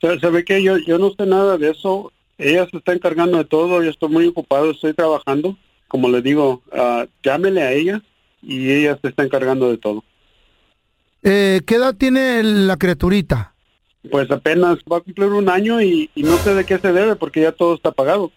Sa- 0.01 0.19
¿Sabe 0.21 0.45
qué? 0.45 0.63
Yo, 0.63 0.79
yo 0.79 0.99
no 0.99 1.11
sé 1.11 1.27
nada 1.27 1.59
de 1.59 1.71
eso. 1.71 2.13
Ella 2.39 2.67
se 2.71 2.79
está 2.79 2.93
encargando 2.95 3.37
de 3.39 3.45
todo. 3.45 3.83
Yo 3.83 3.91
estoy 3.91 4.09
muy 4.09 4.27
ocupado, 4.27 4.71
estoy 4.71 4.95
trabajando. 4.95 5.57
Como 5.89 6.09
le 6.09 6.23
digo, 6.23 6.63
ah, 6.73 7.07
llámele 7.23 7.63
a 7.63 7.73
ella 7.73 8.03
y 8.43 8.71
ella 8.71 8.99
se 9.03 9.09
está 9.09 9.23
encargando 9.25 9.69
de 9.71 9.77
todo. 9.79 10.03
Eh, 11.23 11.61
¿Qué 11.67 11.75
edad 11.75 11.95
tiene 11.95 12.43
la 12.43 12.77
criaturita? 12.79 13.53
Pues 14.09 14.31
apenas 14.31 14.79
va 14.91 14.99
a 14.99 15.01
cumplir 15.01 15.29
un 15.29 15.49
año 15.49 15.83
y, 15.83 16.11
no 16.17 16.37
sé 16.39 16.55
de 16.55 16.65
qué 16.65 16.79
se 16.79 16.93
debe 16.93 17.17
porque 17.17 17.43
ya 17.43 17.53
todo 17.53 17.75
está 17.75 17.93
pagado. 17.93 18.33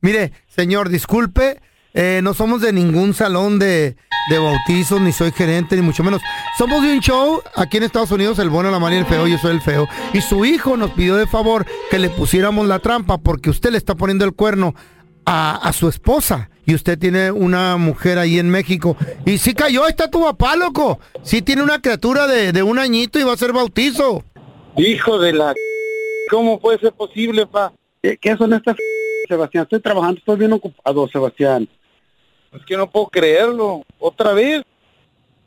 Mire, 0.00 0.32
señor, 0.48 0.88
disculpe, 0.88 1.60
eh, 1.92 2.20
no 2.22 2.34
somos 2.34 2.60
de 2.62 2.72
ningún 2.72 3.12
salón 3.12 3.58
de, 3.58 3.96
de 4.28 4.38
bautizos, 4.38 5.00
ni 5.00 5.12
soy 5.12 5.32
gerente, 5.32 5.76
ni 5.76 5.82
mucho 5.82 6.02
menos. 6.02 6.22
Somos 6.56 6.82
de 6.82 6.92
un 6.92 7.00
show 7.00 7.42
aquí 7.54 7.76
en 7.76 7.82
Estados 7.84 8.10
Unidos, 8.10 8.38
el 8.38 8.48
bueno, 8.48 8.70
la 8.70 8.78
mala 8.78 8.96
y 8.96 8.98
el 8.98 9.06
feo, 9.06 9.26
yo 9.26 9.38
soy 9.38 9.52
el 9.52 9.60
feo. 9.60 9.88
Y 10.12 10.20
su 10.20 10.44
hijo 10.44 10.76
nos 10.76 10.92
pidió 10.92 11.16
de 11.16 11.26
favor 11.26 11.66
que 11.90 11.98
le 11.98 12.10
pusiéramos 12.10 12.66
la 12.66 12.78
trampa 12.78 13.18
porque 13.18 13.50
usted 13.50 13.70
le 13.70 13.78
está 13.78 13.94
poniendo 13.94 14.24
el 14.24 14.32
cuerno 14.32 14.74
a, 15.24 15.70
su 15.72 15.88
esposa. 15.88 16.48
Y 16.64 16.74
usted 16.74 16.98
tiene 16.98 17.32
una 17.32 17.76
mujer 17.76 18.18
ahí 18.18 18.38
en 18.38 18.48
México. 18.48 18.96
Y 19.26 19.38
sí 19.38 19.52
cayó, 19.52 19.88
está 19.88 20.08
tu 20.08 20.22
papá, 20.22 20.54
loco. 20.56 21.00
Sí 21.22 21.42
tiene 21.42 21.62
una 21.62 21.80
criatura 21.80 22.26
de 22.26 22.62
un 22.62 22.78
añito 22.78 23.18
y 23.18 23.24
va 23.24 23.32
a 23.32 23.36
ser 23.36 23.52
bautizo. 23.52 24.24
Hijo 24.76 25.18
de 25.18 25.32
la... 25.32 25.54
¿Cómo 26.30 26.58
puede 26.58 26.78
ser 26.78 26.92
posible, 26.92 27.46
pa? 27.46 27.72
¿Qué, 28.02 28.16
qué 28.16 28.36
son 28.36 28.52
estas 28.54 28.76
Sebastián? 29.28 29.64
Estoy 29.64 29.80
trabajando, 29.80 30.18
estoy 30.18 30.36
bien 30.36 30.52
ocupado, 30.52 31.08
Sebastián. 31.08 31.68
Es 32.52 32.64
que 32.64 32.76
no 32.76 32.90
puedo 32.90 33.06
creerlo. 33.06 33.82
Otra 33.98 34.32
vez. 34.32 34.62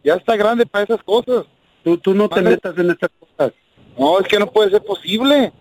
Ya 0.04 0.16
está 0.16 0.36
grande 0.36 0.66
para 0.66 0.84
esas 0.84 1.02
cosas. 1.04 1.46
Tú, 1.84 1.98
tú 1.98 2.14
no 2.14 2.30
te 2.30 2.42
metas 2.42 2.78
en 2.78 2.92
estas 2.92 3.10
cosas. 3.20 3.54
No, 3.98 4.20
es 4.20 4.28
que 4.28 4.38
no 4.38 4.52
puede 4.52 4.70
ser 4.70 4.84
posible. 4.84 5.52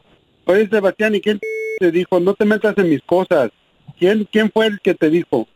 Oye, 0.45 0.69
Sebastián, 0.69 1.15
¿y 1.15 1.21
quién 1.21 1.41
te 1.79 1.91
dijo? 1.91 2.21
No 2.21 2.35
te 2.35 2.45
metas 2.45 2.77
en 2.77 2.91
mis 2.91 3.03
cosas. 3.03 3.51
¿Quién, 3.99 4.29
quién 4.31 4.51
fue 4.53 4.67
el 4.67 4.81
que 4.81 4.95
te 4.95 5.09
dijo? 5.09 5.49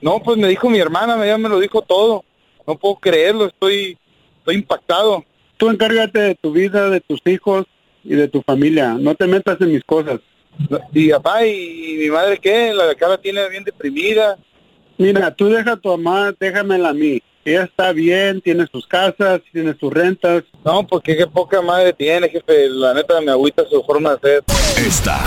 No, 0.00 0.20
pues 0.22 0.36
me 0.36 0.48
dijo 0.48 0.68
mi 0.68 0.78
hermana, 0.78 1.24
ya 1.26 1.38
me 1.38 1.48
lo 1.48 1.58
dijo 1.58 1.80
todo. 1.82 2.24
No 2.66 2.76
puedo 2.76 2.96
creerlo, 2.96 3.46
estoy, 3.46 3.96
estoy 4.38 4.56
impactado. 4.56 5.24
Tú 5.58 5.68
encárgate 5.68 6.20
de 6.20 6.34
tu 6.36 6.52
vida, 6.52 6.88
de 6.88 7.00
tus 7.00 7.20
hijos 7.26 7.66
y 8.04 8.14
de 8.14 8.28
tu 8.28 8.42
familia. 8.42 8.94
No 8.94 9.14
te 9.14 9.26
metas 9.26 9.60
en 9.60 9.72
mis 9.72 9.84
cosas. 9.84 10.20
Y 10.92 11.10
papá, 11.10 11.44
¿y 11.44 11.96
mi 11.98 12.08
madre 12.08 12.38
qué? 12.38 12.72
La 12.72 12.86
de 12.86 12.92
acá 12.92 13.08
la 13.08 13.18
tiene 13.18 13.46
bien 13.48 13.64
deprimida. 13.64 14.38
Mira, 14.96 15.34
tú 15.34 15.48
deja 15.48 15.72
a 15.72 15.76
tu 15.76 15.88
mamá, 15.90 16.32
déjamela 16.38 16.90
a 16.90 16.94
mí. 16.94 17.20
Ella 17.44 17.64
está 17.64 17.92
bien, 17.92 18.40
tiene 18.40 18.66
sus 18.70 18.86
casas, 18.86 19.40
tiene 19.52 19.74
sus 19.78 19.92
rentas. 19.92 20.44
No, 20.64 20.86
porque 20.86 21.16
qué 21.16 21.26
poca 21.26 21.60
madre 21.60 21.92
tiene, 21.92 22.28
jefe. 22.28 22.68
La 22.68 22.94
neta 22.94 23.20
me 23.20 23.32
agüita 23.32 23.64
su 23.68 23.82
forma 23.82 24.16
de 24.16 24.18
ser. 24.20 24.44
Esta 24.86 25.24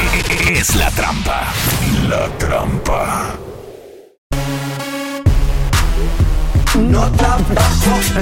es 0.50 0.76
la 0.76 0.90
trampa. 0.92 1.54
La 2.10 2.28
trampa. 2.38 3.51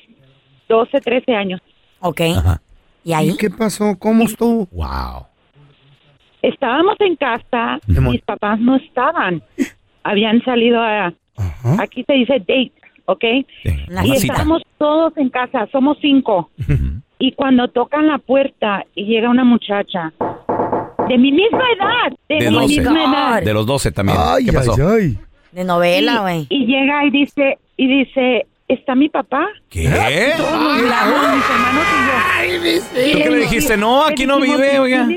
12, 0.69 0.99
13 1.01 1.33
años. 1.35 1.61
Ok. 1.99 2.21
¿Y 3.05 3.09
¿Y 3.09 3.13
ahí? 3.13 3.35
qué 3.37 3.49
pasó? 3.49 3.95
¿Cómo 3.97 4.25
estuvo? 4.25 4.67
Wow. 4.71 5.25
Estábamos 6.41 6.95
en 6.99 7.15
casa, 7.15 7.79
mis 7.87 8.21
papás 8.21 8.59
no 8.59 8.75
estaban. 8.75 9.41
Habían 10.03 10.43
salido 10.43 10.81
a, 10.81 11.13
aquí 11.79 12.03
se 12.05 12.13
dice 12.13 12.33
date, 12.39 12.73
¿ok? 13.05 13.23
Y 13.23 13.45
cita. 14.17 14.33
estábamos 14.33 14.61
todos 14.77 15.15
en 15.17 15.29
casa, 15.29 15.67
somos 15.71 15.97
cinco. 16.01 16.49
Y 17.19 17.31
cuando 17.33 17.67
tocan 17.69 18.07
la 18.07 18.17
puerta 18.17 18.85
y 18.95 19.05
llega 19.05 19.29
una 19.29 19.43
muchacha 19.45 20.11
de 21.07 21.17
mi 21.17 21.31
misma 21.31 21.63
edad, 21.77 22.17
de, 22.29 22.35
De 22.45 22.49
mi 22.51 22.55
12. 22.57 22.67
misma 22.81 23.03
edad. 23.03 23.41
De 23.43 23.53
los 23.53 23.65
12 23.65 23.91
también. 23.91 24.17
Ay, 24.21 24.45
¿Qué 24.45 24.53
pasó? 24.53 24.73
ay, 24.73 24.81
ay. 24.81 25.17
De 25.51 25.63
novela, 25.63 26.21
güey. 26.21 26.47
Y, 26.49 26.63
y 26.63 26.65
llega 26.65 27.05
y 27.05 27.11
dice, 27.11 27.57
y 27.77 27.87
dice, 27.87 28.47
¿está 28.67 28.95
mi 28.95 29.07
papá? 29.09 29.47
¿Qué? 29.69 29.83
Todos 30.37 30.51
mis 30.75 30.83
hermanos 30.83 31.85
y 31.93 32.53
yo. 32.53 33.13
¿Tú 33.13 33.17
qué 33.23 33.29
le 33.29 33.37
dijiste? 33.37 33.77
No, 33.77 34.03
aquí 34.03 34.25
no 34.25 34.39
vive, 34.39 34.75
"¿Y 34.75 34.77
oiga. 34.79 35.07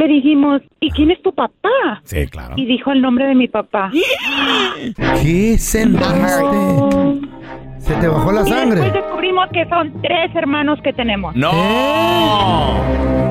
Quién 0.00 0.08
es?". 0.08 0.08
Le 0.08 0.14
dijimos, 0.14 0.62
¿y 0.80 0.90
quién 0.90 1.10
es 1.10 1.20
tu 1.22 1.32
papá? 1.34 2.00
Sí, 2.04 2.26
claro. 2.28 2.54
Y 2.56 2.64
dijo 2.66 2.90
el 2.92 3.00
nombre 3.02 3.26
de 3.26 3.34
mi 3.34 3.48
papá. 3.48 3.90
¿Qué 5.22 5.56
sentiste? 5.58 6.10
Se 7.78 7.94
te 7.94 8.08
bajó 8.08 8.30
la 8.32 8.40
Y 8.42 8.44
después 8.44 8.60
sangre. 8.60 8.90
descubrimos 8.90 9.48
que 9.52 9.66
son 9.68 10.00
tres 10.02 10.34
hermanos 10.34 10.78
que 10.82 10.92
tenemos. 10.92 11.34
¡No! 11.34 12.76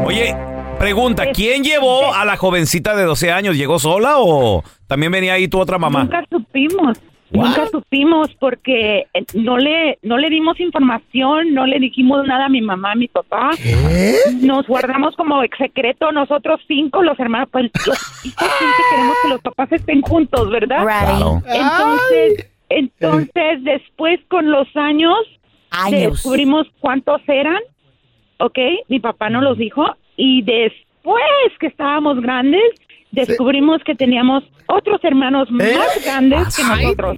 Oye, 0.05 0.35
pregunta, 0.79 1.27
¿quién 1.31 1.63
llevó 1.63 2.13
a 2.13 2.25
la 2.25 2.35
jovencita 2.35 2.95
de 2.95 3.03
12 3.03 3.31
años? 3.31 3.55
¿Llegó 3.55 3.77
sola 3.79 4.15
o 4.17 4.63
también 4.87 5.11
venía 5.11 5.33
ahí 5.33 5.47
tu 5.47 5.59
otra 5.59 5.77
mamá? 5.77 6.03
Nunca 6.03 6.23
supimos. 6.31 6.99
Nunca 7.31 7.67
supimos 7.67 8.33
porque 8.39 9.05
eh, 9.13 9.25
no 9.35 9.57
le 9.57 9.99
no 10.01 10.17
le 10.17 10.29
dimos 10.29 10.59
información, 10.59 11.53
no 11.53 11.65
le 11.67 11.79
dijimos 11.79 12.25
nada 12.25 12.45
a 12.45 12.49
mi 12.49 12.61
mamá, 12.61 12.93
a 12.93 12.95
mi 12.95 13.07
papá. 13.07 13.51
Nos 14.41 14.65
guardamos 14.67 15.15
como 15.15 15.41
secreto 15.57 16.11
nosotros 16.11 16.59
cinco, 16.67 17.03
los 17.03 17.19
hermanos, 17.19 17.49
pues 17.51 17.71
los 17.85 18.25
hijos 18.25 18.49
siempre 18.57 18.83
queremos 18.89 19.15
que 19.21 19.29
los 19.29 19.41
papás 19.41 19.71
estén 19.71 20.01
juntos, 20.01 20.49
¿verdad? 20.49 20.83
Right. 20.85 21.43
Entonces, 21.45 22.51
entonces 22.69 23.63
después 23.63 24.19
con 24.27 24.49
los 24.49 24.67
años, 24.75 25.17
Años. 25.69 26.13
descubrimos 26.13 26.67
cuántos 26.79 27.21
eran, 27.27 27.59
¿ok? 28.39 28.57
Mi 28.87 28.99
papá 28.99 29.29
nos 29.29 29.43
los 29.43 29.57
dijo 29.57 29.85
y 30.17 30.41
después 30.41 31.23
que 31.59 31.67
estábamos 31.67 32.19
grandes 32.21 32.63
descubrimos 33.11 33.83
que 33.83 33.95
teníamos 33.95 34.43
otros 34.71 34.99
hermanos 35.03 35.49
más 35.51 35.67
grandes 36.03 36.55
que 36.55 36.63
nosotros. 36.63 37.17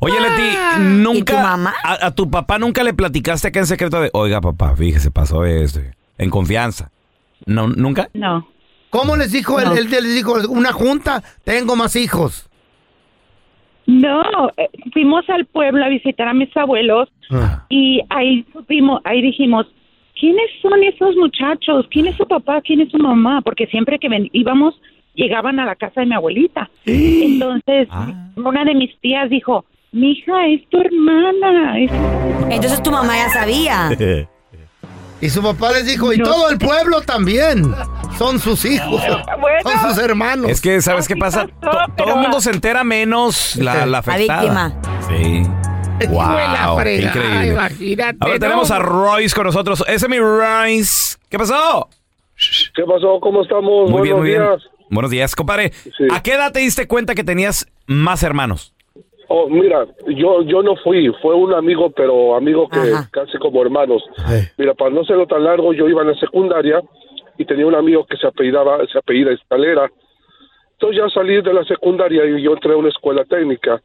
Oye, 0.00 0.14
Leti, 0.20 0.56
nunca. 0.80 1.54
A, 1.82 2.06
a 2.06 2.14
tu 2.14 2.30
papá 2.30 2.58
nunca 2.58 2.82
le 2.84 2.94
platicaste 2.94 3.48
acá 3.48 3.60
en 3.60 3.66
secreto 3.66 4.00
de, 4.00 4.10
oiga, 4.12 4.40
papá, 4.40 4.76
fíjese, 4.76 5.10
pasó 5.10 5.44
esto. 5.44 5.80
En 6.18 6.30
confianza. 6.30 6.90
No, 7.46 7.68
¿Nunca? 7.68 8.08
No. 8.14 8.46
¿Cómo 8.90 9.16
les 9.16 9.32
dijo? 9.32 9.58
Él, 9.60 9.68
él 9.78 9.88
les 9.90 10.14
dijo, 10.14 10.34
una 10.48 10.72
junta, 10.72 11.22
tengo 11.44 11.76
más 11.76 11.96
hijos. 11.96 12.48
No, 13.86 14.22
eh, 14.56 14.68
fuimos 14.92 15.28
al 15.30 15.46
pueblo 15.46 15.84
a 15.84 15.88
visitar 15.88 16.28
a 16.28 16.34
mis 16.34 16.54
abuelos 16.56 17.08
Ah. 17.32 17.64
y 17.68 18.00
ahí 18.10 18.44
supimos, 18.52 19.00
ahí 19.04 19.22
dijimos, 19.22 19.66
¿quiénes 20.18 20.46
son 20.60 20.82
esos 20.82 21.14
muchachos? 21.16 21.86
¿Quién 21.90 22.06
es 22.08 22.16
su 22.16 22.26
papá? 22.26 22.60
¿Quién 22.60 22.80
es 22.80 22.90
su 22.90 22.98
mamá? 22.98 23.40
Porque 23.42 23.66
siempre 23.68 23.98
que 23.98 24.08
ven- 24.08 24.28
íbamos, 24.32 24.74
llegaban 25.20 25.60
a 25.60 25.64
la 25.66 25.76
casa 25.76 26.00
de 26.00 26.06
mi 26.06 26.14
abuelita. 26.14 26.70
Entonces, 26.86 27.88
una 28.36 28.64
de 28.64 28.74
mis 28.74 28.98
tías 29.00 29.28
dijo, 29.30 29.64
mi 29.92 30.12
hija 30.12 30.46
es 30.48 30.68
tu 30.68 30.80
hermana. 30.80 31.78
es- 31.78 31.92
Entonces 32.50 32.82
tu 32.82 32.90
mamá 32.90 33.16
ya 33.16 33.28
sabía. 33.30 33.90
Y 35.22 35.28
su 35.28 35.42
papá 35.42 35.70
les 35.72 35.84
dijo, 35.84 36.14
y 36.14 36.16
No. 36.16 36.24
todo 36.24 36.48
el 36.48 36.56
pueblo 36.58 37.02
también. 37.02 37.74
Son 38.16 38.38
sus 38.38 38.64
hijos. 38.64 39.02
Son 39.62 39.90
sus 39.90 40.02
hermanos. 40.02 40.50
Es 40.50 40.62
que, 40.62 40.80
¿sabes 40.80 41.06
qué 41.06 41.14
pasa? 41.14 41.46
To- 41.60 41.70
todo 41.94 42.14
el 42.14 42.20
mundo 42.22 42.40
se 42.40 42.50
entera 42.50 42.84
menos 42.84 43.54
la, 43.56 43.84
la 43.84 43.98
afectada. 43.98 44.40
víctima. 44.40 44.72
Sí. 45.08 45.42
Wow, 46.08 46.22
la 46.22 46.80
qué 46.82 47.02
increíble. 47.02 47.46
imagínate, 47.48 48.16
Ahora 48.20 48.34
¿no? 48.36 48.40
tenemos 48.40 48.70
a 48.70 48.78
Royce 48.78 49.34
con 49.36 49.44
nosotros. 49.44 49.84
Ese 49.86 50.06
es 50.06 50.08
mi 50.08 50.18
Royce. 50.18 51.18
¿Qué 51.28 51.36
pasó? 51.38 51.90
¿Qué 52.74 52.84
pasó? 52.84 53.20
¿Cómo 53.20 53.42
estamos? 53.42 53.90
Muy 53.90 54.04
bien, 54.04 54.16
Buenos 54.16 54.18
muy 54.18 54.28
bien. 54.30 54.79
Buenos 54.90 55.12
días, 55.12 55.36
compadre. 55.36 55.70
¿A 56.12 56.20
qué 56.20 56.32
edad 56.32 56.52
te 56.52 56.58
diste 56.58 56.88
cuenta 56.88 57.14
que 57.14 57.22
tenías 57.22 57.66
más 57.86 58.24
hermanos? 58.24 58.74
Oh, 59.28 59.48
mira, 59.48 59.86
yo 60.08 60.42
yo 60.42 60.60
no 60.60 60.74
fui, 60.74 61.08
fue 61.22 61.36
un 61.36 61.54
amigo, 61.54 61.90
pero 61.90 62.34
amigo 62.34 62.68
que 62.68 62.80
casi 63.12 63.38
como 63.38 63.62
hermanos. 63.62 64.02
Mira, 64.58 64.74
para 64.74 64.90
no 64.90 65.04
serlo 65.04 65.28
tan 65.28 65.44
largo, 65.44 65.72
yo 65.72 65.88
iba 65.88 66.02
en 66.02 66.08
la 66.08 66.14
secundaria 66.16 66.82
y 67.38 67.44
tenía 67.44 67.66
un 67.66 67.76
amigo 67.76 68.04
que 68.04 68.16
se 68.16 68.26
apellidaba, 68.26 68.84
se 68.92 68.98
apellida 68.98 69.30
Escalera. 69.30 69.88
Entonces 70.72 71.00
ya 71.00 71.08
salí 71.10 71.40
de 71.40 71.54
la 71.54 71.64
secundaria 71.64 72.24
y 72.24 72.42
yo 72.42 72.54
entré 72.54 72.72
a 72.72 72.76
una 72.76 72.88
escuela 72.88 73.24
técnica 73.24 73.80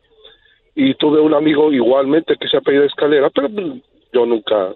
y 0.74 0.96
tuve 0.96 1.22
un 1.22 1.36
amigo 1.36 1.72
igualmente 1.72 2.36
que 2.40 2.48
se 2.48 2.58
apellida 2.58 2.86
Escalera, 2.86 3.30
pero 3.30 3.48
yo 4.12 4.26
nunca 4.26 4.74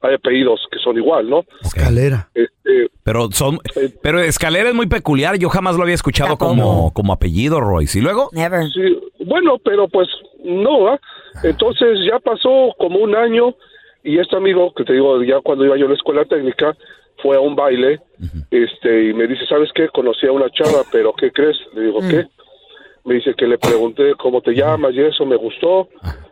hay 0.00 0.14
apellidos 0.14 0.60
que 0.70 0.78
son 0.78 0.96
igual, 0.96 1.28
¿no? 1.28 1.44
Escalera. 1.62 2.28
Este, 2.34 2.90
Pero 3.02 3.30
son, 3.32 3.58
pero 4.02 4.20
escalera 4.20 4.68
es 4.68 4.74
muy 4.74 4.86
peculiar. 4.86 5.38
Yo 5.38 5.48
jamás 5.48 5.76
lo 5.76 5.82
había 5.82 5.94
escuchado 5.94 6.36
como, 6.36 6.92
como 6.92 7.12
apellido, 7.12 7.60
Royce. 7.60 7.98
¿Y 7.98 8.02
luego? 8.02 8.30
Sí, 8.72 8.98
bueno, 9.24 9.58
pero 9.64 9.88
pues 9.88 10.08
no, 10.44 10.88
¿ah? 10.88 11.00
Entonces 11.42 11.98
ya 12.10 12.18
pasó 12.18 12.74
como 12.78 12.98
un 12.98 13.14
año 13.14 13.54
y 14.02 14.18
este 14.18 14.36
amigo, 14.36 14.72
que 14.74 14.84
te 14.84 14.92
digo, 14.92 15.22
ya 15.22 15.40
cuando 15.40 15.64
iba 15.64 15.76
yo 15.76 15.86
a 15.86 15.88
la 15.88 15.94
escuela 15.94 16.24
técnica, 16.24 16.76
fue 17.22 17.36
a 17.36 17.40
un 17.40 17.56
baile 17.56 18.00
este 18.50 19.06
y 19.06 19.14
me 19.14 19.26
dice, 19.26 19.44
¿sabes 19.46 19.70
qué? 19.74 19.88
Conocí 19.88 20.26
a 20.26 20.32
una 20.32 20.50
chava, 20.50 20.84
pero 20.92 21.12
¿qué 21.14 21.32
crees? 21.32 21.56
Le 21.74 21.82
digo, 21.82 21.98
¿qué? 22.08 22.26
Me 23.04 23.14
dice 23.14 23.34
que 23.34 23.46
le 23.46 23.58
pregunté 23.58 24.14
cómo 24.18 24.40
te 24.40 24.52
llamas 24.52 24.94
y 24.94 25.00
eso 25.00 25.24
me 25.26 25.36
gustó 25.36 25.88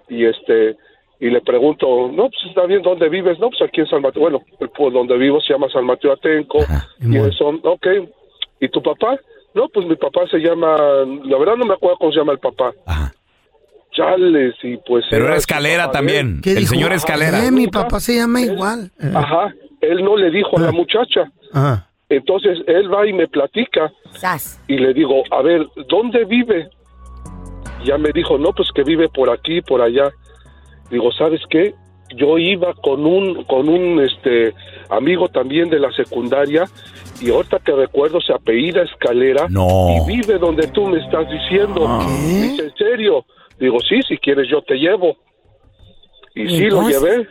y 0.09 0.25
este 0.25 0.77
y 1.25 1.31
le 1.31 1.41
pregunto, 1.41 1.87
no, 2.13 2.29
pues 2.29 2.45
está 2.51 2.67
bien, 2.67 2.83
¿dónde 2.83 3.09
vives? 3.09 3.39
No, 3.39 3.49
pues 3.49 3.63
aquí 3.63 3.81
en 3.81 3.87
San 3.87 4.03
Mateo, 4.03 4.21
bueno, 4.21 4.43
el 4.61 4.69
pueblo 4.69 4.99
donde 4.99 5.17
vivo 5.17 5.41
se 5.41 5.55
llama 5.55 5.71
San 5.73 5.87
Mateo 5.87 6.13
Atenco 6.13 6.59
y 7.01 7.17
eso, 7.17 7.49
ok, 7.63 7.87
¿y 8.61 8.69
tu 8.69 8.83
papá? 8.83 9.19
No, 9.55 9.71
pues 9.71 9.87
mi 9.87 9.97
papá 9.97 10.29
se 10.31 10.37
llama, 10.37 10.77
la 10.77 11.39
verdad 11.39 11.57
no 11.57 11.65
me 11.65 11.73
acuerdo 11.73 11.97
cómo 11.97 12.13
se 12.13 12.19
llama 12.19 12.33
el 12.33 12.41
papá. 12.41 12.75
Chales, 13.93 14.55
y 14.63 14.77
pues... 14.87 15.07
Pero 15.09 15.25
era 15.25 15.37
escalera 15.37 15.91
también. 15.91 16.43
¿eh? 16.45 16.57
El 16.59 16.67
señor 16.67 16.93
escalera. 16.93 17.43
Eh, 17.43 17.51
mi 17.51 17.69
papá 17.69 18.01
se 18.01 18.17
llama 18.17 18.43
igual. 18.43 18.91
Ajá, 19.15 19.55
él 19.81 20.05
no 20.05 20.19
le 20.19 20.31
dijo 20.31 20.59
a 20.59 20.61
la 20.61 20.73
muchacha. 20.73 21.33
Ajá. 21.55 21.89
Entonces 22.11 22.59
él 22.67 22.93
va 22.93 23.07
y 23.07 23.15
me 23.15 23.29
platica 23.29 23.91
y 24.69 24.77
le 24.77 24.93
digo, 24.93 25.23
a 25.31 25.41
ver, 25.41 25.67
¿dónde 25.89 26.27
vive? 26.27 26.69
Ya 27.83 27.97
me 27.97 28.11
dijo, 28.13 28.37
no, 28.37 28.53
pues 28.53 28.69
que 28.75 28.83
vive 28.83 29.09
por 29.09 29.31
aquí, 29.31 29.63
por 29.63 29.81
allá. 29.81 30.13
Digo, 30.91 31.13
¿sabes 31.13 31.41
qué? 31.51 31.75
Yo 32.17 32.39
iba 32.39 32.75
con 32.75 33.07
un 33.07 33.45
con 33.45 33.69
un 33.69 34.01
este 34.01 34.55
amigo 34.91 35.29
también 35.29 35.71
de 35.71 35.81
la 35.81 35.91
secundaria 35.93 36.65
y 37.21 37.31
ahorita 37.31 37.59
que 37.61 37.73
recuerdo 37.73 38.21
se 38.21 38.33
apellida 38.33 38.83
Escalera 38.83 39.47
No. 39.49 39.97
y 39.97 40.07
vive 40.17 40.39
donde 40.39 40.67
tú 40.69 40.87
me 40.87 40.99
estás 40.99 41.29
diciendo. 41.31 42.01
Dice, 42.19 42.65
¿en 42.65 42.75
serio? 42.77 43.25
Digo, 43.59 43.79
sí, 43.81 44.01
si 44.07 44.19
quieres 44.19 44.49
yo 44.51 44.63
te 44.63 44.75
llevo. 44.75 45.17
Y 46.35 46.43
¿Y 46.43 46.49
sí, 46.49 46.65
lo 46.67 46.89
llevé. 46.89 47.29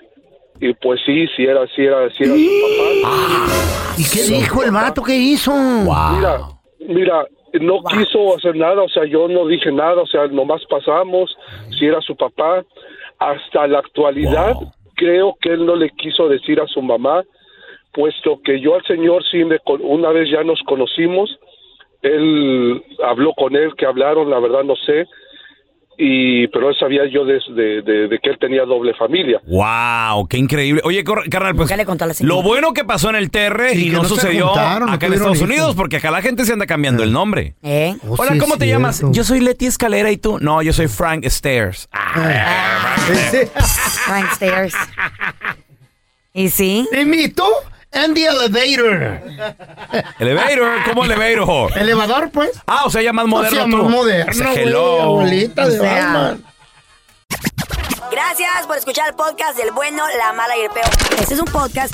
Y 0.60 0.74
pues 0.76 1.02
sí, 1.06 1.28
sí 1.36 1.44
era, 1.44 1.66
sí 1.76 1.84
era, 1.84 2.10
sí 2.12 2.24
era 2.24 2.34
su 2.34 3.02
papá. 3.04 3.94
¿Y 3.98 4.04
qué 4.06 4.24
dijo 4.24 4.64
el 4.64 4.72
vato? 4.72 5.04
¿Qué 5.04 5.16
hizo? 5.16 5.52
Mira, 5.54 6.40
mira, 6.88 7.26
no 7.60 7.84
quiso 7.84 8.38
hacer 8.38 8.56
nada, 8.56 8.82
o 8.82 8.90
sea, 8.90 9.06
yo 9.06 9.28
no 9.28 9.46
dije 9.48 9.72
nada, 9.72 10.02
o 10.02 10.08
sea, 10.08 10.28
nomás 10.28 10.62
pasamos, 10.70 11.36
si 11.78 11.86
era 11.86 12.00
su 12.02 12.16
papá. 12.16 12.64
Hasta 13.24 13.68
la 13.68 13.80
actualidad, 13.80 14.54
creo 14.96 15.36
que 15.40 15.50
él 15.50 15.66
no 15.66 15.76
le 15.76 15.90
quiso 15.92 16.28
decir 16.28 16.60
a 16.60 16.68
su 16.68 16.82
mamá, 16.82 17.24
puesto 17.94 18.42
que 18.44 18.60
yo 18.60 18.76
al 18.76 18.84
señor 18.84 19.24
sí, 19.32 19.46
me, 19.46 19.58
una 19.80 20.10
vez 20.10 20.30
ya 20.30 20.44
nos 20.44 20.62
conocimos, 20.64 21.40
él 22.02 22.84
habló 23.02 23.34
con 23.34 23.56
él, 23.56 23.76
que 23.76 23.86
hablaron, 23.86 24.30
la 24.30 24.40
verdad 24.40 24.64
no 24.64 24.76
sé, 24.76 25.08
y 25.98 26.48
pero 26.48 26.70
él 26.70 26.76
sabía 26.80 27.02
yo 27.12 27.24
de, 27.26 27.40
de- 27.54 27.82
de- 27.82 28.08
de 28.08 28.20
que 28.20 28.30
él 28.30 28.38
tenía 28.40 28.64
doble 28.66 28.94
familia. 28.96 29.40
Wow, 29.46 30.28
qué 30.28 30.38
increíble. 30.38 30.82
Oye, 30.84 31.04
cor- 31.04 31.30
carnal, 31.30 31.56
pues 31.56 31.72
lo 32.22 32.42
bueno 32.42 32.74
que 32.74 32.84
pasó 32.84 33.10
en 33.10 33.16
el 33.18 33.30
TR 33.30 33.68
y, 33.74 33.86
que 33.90 33.92
no, 33.92 34.04
sucedió 34.06 34.48
juntaron, 34.48 34.88
no 34.90 34.94
acá 34.94 35.06
en 35.08 35.14
Estados 35.14 35.38
hijos. 35.38 35.50
Unidos, 35.50 35.76
porque 35.76 35.98
acá 35.98 36.10
la 36.12 36.22
gente 36.22 36.46
se 36.46 36.54
anda 36.54 36.66
cambiando 36.66 37.04
el 37.04 37.12
nombre. 37.12 37.56
¿Eh? 37.62 37.96
Oh, 38.08 38.16
Hola, 38.18 38.34
sí, 38.34 38.38
¿cómo 38.40 38.58
te 38.58 38.68
llamas? 38.68 39.04
Yo 39.12 39.24
soy 39.24 39.40
Leti 39.40 39.66
Escalera 39.66 40.12
y 40.12 40.18
tú. 40.18 40.40
No, 40.40 40.62
yo 40.62 40.74
soy 40.74 40.88
Frank 40.88 41.26
Stairs. 41.26 41.88
Ah, 41.92 42.96
Frank 44.06 44.32
Stairs. 44.34 44.74
¿Y 46.34 46.50
sí? 46.50 46.88
¿Y 46.92 47.30
tú? 47.30 47.44
And 47.94 48.16
the 48.16 48.26
elevator. 48.26 49.22
Elevator, 50.20 50.84
¿cómo 50.86 51.06
elevator? 51.06 51.78
Elevador, 51.78 52.32
pues. 52.32 52.52
Ah, 52.66 52.86
o 52.86 52.90
sea, 52.90 53.02
ya 53.02 53.14
más 53.14 53.28
moderno. 53.28 53.58
O 53.58 53.68
sea, 53.68 53.68
más 53.68 53.90
moderno, 53.90 54.52
hello. 54.54 55.02
abuelita 55.02 55.68
de 55.68 55.78
O 55.80 55.82
sea, 55.82 55.94
Batman. 55.94 56.44
Gracias 58.12 58.68
por 58.68 58.78
escuchar 58.78 59.10
el 59.10 59.16
podcast 59.16 59.58
del 59.58 59.72
bueno, 59.72 60.04
la 60.18 60.34
mala 60.34 60.58
y 60.58 60.62
el 60.62 60.70
peor. 60.72 60.86
Este 61.20 61.36
es 61.36 61.40
un 61.40 61.46
podcast 61.46 61.94